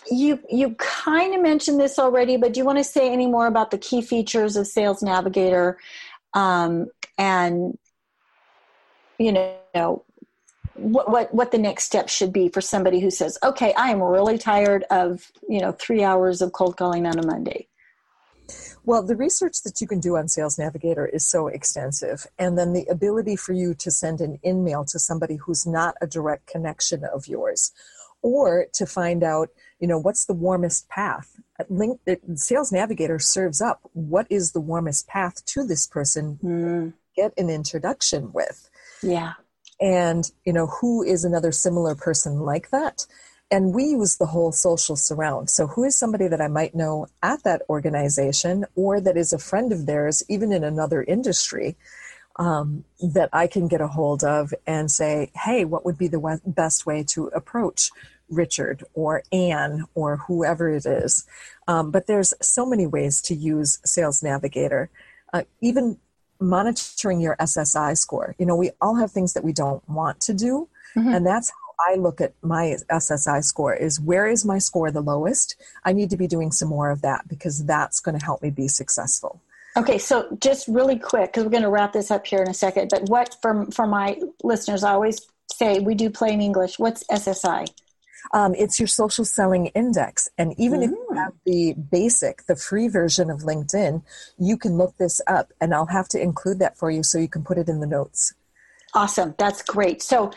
you 0.09 0.39
you 0.49 0.75
kind 0.75 1.35
of 1.35 1.41
mentioned 1.41 1.79
this 1.79 1.99
already 1.99 2.37
but 2.37 2.53
do 2.53 2.59
you 2.59 2.65
want 2.65 2.77
to 2.77 2.83
say 2.83 3.11
any 3.11 3.27
more 3.27 3.47
about 3.47 3.71
the 3.71 3.77
key 3.77 4.01
features 4.01 4.55
of 4.55 4.67
sales 4.67 5.03
navigator? 5.03 5.77
Um, 6.33 6.87
and 7.17 7.77
you 9.17 9.31
know 9.31 10.04
what, 10.75 11.09
what 11.09 11.33
what 11.33 11.51
the 11.51 11.57
next 11.57 11.85
step 11.85 12.09
should 12.09 12.33
be 12.33 12.49
for 12.49 12.61
somebody 12.61 12.99
who 12.99 13.09
says, 13.09 13.37
"Okay, 13.43 13.73
I 13.73 13.89
am 13.89 14.01
really 14.01 14.37
tired 14.37 14.83
of 14.91 15.31
you 15.47 15.59
know 15.59 15.71
three 15.71 16.03
hours 16.03 16.41
of 16.41 16.51
cold 16.51 16.77
calling 16.77 17.05
on 17.05 17.17
a 17.17 17.25
Monday." 17.25 17.67
Well, 18.83 19.01
the 19.01 19.15
research 19.15 19.63
that 19.63 19.81
you 19.81 19.87
can 19.87 19.99
do 19.99 20.15
on 20.15 20.27
Sales 20.27 20.59
Navigator 20.59 21.07
is 21.07 21.25
so 21.27 21.47
extensive, 21.47 22.27
and 22.37 22.57
then 22.57 22.73
the 22.73 22.85
ability 22.85 23.35
for 23.35 23.53
you 23.53 23.73
to 23.75 23.89
send 23.89 24.21
an 24.21 24.39
email 24.45 24.85
to 24.85 24.99
somebody 24.99 25.37
who's 25.37 25.65
not 25.65 25.95
a 26.01 26.07
direct 26.07 26.45
connection 26.45 27.03
of 27.03 27.27
yours, 27.27 27.71
or 28.21 28.67
to 28.73 28.85
find 28.85 29.23
out, 29.23 29.49
you 29.79 29.87
know, 29.87 29.97
what's 29.97 30.25
the 30.25 30.33
warmest 30.33 30.87
path. 30.89 31.39
Link 31.69 32.01
Sales 32.35 32.71
Navigator 32.71 33.17
serves 33.17 33.61
up 33.61 33.79
what 33.93 34.27
is 34.29 34.51
the 34.51 34.61
warmest 34.61 35.07
path 35.07 35.43
to 35.45 35.65
this 35.65 35.87
person. 35.87 36.37
Mm. 36.43 36.93
Get 37.15 37.33
an 37.37 37.49
introduction 37.49 38.33
with. 38.33 38.69
Yeah 39.01 39.33
and 39.79 40.31
you 40.45 40.53
know 40.53 40.67
who 40.67 41.03
is 41.03 41.23
another 41.23 41.51
similar 41.51 41.95
person 41.95 42.39
like 42.39 42.69
that? 42.71 43.05
And 43.51 43.73
we 43.73 43.83
use 43.85 44.17
the 44.17 44.25
whole 44.25 44.51
social 44.51 44.95
surround. 44.95 45.49
So 45.51 45.67
who 45.67 45.83
is 45.83 45.97
somebody 45.97 46.27
that 46.27 46.41
i 46.41 46.47
might 46.47 46.75
know 46.75 47.07
at 47.21 47.43
that 47.43 47.61
organization 47.69 48.65
or 48.75 48.99
that 49.01 49.17
is 49.17 49.33
a 49.33 49.37
friend 49.37 49.71
of 49.71 49.85
theirs 49.85 50.23
even 50.29 50.51
in 50.51 50.63
another 50.63 51.03
industry 51.03 51.75
um, 52.37 52.83
that 52.99 53.29
i 53.31 53.47
can 53.47 53.67
get 53.67 53.81
a 53.81 53.87
hold 53.87 54.23
of 54.23 54.53
and 54.67 54.91
say 54.91 55.31
hey 55.35 55.63
what 55.63 55.85
would 55.85 55.97
be 55.97 56.07
the 56.07 56.41
best 56.45 56.85
way 56.85 57.03
to 57.03 57.27
approach 57.27 57.91
richard 58.29 58.83
or 58.93 59.23
anne 59.31 59.85
or 59.93 60.17
whoever 60.17 60.69
it 60.69 60.85
is? 60.85 61.25
Um, 61.67 61.91
but 61.91 62.07
there's 62.07 62.33
so 62.41 62.65
many 62.65 62.87
ways 62.87 63.21
to 63.23 63.35
use 63.35 63.79
sales 63.85 64.23
navigator. 64.23 64.89
Uh, 65.33 65.43
even 65.61 65.97
monitoring 66.39 67.21
your 67.21 67.35
SSI 67.37 67.97
score. 67.97 68.35
You 68.37 68.45
know, 68.45 68.55
we 68.55 68.71
all 68.81 68.95
have 68.95 69.11
things 69.11 69.33
that 69.33 69.43
we 69.43 69.53
don't 69.53 69.87
want 69.89 70.21
to 70.21 70.33
do, 70.33 70.67
mm-hmm. 70.95 71.13
and 71.13 71.25
that's 71.25 71.49
how 71.49 71.91
I 71.91 71.95
look 71.95 72.21
at 72.21 72.33
my 72.41 72.77
SSI 72.89 73.43
score 73.43 73.73
is 73.73 73.99
where 73.99 74.27
is 74.27 74.45
my 74.45 74.57
score 74.57 74.91
the 74.91 75.01
lowest? 75.01 75.55
I 75.83 75.93
need 75.93 76.09
to 76.11 76.17
be 76.17 76.27
doing 76.27 76.51
some 76.51 76.69
more 76.69 76.89
of 76.89 77.01
that 77.01 77.27
because 77.27 77.65
that's 77.65 77.99
going 77.99 78.17
to 78.17 78.25
help 78.25 78.41
me 78.41 78.49
be 78.49 78.67
successful. 78.67 79.41
Okay, 79.77 79.97
so 79.97 80.37
just 80.39 80.67
really 80.69 80.97
quick 80.97 81.33
because 81.33 81.43
we're 81.43 81.49
going 81.49 81.63
to 81.63 81.69
wrap 81.69 81.91
this 81.91 82.09
up 82.09 82.25
here 82.25 82.41
in 82.41 82.49
a 82.49 82.53
second, 82.53 82.89
but 82.89 83.09
what 83.09 83.35
for 83.41 83.65
for 83.71 83.85
my 83.85 84.17
listeners 84.41 84.83
I 84.83 84.93
always 84.93 85.19
say 85.51 85.79
we 85.79 85.95
do 85.95 86.09
plain 86.09 86.41
English. 86.41 86.79
What's 86.79 87.03
SSI? 87.05 87.67
Um, 88.35 88.53
it's 88.53 88.81
your 88.81 88.87
social 88.87 89.23
selling 89.23 89.67
index. 89.67 90.29
And 90.37 90.53
even 90.59 90.81
mm. 90.81 90.83
if 90.83 90.89
you 90.91 91.07
mm. 91.09 91.15
have 91.15 91.33
the 91.45 91.73
basic, 91.73 92.45
the 92.47 92.57
free 92.57 92.89
version 92.89 93.29
of 93.29 93.39
LinkedIn, 93.39 94.03
you 94.37 94.57
can 94.57 94.77
look 94.77 94.97
this 94.97 95.21
up 95.25 95.53
and 95.61 95.73
I'll 95.73 95.85
have 95.85 96.09
to 96.09 96.21
include 96.21 96.59
that 96.59 96.77
for 96.77 96.91
you 96.91 97.01
so 97.01 97.17
you 97.17 97.29
can 97.29 97.43
put 97.43 97.57
it 97.57 97.69
in 97.69 97.79
the 97.79 97.87
notes. 97.87 98.33
Awesome. 98.93 99.35
That's 99.37 99.63
great. 99.63 100.03
So, 100.03 100.31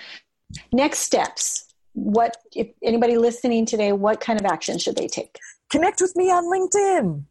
next 0.72 1.00
steps. 1.00 1.64
What, 1.94 2.36
if 2.54 2.68
anybody 2.84 3.18
listening 3.18 3.66
today, 3.66 3.90
what 3.90 4.20
kind 4.20 4.38
of 4.38 4.46
action 4.46 4.78
should 4.78 4.94
they 4.94 5.08
take? 5.08 5.36
Connect 5.68 6.00
with 6.00 6.14
me 6.14 6.30
on 6.30 6.44
LinkedIn. 6.44 7.24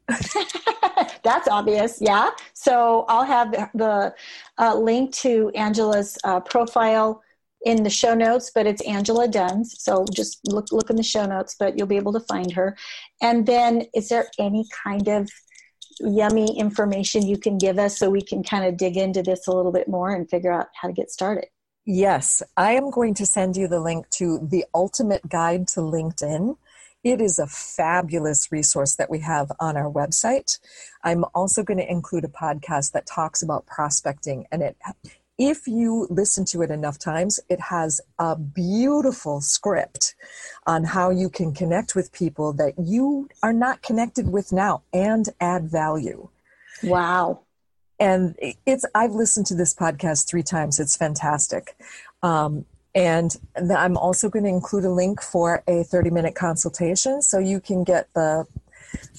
That's 1.23 1.47
obvious, 1.47 1.99
yeah. 2.01 2.31
So 2.53 3.05
I'll 3.07 3.23
have 3.23 3.51
the 3.73 4.13
uh, 4.57 4.75
link 4.75 5.13
to 5.15 5.49
Angela's 5.55 6.17
uh, 6.25 6.41
profile 6.41 7.23
in 7.65 7.83
the 7.83 7.89
show 7.89 8.13
notes, 8.13 8.51
but 8.53 8.67
it's 8.67 8.81
Angela 8.87 9.27
Dunz. 9.27 9.67
So 9.77 10.05
just 10.13 10.39
look 10.47 10.71
look 10.71 10.89
in 10.89 10.95
the 10.95 11.03
show 11.03 11.25
notes, 11.25 11.55
but 11.59 11.77
you'll 11.77 11.87
be 11.87 11.97
able 11.97 12.13
to 12.13 12.19
find 12.21 12.51
her. 12.53 12.77
And 13.21 13.45
then, 13.45 13.83
is 13.93 14.09
there 14.09 14.27
any 14.39 14.65
kind 14.83 15.07
of 15.07 15.29
yummy 15.99 16.57
information 16.57 17.25
you 17.25 17.37
can 17.37 17.57
give 17.57 17.79
us 17.79 17.97
so 17.97 18.09
we 18.09 18.21
can 18.21 18.43
kind 18.43 18.65
of 18.65 18.77
dig 18.77 18.97
into 18.97 19.23
this 19.23 19.47
a 19.47 19.51
little 19.51 19.71
bit 19.71 19.87
more 19.87 20.13
and 20.13 20.29
figure 20.29 20.51
out 20.51 20.67
how 20.79 20.87
to 20.87 20.93
get 20.93 21.09
started? 21.09 21.45
Yes, 21.85 22.43
I 22.57 22.73
am 22.73 22.89
going 22.89 23.13
to 23.15 23.25
send 23.25 23.55
you 23.55 23.67
the 23.67 23.79
link 23.79 24.09
to 24.11 24.39
the 24.39 24.65
Ultimate 24.75 25.29
Guide 25.29 25.67
to 25.69 25.79
LinkedIn. 25.79 26.57
It 27.03 27.21
is 27.21 27.39
a 27.39 27.47
fabulous 27.47 28.51
resource 28.51 28.95
that 28.95 29.09
we 29.09 29.19
have 29.19 29.51
on 29.59 29.77
our 29.77 29.89
website. 29.89 30.59
I'm 31.03 31.23
also 31.33 31.63
going 31.63 31.77
to 31.77 31.89
include 31.89 32.25
a 32.25 32.27
podcast 32.27 32.91
that 32.91 33.05
talks 33.05 33.41
about 33.41 33.65
prospecting 33.65 34.47
and 34.51 34.61
it 34.61 34.75
if 35.37 35.67
you 35.67 36.07
listen 36.09 36.45
to 36.45 36.61
it 36.61 36.71
enough 36.71 36.97
times, 36.97 37.39
it 37.49 37.59
has 37.59 38.01
a 38.17 38.35
beautiful 38.35 39.39
script 39.41 40.15
on 40.65 40.83
how 40.83 41.09
you 41.11 41.29
can 41.29 41.53
connect 41.53 41.95
with 41.95 42.11
people 42.11 42.53
that 42.53 42.73
you 42.77 43.29
are 43.43 43.53
not 43.53 43.81
connected 43.81 44.31
with 44.31 44.51
now 44.51 44.81
and 44.93 45.29
add 45.39 45.69
value. 45.69 46.29
Wow. 46.83 47.41
And 47.99 48.35
it's, 48.65 48.85
I've 48.95 49.13
listened 49.13 49.45
to 49.47 49.55
this 49.55 49.73
podcast 49.73 50.27
three 50.27 50.43
times. 50.43 50.79
It's 50.79 50.97
fantastic. 50.97 51.75
Um, 52.23 52.65
and 52.95 53.35
I'm 53.55 53.95
also 53.95 54.29
going 54.29 54.43
to 54.43 54.49
include 54.49 54.85
a 54.85 54.91
link 54.91 55.21
for 55.21 55.63
a 55.67 55.83
30 55.83 56.09
minute 56.09 56.33
consultation 56.35 57.21
so 57.21 57.37
you 57.37 57.59
can 57.59 57.83
get 57.83 58.11
the 58.15 58.45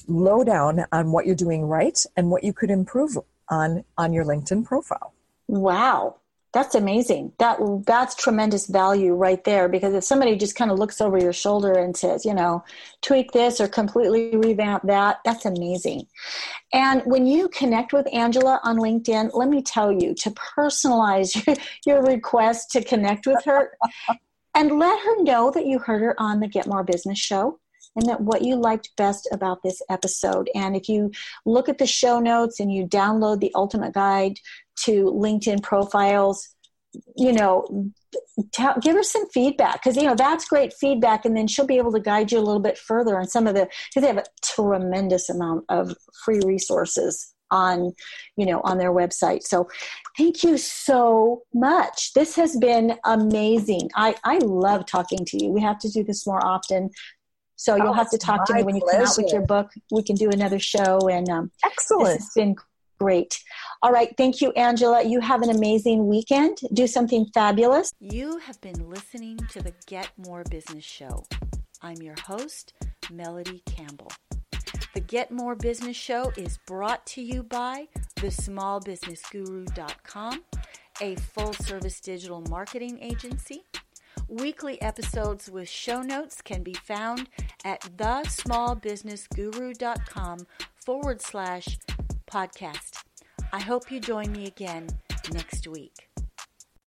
lowdown 0.07 0.85
on 0.91 1.11
what 1.11 1.25
you're 1.25 1.35
doing 1.35 1.65
right 1.65 2.05
and 2.17 2.29
what 2.29 2.43
you 2.43 2.51
could 2.51 2.71
improve 2.71 3.17
on 3.47 3.85
on 3.97 4.11
your 4.11 4.25
LinkedIn 4.25 4.65
profile. 4.65 5.13
Wow. 5.49 6.17
That's 6.53 6.75
amazing. 6.75 7.33
That 7.39 7.59
that's 7.85 8.15
tremendous 8.15 8.67
value 8.67 9.13
right 9.13 9.43
there 9.43 9.67
because 9.67 9.93
if 9.95 10.03
somebody 10.03 10.35
just 10.35 10.55
kind 10.55 10.69
of 10.69 10.77
looks 10.77 11.01
over 11.01 11.17
your 11.17 11.33
shoulder 11.33 11.73
and 11.73 11.97
says, 11.97 12.23
you 12.23 12.35
know, 12.35 12.63
tweak 13.01 13.31
this 13.31 13.59
or 13.59 13.67
completely 13.67 14.35
revamp 14.35 14.83
that, 14.83 15.19
that's 15.25 15.45
amazing. 15.45 16.07
And 16.71 17.01
when 17.05 17.25
you 17.25 17.49
connect 17.49 17.93
with 17.93 18.11
Angela 18.13 18.59
on 18.63 18.77
LinkedIn, 18.77 19.31
let 19.33 19.49
me 19.49 19.63
tell 19.63 19.91
you 19.91 20.13
to 20.15 20.31
personalize 20.31 21.35
your, 21.47 21.55
your 21.85 22.03
request 22.03 22.71
to 22.71 22.83
connect 22.83 23.25
with 23.25 23.43
her 23.45 23.71
and 24.55 24.77
let 24.77 24.99
her 24.99 25.23
know 25.23 25.49
that 25.51 25.65
you 25.65 25.79
heard 25.79 26.01
her 26.01 26.15
on 26.19 26.39
the 26.39 26.47
Get 26.47 26.67
More 26.67 26.83
Business 26.83 27.19
show 27.19 27.59
and 27.95 28.07
that 28.07 28.21
what 28.21 28.43
you 28.43 28.55
liked 28.55 28.95
best 28.97 29.27
about 29.31 29.61
this 29.63 29.81
episode. 29.89 30.49
And 30.55 30.75
if 30.75 30.89
you 30.89 31.11
look 31.45 31.69
at 31.69 31.77
the 31.77 31.87
show 31.87 32.19
notes 32.19 32.59
and 32.59 32.71
you 32.73 32.87
download 32.87 33.39
the 33.39 33.51
ultimate 33.55 33.93
guide 33.93 34.39
to 34.85 35.05
LinkedIn 35.05 35.63
profiles, 35.63 36.47
you 37.15 37.33
know, 37.33 37.91
tell, 38.51 38.75
give 38.81 38.95
her 38.95 39.03
some 39.03 39.27
feedback 39.29 39.81
because 39.83 39.95
you 39.95 40.03
know 40.03 40.15
that's 40.15 40.45
great 40.45 40.73
feedback, 40.73 41.25
and 41.25 41.35
then 41.35 41.47
she'll 41.47 41.65
be 41.67 41.77
able 41.77 41.91
to 41.91 41.99
guide 41.99 42.31
you 42.31 42.39
a 42.39 42.41
little 42.41 42.61
bit 42.61 42.77
further 42.77 43.19
on 43.19 43.27
some 43.27 43.47
of 43.47 43.55
the 43.55 43.67
because 43.89 44.01
they 44.01 44.07
have 44.07 44.17
a 44.17 44.23
tremendous 44.41 45.29
amount 45.29 45.65
of 45.69 45.93
free 46.23 46.41
resources 46.45 47.33
on 47.51 47.93
you 48.37 48.45
know 48.45 48.61
on 48.63 48.77
their 48.77 48.91
website. 48.91 49.43
So 49.43 49.67
thank 50.17 50.43
you 50.43 50.57
so 50.57 51.43
much. 51.53 52.13
This 52.13 52.35
has 52.35 52.55
been 52.57 52.97
amazing. 53.05 53.89
I 53.95 54.15
i 54.23 54.37
love 54.39 54.85
talking 54.85 55.25
to 55.25 55.43
you. 55.43 55.51
We 55.51 55.61
have 55.61 55.79
to 55.79 55.89
do 55.89 56.03
this 56.03 56.25
more 56.25 56.43
often. 56.45 56.89
So 57.55 57.75
you'll 57.75 57.89
oh, 57.89 57.93
have 57.93 58.09
to 58.11 58.17
talk 58.17 58.45
to 58.45 58.53
me 58.53 58.63
when 58.63 58.77
you 58.77 58.81
come 58.89 59.01
out 59.01 59.17
with 59.17 59.33
your 59.33 59.45
book. 59.45 59.71
We 59.91 60.01
can 60.01 60.15
do 60.15 60.29
another 60.29 60.59
show 60.59 61.09
and 61.09 61.27
um, 61.27 61.51
excellent. 61.65 62.15
it's 62.15 62.33
been 62.33 62.55
Great. 62.99 63.39
All 63.81 63.91
right. 63.91 64.13
Thank 64.17 64.41
you, 64.41 64.51
Angela. 64.51 65.01
You 65.03 65.21
have 65.21 65.41
an 65.41 65.49
amazing 65.49 66.07
weekend. 66.07 66.59
Do 66.73 66.85
something 66.85 67.25
fabulous. 67.33 67.93
You 67.99 68.37
have 68.39 68.59
been 68.59 68.89
listening 68.89 69.37
to 69.51 69.61
the 69.61 69.73
Get 69.87 70.11
More 70.17 70.43
Business 70.49 70.83
Show. 70.83 71.25
I'm 71.81 72.01
your 72.01 72.15
host, 72.19 72.73
Melody 73.09 73.63
Campbell. 73.65 74.11
The 74.93 74.99
Get 74.99 75.31
More 75.31 75.55
Business 75.55 75.95
Show 75.95 76.33
is 76.35 76.59
brought 76.67 77.05
to 77.07 77.21
you 77.21 77.41
by 77.41 77.87
thesmallbusinessguru.com, 78.17 80.43
a 81.01 81.15
full 81.15 81.53
service 81.53 82.01
digital 82.01 82.41
marketing 82.49 82.99
agency. 83.01 83.63
Weekly 84.27 84.81
episodes 84.81 85.49
with 85.49 85.69
show 85.69 86.01
notes 86.01 86.41
can 86.41 86.63
be 86.63 86.73
found 86.73 87.29
at 87.63 87.79
thesmallbusinessguru.com 87.97 90.39
forward 90.75 91.21
slash 91.21 91.79
podcast. 92.29 93.03
I 93.51 93.59
hope 93.59 93.91
you 93.91 93.99
join 93.99 94.31
me 94.31 94.45
again 94.45 94.87
next 95.31 95.67
week. 95.67 96.08